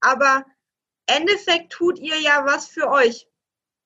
Aber 0.01 0.45
Endeffekt 1.07 1.73
tut 1.73 1.99
ihr 1.99 2.19
ja 2.21 2.45
was 2.45 2.69
für 2.69 2.89
euch. 2.89 3.29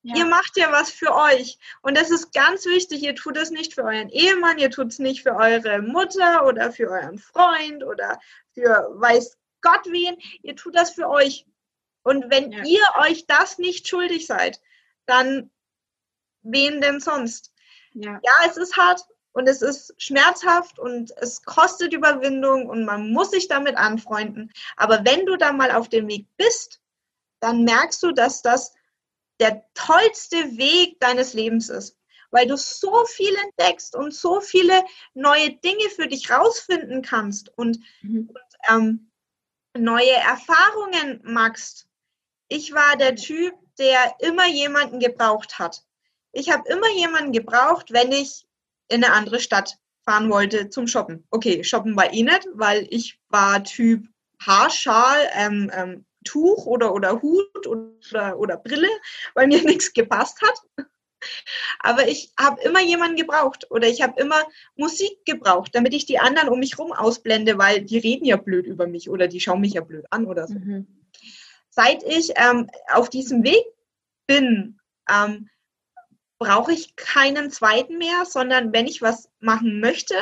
Ja. 0.03 0.17
Ihr 0.17 0.27
macht 0.27 0.57
ja 0.57 0.73
was 0.73 0.91
für 0.91 1.15
euch. 1.15 1.59
Und 1.81 1.97
das 1.97 2.11
ist 2.11 2.33
ganz 2.33 2.67
wichtig. 2.67 3.03
Ihr 3.03 3.15
tut 3.15 3.37
es 3.37 3.51
nicht 3.51 3.75
für 3.75 3.85
euren 3.85 4.09
Ehemann, 4.09 4.59
ihr 4.59 4.71
tut 4.71 4.89
es 4.89 4.99
nicht 4.99 5.23
für 5.23 5.37
eure 5.37 5.81
Mutter 5.81 6.45
oder 6.45 6.73
für 6.73 6.91
euren 6.91 7.19
Freund 7.19 7.85
oder 7.85 8.21
für 8.53 8.89
weiß 8.95 9.39
Gott 9.61 9.87
wen. 9.87 10.17
Ihr 10.43 10.57
tut 10.57 10.75
das 10.75 10.91
für 10.91 11.09
euch. 11.09 11.47
Und 12.03 12.31
wenn 12.31 12.51
ja. 12.51 12.65
ihr 12.65 12.83
euch 13.01 13.27
das 13.27 13.59
nicht 13.59 13.87
schuldig 13.87 14.27
seid, 14.27 14.61
dann 15.07 15.51
wen 16.43 16.81
denn 16.81 16.99
sonst? 16.99 17.53
Ja. 17.95 18.21
ja, 18.23 18.33
es 18.49 18.57
ist 18.57 18.77
hart 18.77 19.03
und 19.33 19.49
es 19.49 19.63
ist 19.63 19.95
schmerzhaft 19.99 20.79
und 20.79 21.13
es 21.19 21.43
kostet 21.45 21.93
Überwindung 21.93 22.69
und 22.69 22.85
man 22.85 23.13
muss 23.13 23.31
sich 23.31 23.47
damit 23.47 23.77
anfreunden. 23.77 24.53
Aber 24.77 25.05
wenn 25.05 25.27
du 25.27 25.37
da 25.37 25.53
mal 25.53 25.71
auf 25.71 25.89
dem 25.89 26.09
Weg 26.09 26.27
bist, 26.37 26.81
dann 27.41 27.65
merkst 27.65 28.03
du, 28.03 28.13
dass 28.13 28.43
das 28.43 28.73
der 29.43 29.65
tollste 29.75 30.37
Weg 30.57 31.01
deines 31.01 31.35
Lebens 31.35 31.69
ist, 31.69 31.99
weil 32.31 32.47
du 32.47 32.57
so 32.57 33.05
viel 33.07 33.35
entdeckst 33.45 33.97
und 33.97 34.15
so 34.15 34.41
viele 34.41 34.85
neue 35.15 35.51
Dinge 35.51 35.91
für 35.91 36.07
dich 36.07 36.31
rausfinden 36.31 37.03
kannst 37.03 37.51
und, 37.59 37.79
mhm. 38.03 38.31
und 38.31 38.71
ähm, 38.71 39.11
neue 39.77 40.13
Erfahrungen 40.13 41.21
machst. 41.25 41.89
Ich 42.49 42.73
war 42.73 42.97
der 42.97 43.17
Typ, 43.17 43.55
der 43.79 44.15
immer 44.21 44.47
jemanden 44.47 45.01
gebraucht 45.01 45.59
hat. 45.59 45.83
Ich 46.31 46.51
habe 46.51 46.69
immer 46.69 46.89
jemanden 46.91 47.33
gebraucht, 47.33 47.93
wenn 47.93 48.13
ich 48.13 48.47
in 48.89 49.03
eine 49.03 49.13
andere 49.13 49.41
Stadt 49.41 49.77
fahren 50.05 50.31
wollte 50.31 50.69
zum 50.69 50.87
Shoppen. 50.87 51.27
Okay, 51.31 51.65
shoppen 51.65 51.97
war 51.97 52.13
eh 52.13 52.23
nicht, 52.23 52.47
weil 52.55 52.87
ich 52.91 53.19
war 53.29 53.65
Typ 53.65 54.07
Haarschal, 54.41 55.29
ähm, 55.35 55.71
ähm, 55.75 56.07
Tuch 56.25 56.67
oder, 56.67 56.95
oder 56.95 57.23
Hut 57.23 57.67
oder, 57.67 58.39
oder 58.39 58.57
Brille, 58.57 58.89
weil 59.35 59.47
mir 59.47 59.63
nichts 59.65 59.93
gepasst 59.93 60.41
hat. 60.43 60.87
Aber 61.79 62.09
ich 62.09 62.33
habe 62.39 62.61
immer 62.63 62.81
jemanden 62.81 63.17
gebraucht 63.17 63.71
oder 63.71 63.87
ich 63.87 64.03
habe 64.03 64.21
immer 64.21 64.43
Musik 64.75 65.25
gebraucht, 65.25 65.75
damit 65.75 65.95
ich 65.95 66.05
die 66.05 66.19
anderen 66.19 66.49
um 66.49 66.59
mich 66.59 66.77
herum 66.77 66.93
ausblende, 66.93 67.59
weil 67.59 67.83
die 67.83 67.99
reden 67.99 68.25
ja 68.25 68.37
blöd 68.37 68.67
über 68.67 68.87
mich 68.87 69.09
oder 69.09 69.29
die 69.29 69.41
schauen 69.41 69.61
mich 69.61 69.75
ja 69.75 69.83
blöd 69.83 70.05
an 70.11 70.27
oder 70.27 70.47
so. 70.49 70.55
Mhm. 70.55 70.87
Seit 71.71 72.03
ich 72.03 72.33
ähm, 72.37 72.69
auf 72.93 73.09
diesem 73.09 73.45
Weg 73.45 73.65
bin, 74.27 74.81
ähm, 75.09 75.49
brauche 76.39 76.73
ich 76.73 76.97
keinen 76.97 77.51
zweiten 77.51 77.99
mehr, 77.99 78.25
sondern 78.25 78.73
wenn 78.73 78.87
ich 78.87 79.01
was 79.01 79.31
machen 79.39 79.81
möchte 79.81 80.15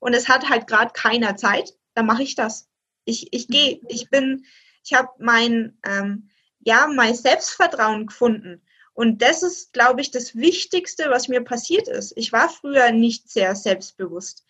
und 0.00 0.12
es 0.12 0.28
hat 0.28 0.48
halt 0.48 0.66
gerade 0.66 0.92
keiner 0.92 1.36
Zeit, 1.36 1.74
dann 1.94 2.06
mache 2.06 2.22
ich 2.22 2.34
das. 2.34 2.68
Ich, 3.04 3.32
ich 3.32 3.48
gehe, 3.48 3.80
ich 3.88 4.10
bin, 4.10 4.44
ich 4.84 4.94
habe 4.94 5.08
mein, 5.18 5.78
ähm, 5.84 6.28
ja, 6.60 6.86
mein 6.86 7.14
Selbstvertrauen 7.14 8.06
gefunden. 8.06 8.62
Und 8.94 9.22
das 9.22 9.42
ist, 9.42 9.72
glaube 9.72 10.00
ich, 10.00 10.10
das 10.10 10.36
Wichtigste, 10.36 11.10
was 11.10 11.28
mir 11.28 11.42
passiert 11.42 11.88
ist. 11.88 12.12
Ich 12.16 12.32
war 12.32 12.48
früher 12.48 12.92
nicht 12.92 13.30
sehr 13.30 13.54
selbstbewusst. 13.54 14.44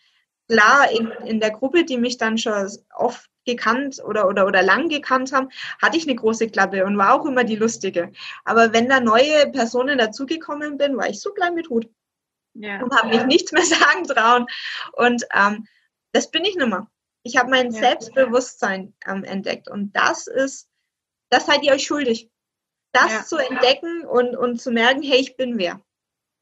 Klar, 0.49 0.91
in, 0.91 1.07
in 1.25 1.39
der 1.39 1.51
Gruppe, 1.51 1.85
die 1.85 1.97
mich 1.97 2.17
dann 2.17 2.37
schon 2.37 2.69
oft 2.93 3.29
gekannt 3.45 4.01
oder, 4.05 4.27
oder, 4.27 4.45
oder 4.45 4.61
lang 4.61 4.89
gekannt 4.89 5.31
haben, 5.31 5.49
hatte 5.81 5.97
ich 5.97 6.03
eine 6.03 6.15
große 6.15 6.49
Klappe 6.49 6.85
und 6.85 6.97
war 6.97 7.13
auch 7.13 7.25
immer 7.25 7.43
die 7.43 7.55
Lustige. 7.55 8.11
Aber 8.43 8.73
wenn 8.73 8.89
da 8.89 8.99
neue 8.99 9.49
Personen 9.51 9.97
dazugekommen 9.97 10.77
bin, 10.77 10.97
war 10.97 11.09
ich 11.09 11.21
so 11.21 11.31
klein 11.31 11.55
mit 11.55 11.69
Hut 11.69 11.89
ja. 12.53 12.81
und 12.81 12.93
habe 12.93 13.09
mich 13.09 13.25
nichts 13.25 13.51
mehr 13.51 13.63
sagen 13.65 14.03
trauen. 14.05 14.45
Und 14.93 15.25
ähm, 15.33 15.67
das 16.11 16.29
bin 16.29 16.43
ich 16.43 16.55
nicht 16.55 16.67
mehr. 16.67 16.87
Ich 17.23 17.37
habe 17.37 17.49
mein 17.49 17.71
ja. 17.71 17.79
Selbstbewusstsein 17.79 18.93
ähm, 19.07 19.23
entdeckt 19.23 19.69
und 19.69 19.95
das 19.95 20.27
ist, 20.27 20.69
das 21.29 21.45
seid 21.45 21.63
ihr 21.63 21.73
euch 21.73 21.85
schuldig 21.85 22.29
das 22.93 23.11
ja. 23.11 23.23
zu 23.23 23.37
entdecken 23.37 24.05
und, 24.05 24.37
und 24.37 24.61
zu 24.61 24.71
merken, 24.71 25.01
hey, 25.01 25.19
ich 25.19 25.35
bin 25.35 25.57
wer. 25.57 25.81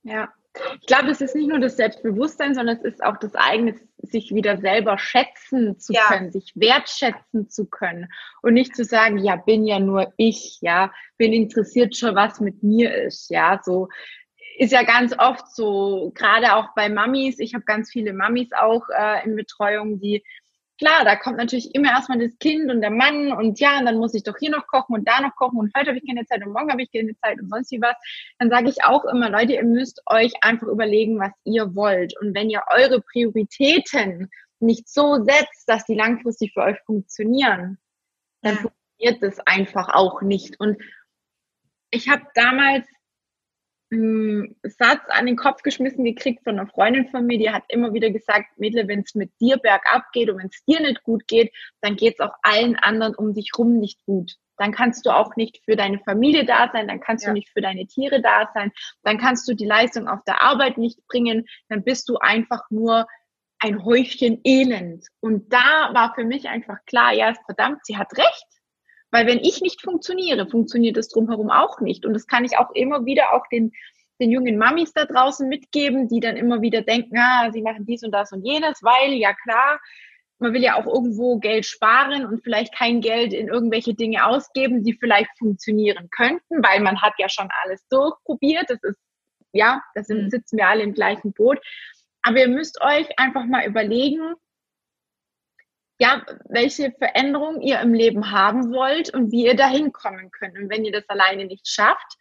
Ja, 0.03 0.31
ich 0.79 0.85
glaube, 0.85 1.09
es 1.09 1.21
ist 1.21 1.33
nicht 1.33 1.47
nur 1.47 1.59
das 1.59 1.77
Selbstbewusstsein, 1.77 2.53
sondern 2.53 2.77
es 2.77 2.83
ist 2.83 3.03
auch 3.03 3.17
das 3.17 3.33
eigene, 3.35 3.79
sich 3.97 4.35
wieder 4.35 4.57
selber 4.57 4.97
schätzen 4.97 5.79
zu 5.79 5.93
ja. 5.93 6.03
können, 6.07 6.31
sich 6.31 6.51
wertschätzen 6.55 7.49
zu 7.49 7.67
können 7.67 8.11
und 8.41 8.53
nicht 8.53 8.75
zu 8.75 8.83
sagen, 8.83 9.17
ja, 9.17 9.37
bin 9.37 9.65
ja 9.65 9.79
nur 9.79 10.13
ich, 10.17 10.59
ja, 10.61 10.91
bin 11.17 11.31
interessiert 11.31 11.95
schon, 11.95 12.15
was 12.15 12.41
mit 12.41 12.61
mir 12.63 12.93
ist, 12.93 13.29
ja, 13.29 13.61
so 13.63 13.87
ist 14.57 14.73
ja 14.73 14.83
ganz 14.83 15.17
oft 15.17 15.47
so, 15.55 16.11
gerade 16.13 16.55
auch 16.55 16.75
bei 16.75 16.89
Mamis, 16.89 17.39
ich 17.39 17.53
habe 17.53 17.63
ganz 17.63 17.89
viele 17.89 18.11
Mamis 18.11 18.49
auch 18.51 18.83
äh, 18.89 19.23
in 19.23 19.35
Betreuung, 19.35 19.99
die 19.99 20.23
klar, 20.81 21.05
da 21.05 21.15
kommt 21.15 21.37
natürlich 21.37 21.75
immer 21.75 21.89
erstmal 21.89 22.17
das 22.17 22.35
Kind 22.39 22.71
und 22.71 22.81
der 22.81 22.89
Mann 22.89 23.31
und 23.31 23.59
ja, 23.59 23.77
und 23.77 23.85
dann 23.85 23.97
muss 23.97 24.15
ich 24.15 24.23
doch 24.23 24.35
hier 24.39 24.49
noch 24.49 24.65
kochen 24.65 24.95
und 24.95 25.07
da 25.07 25.21
noch 25.21 25.35
kochen 25.35 25.59
und 25.59 25.71
heute 25.77 25.89
habe 25.89 25.99
ich 25.99 26.07
keine 26.07 26.25
Zeit 26.25 26.43
und 26.43 26.53
morgen 26.53 26.71
habe 26.71 26.81
ich 26.81 26.91
keine 26.91 27.15
Zeit 27.17 27.39
und 27.39 27.49
sonst 27.49 27.71
wie 27.71 27.79
was. 27.81 27.95
Dann 28.39 28.49
sage 28.49 28.67
ich 28.67 28.83
auch 28.83 29.05
immer, 29.05 29.29
Leute, 29.29 29.53
ihr 29.53 29.63
müsst 29.63 30.01
euch 30.07 30.33
einfach 30.41 30.65
überlegen, 30.67 31.19
was 31.19 31.33
ihr 31.43 31.75
wollt. 31.75 32.19
Und 32.19 32.33
wenn 32.33 32.49
ihr 32.49 32.63
eure 32.75 32.99
Prioritäten 32.99 34.31
nicht 34.59 34.89
so 34.89 35.23
setzt, 35.23 35.67
dass 35.67 35.85
die 35.85 35.93
langfristig 35.93 36.53
für 36.53 36.61
euch 36.61 36.79
funktionieren, 36.87 37.77
dann 38.41 38.55
ja. 38.55 38.61
funktioniert 38.61 39.21
das 39.21 39.39
einfach 39.45 39.89
auch 39.89 40.23
nicht. 40.23 40.59
Und 40.59 40.81
ich 41.91 42.09
habe 42.09 42.23
damals 42.33 42.87
Satz 43.91 45.01
an 45.09 45.25
den 45.25 45.35
Kopf 45.35 45.63
geschmissen 45.63 46.05
gekriegt 46.05 46.45
von 46.45 46.57
einer 46.57 46.69
Freundin 46.69 47.09
von 47.09 47.25
mir, 47.25 47.37
die 47.37 47.49
hat 47.49 47.63
immer 47.67 47.93
wieder 47.93 48.09
gesagt, 48.09 48.57
Mädel, 48.57 48.87
wenn 48.87 49.01
es 49.01 49.15
mit 49.15 49.31
dir 49.41 49.57
bergab 49.57 50.11
geht 50.13 50.29
und 50.29 50.37
wenn 50.37 50.47
es 50.47 50.63
dir 50.63 50.79
nicht 50.79 51.03
gut 51.03 51.27
geht, 51.27 51.51
dann 51.81 51.97
geht 51.97 52.13
es 52.13 52.19
auch 52.21 52.33
allen 52.41 52.77
anderen 52.77 53.15
um 53.15 53.33
dich 53.33 53.51
rum 53.57 53.79
nicht 53.79 54.05
gut. 54.05 54.37
Dann 54.55 54.71
kannst 54.71 55.05
du 55.05 55.09
auch 55.09 55.35
nicht 55.35 55.61
für 55.65 55.75
deine 55.75 55.99
Familie 55.99 56.45
da 56.45 56.69
sein, 56.71 56.87
dann 56.87 57.01
kannst 57.01 57.25
ja. 57.25 57.31
du 57.31 57.33
nicht 57.33 57.49
für 57.49 57.59
deine 57.59 57.85
Tiere 57.85 58.21
da 58.21 58.49
sein, 58.53 58.71
dann 59.03 59.17
kannst 59.17 59.49
du 59.49 59.55
die 59.55 59.65
Leistung 59.65 60.07
auf 60.07 60.23
der 60.25 60.41
Arbeit 60.41 60.77
nicht 60.77 61.05
bringen, 61.07 61.45
dann 61.67 61.83
bist 61.83 62.07
du 62.07 62.17
einfach 62.17 62.61
nur 62.69 63.07
ein 63.59 63.83
Häufchen 63.83 64.39
Elend. 64.45 65.05
Und 65.19 65.51
da 65.51 65.91
war 65.93 66.13
für 66.15 66.23
mich 66.23 66.47
einfach 66.47 66.77
klar, 66.85 67.11
ja, 67.11 67.33
verdammt, 67.45 67.85
sie 67.85 67.97
hat 67.97 68.17
recht. 68.17 68.60
Weil 69.11 69.27
wenn 69.27 69.39
ich 69.39 69.61
nicht 69.61 69.81
funktioniere, 69.81 70.47
funktioniert 70.47 70.97
es 70.97 71.09
drumherum 71.09 71.49
auch 71.49 71.81
nicht. 71.81 72.05
Und 72.05 72.13
das 72.13 72.27
kann 72.27 72.45
ich 72.45 72.57
auch 72.57 72.71
immer 72.71 73.05
wieder 73.05 73.33
auch 73.33 73.45
den, 73.51 73.73
den 74.19 74.31
jungen 74.31 74.57
Mamis 74.57 74.93
da 74.93 75.05
draußen 75.05 75.47
mitgeben, 75.47 76.07
die 76.07 76.21
dann 76.21 76.37
immer 76.37 76.61
wieder 76.61 76.81
denken, 76.81 77.17
ah, 77.17 77.51
sie 77.51 77.61
machen 77.61 77.85
dies 77.85 78.03
und 78.03 78.11
das 78.11 78.31
und 78.31 78.45
jenes, 78.45 78.81
weil 78.81 79.13
ja 79.13 79.33
klar, 79.33 79.79
man 80.41 80.53
will 80.53 80.63
ja 80.63 80.75
auch 80.75 80.87
irgendwo 80.87 81.37
Geld 81.37 81.65
sparen 81.65 82.25
und 82.25 82.43
vielleicht 82.43 82.75
kein 82.75 82.99
Geld 83.01 83.31
in 83.31 83.47
irgendwelche 83.47 83.93
Dinge 83.93 84.25
ausgeben, 84.25 84.83
die 84.83 84.93
vielleicht 84.93 85.29
funktionieren 85.37 86.09
könnten, 86.09 86.63
weil 86.63 86.79
man 86.79 87.01
hat 87.01 87.13
ja 87.19 87.29
schon 87.29 87.49
alles 87.63 87.85
durchprobiert. 87.89 88.69
Das 88.69 88.81
ist, 88.81 88.99
ja, 89.51 89.81
da 89.93 90.01
mhm. 90.07 90.29
sitzen 90.29 90.57
wir 90.57 90.67
alle 90.67 90.83
im 90.83 90.93
gleichen 90.93 91.31
Boot. 91.33 91.59
Aber 92.23 92.39
ihr 92.39 92.47
müsst 92.47 92.81
euch 92.81 93.07
einfach 93.19 93.45
mal 93.45 93.65
überlegen, 93.67 94.33
ja, 96.01 96.25
welche 96.49 96.91
Veränderung 96.97 97.61
ihr 97.61 97.79
im 97.79 97.93
Leben 97.93 98.31
haben 98.31 98.71
wollt 98.71 99.13
und 99.13 99.31
wie 99.31 99.45
ihr 99.45 99.55
dahin 99.55 99.91
kommen 99.91 100.31
könnt. 100.31 100.57
Und 100.57 100.67
wenn 100.67 100.83
ihr 100.83 100.91
das 100.91 101.07
alleine 101.09 101.45
nicht 101.45 101.67
schafft, 101.67 102.17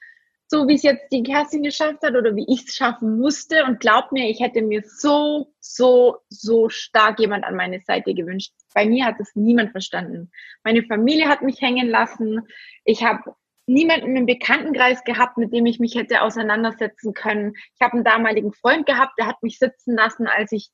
so 0.49 0.69
wie 0.69 0.75
es 0.75 0.83
jetzt 0.83 1.11
die 1.11 1.23
Kerstin 1.23 1.63
geschafft 1.63 2.03
hat 2.03 2.15
oder 2.15 2.37
wie 2.37 2.45
ich 2.47 2.67
es 2.67 2.75
schaffen 2.75 3.19
musste, 3.19 3.65
und 3.65 3.81
glaubt 3.81 4.13
mir, 4.13 4.29
ich 4.29 4.41
hätte 4.41 4.61
mir 4.61 4.83
so, 4.85 5.55
so, 5.61 6.19
so 6.29 6.69
stark 6.69 7.21
jemand 7.21 7.45
an 7.45 7.57
meine 7.57 7.81
Seite 7.81 8.13
gewünscht. 8.13 8.53
Bei 8.75 8.85
mir 8.85 9.07
hat 9.07 9.19
es 9.19 9.35
niemand 9.35 9.71
verstanden. 9.71 10.31
Meine 10.63 10.83
Familie 10.83 11.27
hat 11.29 11.41
mich 11.41 11.63
hängen 11.63 11.89
lassen. 11.89 12.43
Ich 12.85 13.03
habe 13.03 13.35
niemanden 13.65 14.15
im 14.15 14.27
Bekanntenkreis 14.27 15.05
gehabt, 15.05 15.39
mit 15.39 15.55
dem 15.55 15.65
ich 15.65 15.81
mich 15.81 15.95
hätte 15.95 16.21
auseinandersetzen 16.21 17.15
können. 17.15 17.55
Ich 17.55 17.81
habe 17.81 17.95
einen 17.95 18.05
damaligen 18.05 18.53
Freund 18.53 18.85
gehabt, 18.85 19.13
der 19.19 19.27
hat 19.27 19.43
mich 19.43 19.59
sitzen 19.59 19.97
lassen, 19.97 20.27
als 20.27 20.53
ich 20.53 20.69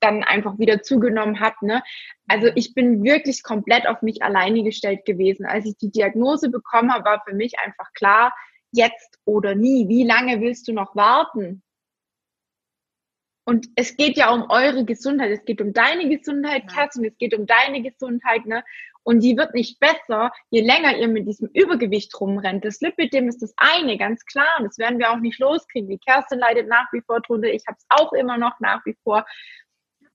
dann 0.00 0.22
einfach 0.24 0.58
wieder 0.58 0.82
zugenommen 0.82 1.40
habe. 1.40 1.56
Ne? 1.62 1.82
Also 2.28 2.48
ich 2.54 2.74
bin 2.74 3.02
wirklich 3.02 3.42
komplett 3.42 3.86
auf 3.86 4.02
mich 4.02 4.22
alleine 4.22 4.62
gestellt 4.62 5.04
gewesen. 5.04 5.46
Als 5.46 5.66
ich 5.66 5.76
die 5.76 5.90
Diagnose 5.90 6.50
bekommen 6.50 6.92
habe, 6.92 7.04
war 7.04 7.22
für 7.26 7.34
mich 7.34 7.58
einfach 7.58 7.92
klar, 7.94 8.32
jetzt 8.72 9.18
oder 9.24 9.54
nie. 9.54 9.88
Wie 9.88 10.04
lange 10.04 10.40
willst 10.40 10.68
du 10.68 10.72
noch 10.72 10.94
warten? 10.94 11.62
Und 13.44 13.66
es 13.76 13.96
geht 13.96 14.18
ja 14.18 14.30
um 14.30 14.50
eure 14.50 14.84
Gesundheit. 14.84 15.30
Es 15.30 15.44
geht 15.46 15.62
um 15.62 15.72
deine 15.72 16.08
Gesundheit, 16.14 16.70
Kerstin. 16.70 17.06
Es 17.06 17.16
geht 17.16 17.34
um 17.34 17.46
deine 17.46 17.80
Gesundheit, 17.80 18.44
ne? 18.44 18.62
Und 19.04 19.20
die 19.20 19.38
wird 19.38 19.54
nicht 19.54 19.80
besser, 19.80 20.32
je 20.50 20.60
länger 20.60 20.98
ihr 20.98 21.08
mit 21.08 21.26
diesem 21.26 21.48
Übergewicht 21.54 22.12
rumrennt. 22.20 22.62
Das 22.66 22.82
Lipidem 22.82 23.26
ist 23.26 23.40
das 23.40 23.54
eine, 23.56 23.96
ganz 23.96 24.22
klar. 24.26 24.58
Und 24.58 24.66
das 24.66 24.76
werden 24.76 24.98
wir 24.98 25.10
auch 25.10 25.20
nicht 25.20 25.38
loskriegen. 25.38 25.88
Die 25.88 25.96
Kerstin 25.98 26.40
leidet 26.40 26.68
nach 26.68 26.92
wie 26.92 27.00
vor 27.00 27.22
drunter. 27.22 27.48
Ich 27.48 27.64
habe 27.66 27.78
es 27.78 27.86
auch 27.88 28.12
immer 28.12 28.36
noch 28.36 28.60
nach 28.60 28.84
wie 28.84 28.98
vor 29.02 29.24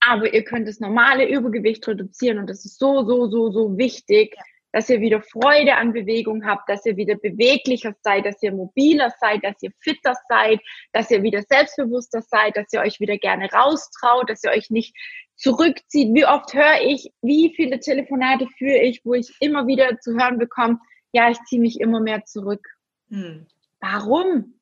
aber 0.06 0.32
ihr 0.32 0.44
könnt 0.44 0.68
das 0.68 0.80
normale 0.80 1.28
Übergewicht 1.28 1.86
reduzieren 1.86 2.38
und 2.38 2.48
das 2.48 2.64
ist 2.64 2.78
so, 2.78 3.04
so, 3.04 3.28
so, 3.28 3.50
so 3.50 3.76
wichtig, 3.78 4.36
dass 4.74 4.90
ihr 4.90 5.00
wieder 5.00 5.22
Freude 5.22 5.76
an 5.76 5.92
Bewegung 5.92 6.44
habt, 6.44 6.68
dass 6.68 6.84
ihr 6.84 6.96
wieder 6.96 7.14
beweglicher 7.14 7.94
seid, 8.02 8.26
dass 8.26 8.42
ihr 8.42 8.52
mobiler 8.52 9.14
seid, 9.20 9.44
dass 9.44 9.62
ihr 9.62 9.70
fitter 9.78 10.14
seid, 10.28 10.60
dass 10.92 11.12
ihr 11.12 11.22
wieder 11.22 11.42
selbstbewusster 11.48 12.22
seid, 12.22 12.56
dass 12.56 12.72
ihr 12.72 12.80
euch 12.80 12.98
wieder 12.98 13.16
gerne 13.16 13.48
raustraut, 13.52 14.28
dass 14.28 14.42
ihr 14.42 14.50
euch 14.50 14.70
nicht 14.70 14.96
zurückzieht. 15.36 16.12
Wie 16.12 16.26
oft 16.26 16.52
höre 16.54 16.80
ich, 16.82 17.12
wie 17.22 17.52
viele 17.54 17.78
Telefonate 17.78 18.48
führe 18.58 18.82
ich, 18.82 19.00
wo 19.04 19.14
ich 19.14 19.30
immer 19.38 19.68
wieder 19.68 20.00
zu 20.00 20.14
hören 20.14 20.38
bekomme, 20.38 20.80
ja, 21.12 21.30
ich 21.30 21.40
ziehe 21.44 21.60
mich 21.60 21.78
immer 21.78 22.00
mehr 22.00 22.24
zurück. 22.24 22.66
Hm. 23.10 23.46
Warum? 23.80 24.58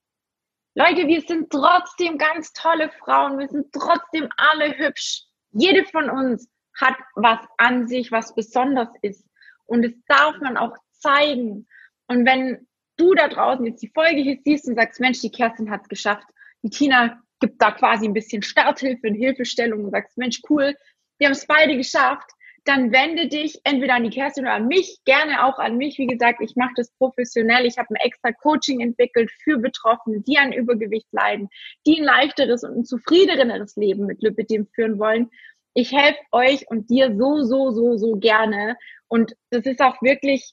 Leute, 0.74 1.06
wir 1.06 1.22
sind 1.22 1.50
trotzdem 1.50 2.18
ganz 2.18 2.52
tolle 2.52 2.90
Frauen, 3.02 3.38
wir 3.38 3.48
sind 3.48 3.72
trotzdem 3.72 4.28
alle 4.36 4.76
hübsch. 4.76 5.22
Jede 5.52 5.84
von 5.84 6.10
uns 6.10 6.48
hat 6.78 6.96
was 7.14 7.40
an 7.58 7.86
sich, 7.88 8.10
was 8.10 8.34
besonders 8.34 8.88
ist. 9.02 9.26
Und 9.64 9.82
das 9.82 9.92
darf 10.06 10.38
man 10.40 10.56
auch 10.56 10.76
zeigen. 10.92 11.66
Und 12.06 12.26
wenn 12.26 12.66
du 12.96 13.14
da 13.14 13.28
draußen 13.28 13.64
jetzt 13.66 13.82
die 13.82 13.92
Folge 13.94 14.20
hier 14.20 14.38
siehst 14.44 14.68
und 14.68 14.76
sagst, 14.76 15.00
Mensch, 15.00 15.20
die 15.20 15.30
Kerstin 15.30 15.70
hat 15.70 15.82
es 15.82 15.88
geschafft, 15.88 16.26
die 16.62 16.70
Tina 16.70 17.22
gibt 17.40 17.60
da 17.60 17.72
quasi 17.72 18.06
ein 18.06 18.14
bisschen 18.14 18.42
Starthilfe 18.42 19.08
und 19.08 19.14
Hilfestellung 19.14 19.84
und 19.84 19.90
sagst, 19.90 20.16
Mensch, 20.16 20.40
cool, 20.48 20.76
wir 21.18 21.26
haben 21.26 21.32
es 21.32 21.46
beide 21.46 21.76
geschafft, 21.76 22.30
dann 22.64 22.92
wende 22.92 23.28
dich 23.28 23.60
entweder 23.64 23.94
an 23.94 24.04
die 24.04 24.10
Kerstin 24.10 24.44
oder 24.44 24.54
an 24.54 24.68
mich, 24.68 24.98
gerne 25.04 25.44
auch 25.44 25.58
an 25.58 25.76
mich. 25.76 25.98
Wie 25.98 26.06
gesagt, 26.06 26.40
ich 26.40 26.54
mache 26.54 26.74
das 26.76 26.92
professionell. 26.92 27.66
Ich 27.66 27.78
habe 27.78 27.90
ein 27.90 28.06
extra 28.06 28.32
Coaching 28.32 28.80
entwickelt 28.80 29.30
für 29.42 29.58
Betroffene, 29.58 30.20
die 30.20 30.38
an 30.38 30.52
Übergewicht 30.52 31.08
leiden, 31.10 31.48
die 31.86 32.00
ein 32.00 32.04
leichteres 32.04 32.62
und 32.62 32.78
ein 32.78 32.84
zufriedeneres 32.84 33.76
Leben 33.76 34.06
mit 34.06 34.22
Lipidem 34.22 34.66
führen 34.66 34.98
wollen. 34.98 35.30
Ich 35.74 35.92
helfe 35.92 36.20
euch 36.30 36.68
und 36.68 36.90
dir 36.90 37.16
so, 37.16 37.42
so, 37.42 37.70
so, 37.70 37.96
so 37.96 38.16
gerne. 38.16 38.76
Und 39.08 39.34
das 39.50 39.66
ist 39.66 39.80
auch 39.80 40.00
wirklich 40.02 40.52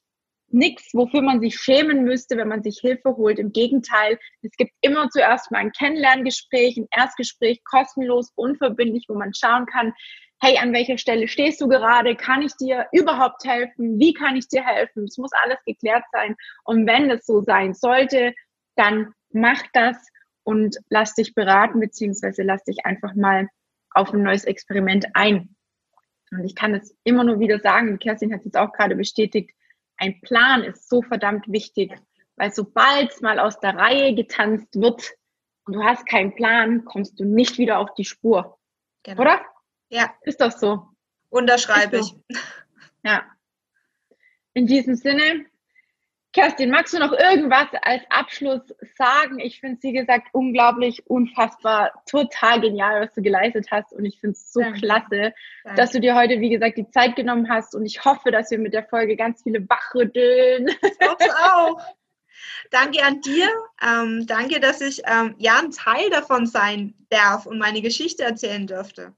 nichts, 0.51 0.93
wofür 0.93 1.21
man 1.21 1.41
sich 1.41 1.55
schämen 1.55 2.03
müsste, 2.03 2.37
wenn 2.37 2.47
man 2.47 2.63
sich 2.63 2.79
Hilfe 2.79 3.15
holt. 3.15 3.37
Im 3.37 3.51
Gegenteil, 3.51 4.17
es 4.41 4.51
gibt 4.57 4.71
immer 4.81 5.09
zuerst 5.09 5.51
mal 5.51 5.59
ein 5.59 5.71
Kennenlerngespräch, 5.71 6.77
ein 6.77 6.87
Erstgespräch, 6.91 7.63
kostenlos, 7.63 8.31
unverbindlich, 8.35 9.05
wo 9.07 9.15
man 9.15 9.33
schauen 9.33 9.67
kann, 9.67 9.93
hey, 10.41 10.57
an 10.57 10.73
welcher 10.73 10.97
Stelle 10.97 11.27
stehst 11.27 11.59
du 11.61 11.67
gerade? 11.67 12.15
Kann 12.15 12.41
ich 12.41 12.55
dir 12.55 12.87
überhaupt 12.91 13.43
helfen? 13.45 13.99
Wie 13.99 14.13
kann 14.13 14.35
ich 14.35 14.47
dir 14.47 14.65
helfen? 14.65 15.03
Es 15.03 15.17
muss 15.17 15.31
alles 15.43 15.59
geklärt 15.65 16.03
sein. 16.11 16.35
Und 16.63 16.87
wenn 16.87 17.09
es 17.11 17.25
so 17.25 17.41
sein 17.43 17.73
sollte, 17.73 18.33
dann 18.75 19.13
mach 19.31 19.61
das 19.73 19.97
und 20.43 20.77
lass 20.89 21.13
dich 21.13 21.35
beraten, 21.35 21.79
beziehungsweise 21.79 22.43
lass 22.43 22.63
dich 22.63 22.85
einfach 22.85 23.13
mal 23.15 23.47
auf 23.91 24.13
ein 24.13 24.23
neues 24.23 24.45
Experiment 24.45 25.07
ein. 25.13 25.55
Und 26.31 26.45
ich 26.45 26.55
kann 26.55 26.73
es 26.73 26.95
immer 27.03 27.23
nur 27.23 27.39
wieder 27.39 27.59
sagen, 27.59 27.99
Kerstin 27.99 28.31
hat 28.31 28.39
es 28.39 28.45
jetzt 28.45 28.57
auch 28.57 28.71
gerade 28.71 28.95
bestätigt, 28.95 29.51
ein 29.97 30.21
Plan 30.21 30.63
ist 30.63 30.87
so 30.87 31.01
verdammt 31.01 31.51
wichtig, 31.51 31.93
weil 32.37 32.53
sobald 32.53 33.11
es 33.11 33.21
mal 33.21 33.39
aus 33.39 33.59
der 33.59 33.75
Reihe 33.75 34.15
getanzt 34.15 34.79
wird, 34.79 35.11
und 35.65 35.75
du 35.75 35.83
hast 35.83 36.07
keinen 36.07 36.33
Plan, 36.33 36.83
kommst 36.83 37.19
du 37.19 37.25
nicht 37.25 37.59
wieder 37.59 37.77
auf 37.77 37.93
die 37.93 38.05
Spur. 38.05 38.57
Genau. 39.03 39.21
Oder? 39.21 39.41
Ja. 39.89 40.13
Ist 40.21 40.41
doch 40.41 40.51
so. 40.51 40.87
Unterschreibe 41.29 41.99
ich. 41.99 42.15
Ja. 43.03 43.23
In 44.53 44.67
diesem 44.67 44.95
Sinne, 44.95 45.45
Kerstin, 46.31 46.69
magst 46.69 46.93
du 46.93 46.99
noch 46.99 47.11
irgendwas 47.11 47.69
als 47.81 48.03
Abschluss 48.09 48.61
sagen? 48.97 49.39
Ich 49.39 49.59
finde 49.59 49.77
es, 49.77 49.83
wie 49.83 49.93
gesagt, 49.93 50.27
unglaublich, 50.31 51.07
unfassbar, 51.07 51.91
total 52.07 52.61
genial, 52.61 53.01
was 53.01 53.13
du 53.15 53.21
geleistet 53.23 53.67
hast. 53.71 53.93
Und 53.93 54.05
ich 54.05 54.19
finde 54.19 54.33
es 54.33 54.53
so 54.53 54.59
Danke. 54.59 54.79
klasse, 54.79 55.33
Danke. 55.63 55.81
dass 55.81 55.91
du 55.91 55.99
dir 55.99 56.15
heute, 56.15 56.39
wie 56.39 56.49
gesagt, 56.49 56.77
die 56.77 56.89
Zeit 56.91 57.15
genommen 57.15 57.49
hast. 57.49 57.73
Und 57.73 57.85
ich 57.85 58.05
hoffe, 58.05 58.31
dass 58.31 58.51
wir 58.51 58.59
mit 58.59 58.73
der 58.73 58.83
Folge 58.83 59.15
ganz 59.15 59.41
viele 59.41 59.67
wachrütteln. 59.67 60.67
Ich 60.67 61.07
hoffe 61.07 61.29
auch. 61.35 61.81
Danke 62.69 63.03
an 63.03 63.21
dir. 63.21 63.47
Ähm, 63.81 64.25
danke, 64.27 64.59
dass 64.59 64.81
ich 64.81 65.01
ähm, 65.05 65.35
ja 65.39 65.59
ein 65.59 65.71
Teil 65.71 66.09
davon 66.11 66.45
sein 66.45 66.93
darf 67.09 67.47
und 67.47 67.57
meine 67.57 67.81
Geschichte 67.81 68.23
erzählen 68.23 68.67
dürfte. 68.67 69.13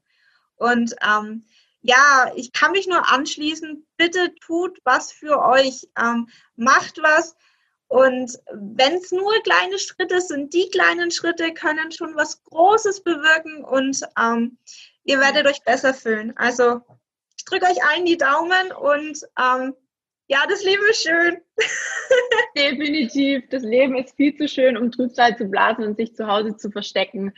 Und 0.62 0.95
ähm, 1.03 1.43
ja, 1.82 2.32
ich 2.36 2.53
kann 2.53 2.72
mich 2.72 2.88
nur 2.88 3.12
anschließen. 3.12 3.86
Bitte 3.97 4.34
tut 4.36 4.78
was 4.84 5.12
für 5.12 5.41
euch. 5.43 5.88
Ähm, 5.99 6.30
macht 6.55 7.01
was. 7.01 7.36
Und 7.88 8.39
wenn 8.53 8.93
es 8.93 9.12
nur 9.12 9.34
kleine 9.43 9.78
Schritte 9.80 10.22
sind, 10.22 10.53
die 10.53 10.70
kleinen 10.70 11.12
Schritte 11.12 11.53
können 11.53 11.91
schon 11.91 12.16
was 12.16 12.41
Großes 12.43 13.03
bewirken 13.03 13.66
und 13.66 13.99
ähm, 14.18 14.57
ihr 15.03 15.20
werdet 15.20 15.45
euch 15.45 15.62
besser 15.64 15.93
fühlen. 15.93 16.32
Also 16.38 16.82
ich 17.36 17.43
drücke 17.43 17.66
euch 17.66 17.84
allen 17.84 18.05
die 18.05 18.18
Daumen 18.18 18.72
und 18.72 19.20
ähm, 19.38 19.74
ja, 20.28 20.45
das 20.47 20.64
Leben 20.64 20.84
ist 20.89 21.03
schön. 21.03 21.41
Definitiv. 22.55 23.49
Das 23.49 23.64
Leben 23.64 23.97
ist 23.97 24.16
viel 24.16 24.38
zu 24.38 24.47
schön, 24.47 24.78
um 24.78 24.89
Trübsal 24.89 25.36
zu 25.36 25.43
blasen 25.45 25.84
und 25.84 25.97
sich 25.97 26.16
zu 26.16 26.28
Hause 26.28 26.55
zu 26.55 26.72
verstecken. 26.72 27.34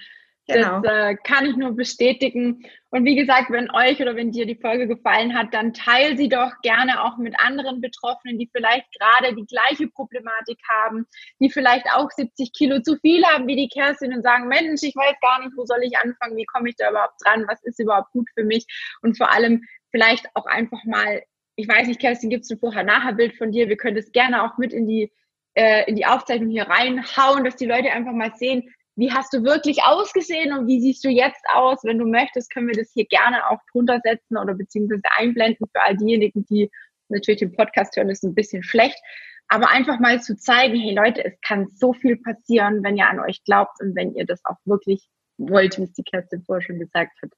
Genau. 0.47 0.81
Das 0.81 0.91
äh, 0.91 1.15
kann 1.23 1.45
ich 1.45 1.55
nur 1.55 1.71
bestätigen. 1.71 2.65
Und 2.89 3.05
wie 3.05 3.15
gesagt, 3.15 3.49
wenn 3.49 3.71
euch 3.71 4.01
oder 4.01 4.15
wenn 4.15 4.31
dir 4.31 4.45
die 4.45 4.59
Folge 4.59 4.87
gefallen 4.87 5.37
hat, 5.37 5.53
dann 5.53 5.73
teil 5.73 6.17
sie 6.17 6.27
doch 6.27 6.51
gerne 6.63 7.03
auch 7.03 7.17
mit 7.17 7.39
anderen 7.39 7.79
Betroffenen, 7.79 8.37
die 8.37 8.49
vielleicht 8.51 8.85
gerade 8.99 9.35
die 9.35 9.45
gleiche 9.45 9.87
Problematik 9.87 10.59
haben, 10.69 11.05
die 11.39 11.49
vielleicht 11.49 11.85
auch 11.93 12.11
70 12.11 12.51
Kilo 12.51 12.81
zu 12.81 12.97
viel 12.97 13.23
haben 13.25 13.47
wie 13.47 13.55
die 13.55 13.69
Kerstin 13.69 14.13
und 14.13 14.21
sagen, 14.21 14.49
Mensch, 14.49 14.83
ich 14.83 14.95
weiß 14.95 15.15
gar 15.21 15.39
nicht, 15.39 15.53
wo 15.55 15.65
soll 15.65 15.81
ich 15.81 15.97
anfangen, 15.97 16.35
wie 16.35 16.45
komme 16.45 16.69
ich 16.69 16.75
da 16.75 16.89
überhaupt 16.89 17.15
dran, 17.23 17.45
was 17.47 17.63
ist 17.63 17.79
überhaupt 17.79 18.11
gut 18.11 18.27
für 18.33 18.43
mich 18.43 18.65
und 19.01 19.17
vor 19.17 19.31
allem 19.31 19.63
vielleicht 19.91 20.27
auch 20.33 20.45
einfach 20.45 20.83
mal, 20.83 21.23
ich 21.55 21.67
weiß 21.67 21.87
nicht, 21.87 22.01
Kerstin, 22.01 22.29
gibt 22.29 22.43
es 22.43 22.51
ein 22.51 22.59
Vorher-Nachher-Bild 22.59 23.37
von 23.37 23.51
dir? 23.51 23.69
Wir 23.69 23.77
können 23.77 23.95
das 23.95 24.11
gerne 24.11 24.43
auch 24.43 24.57
mit 24.57 24.73
in 24.73 24.87
die, 24.87 25.11
äh, 25.53 25.87
in 25.87 25.95
die 25.95 26.05
Aufzeichnung 26.05 26.49
hier 26.49 26.67
reinhauen, 26.67 27.45
dass 27.45 27.55
die 27.55 27.67
Leute 27.67 27.91
einfach 27.91 28.11
mal 28.11 28.33
sehen, 28.35 28.73
wie 28.95 29.11
hast 29.11 29.33
du 29.33 29.43
wirklich 29.43 29.83
ausgesehen 29.83 30.53
und 30.53 30.67
wie 30.67 30.79
siehst 30.79 31.03
du 31.03 31.09
jetzt 31.09 31.43
aus? 31.53 31.83
Wenn 31.83 31.97
du 31.97 32.05
möchtest, 32.05 32.51
können 32.51 32.67
wir 32.67 32.75
das 32.75 32.91
hier 32.93 33.05
gerne 33.05 33.49
auch 33.49 33.59
drunter 33.71 33.99
setzen 34.03 34.37
oder 34.37 34.53
beziehungsweise 34.53 35.03
einblenden 35.17 35.67
für 35.71 35.81
all 35.81 35.97
diejenigen, 35.97 36.45
die 36.45 36.69
natürlich 37.09 37.39
den 37.39 37.55
Podcast 37.55 37.95
hören, 37.95 38.09
ist 38.09 38.23
ein 38.23 38.35
bisschen 38.35 38.63
schlecht. 38.63 38.97
Aber 39.47 39.69
einfach 39.69 39.99
mal 39.99 40.21
zu 40.21 40.37
zeigen, 40.37 40.79
hey 40.79 40.95
Leute, 40.95 41.23
es 41.23 41.39
kann 41.41 41.67
so 41.75 41.93
viel 41.93 42.17
passieren, 42.17 42.83
wenn 42.83 42.97
ihr 42.97 43.09
an 43.09 43.19
euch 43.19 43.43
glaubt 43.43 43.81
und 43.81 43.95
wenn 43.95 44.13
ihr 44.15 44.25
das 44.25 44.43
auch 44.45 44.57
wirklich 44.65 45.07
wollt, 45.37 45.77
wie 45.77 45.83
es 45.83 45.93
die 45.93 46.03
Kerstin 46.03 46.43
vorher 46.43 46.61
schon 46.61 46.79
gesagt 46.79 47.19
hat. 47.21 47.31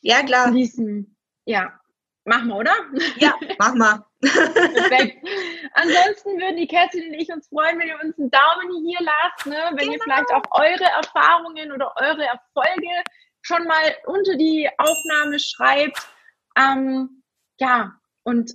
Ja, 0.00 0.22
klar. 0.22 0.52
Diesen, 0.52 1.16
ja, 1.44 1.77
Machen 2.28 2.48
wir, 2.48 2.56
oder? 2.56 2.74
Ja, 3.16 3.34
machen 3.58 3.78
wir. 3.78 4.06
Perfekt. 4.20 5.26
Ansonsten 5.72 6.38
würden 6.38 6.56
die 6.56 6.66
Kerstin 6.66 7.08
und 7.08 7.14
ich 7.14 7.30
uns 7.32 7.48
freuen, 7.48 7.78
wenn 7.78 7.88
ihr 7.88 7.98
uns 8.04 8.18
einen 8.18 8.30
Daumen 8.30 8.86
hier 8.86 8.98
lasst, 9.00 9.46
ne? 9.46 9.56
wenn 9.70 9.78
genau. 9.78 9.92
ihr 9.92 10.00
vielleicht 10.02 10.30
auch 10.32 10.42
eure 10.50 10.84
Erfahrungen 10.84 11.72
oder 11.72 11.94
eure 11.96 12.24
Erfolge 12.24 12.88
schon 13.40 13.64
mal 13.64 13.94
unter 14.04 14.36
die 14.36 14.68
Aufnahme 14.76 15.38
schreibt. 15.38 16.06
Ähm, 16.54 17.22
ja, 17.58 17.94
und 18.24 18.52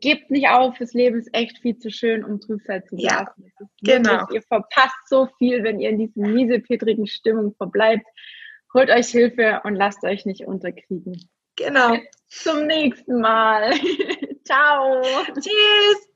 gebt 0.00 0.30
nicht 0.30 0.48
auf, 0.48 0.78
das 0.78 0.94
Leben 0.94 1.18
ist 1.18 1.28
echt 1.34 1.58
viel 1.58 1.78
zu 1.78 1.90
schön, 1.90 2.24
um 2.24 2.40
Trübsal 2.40 2.82
zu 2.84 2.96
lassen. 2.96 3.52
Ja, 3.82 3.98
genau. 3.98 4.26
ihr 4.32 4.40
verpasst 4.40 5.08
so 5.08 5.28
viel, 5.36 5.62
wenn 5.64 5.80
ihr 5.80 5.90
in 5.90 5.98
dieser 5.98 6.26
miesepetrigen 6.28 7.06
Stimmung 7.06 7.54
verbleibt. 7.56 8.06
Holt 8.72 8.88
euch 8.88 9.08
Hilfe 9.08 9.60
und 9.64 9.74
lasst 9.74 10.02
euch 10.02 10.24
nicht 10.24 10.46
unterkriegen. 10.46 11.28
Genau. 11.56 11.98
Zum 12.34 12.66
nächsten 12.66 13.20
Mal. 13.20 13.72
Ciao. 14.44 15.02
Tschüss. 15.34 16.11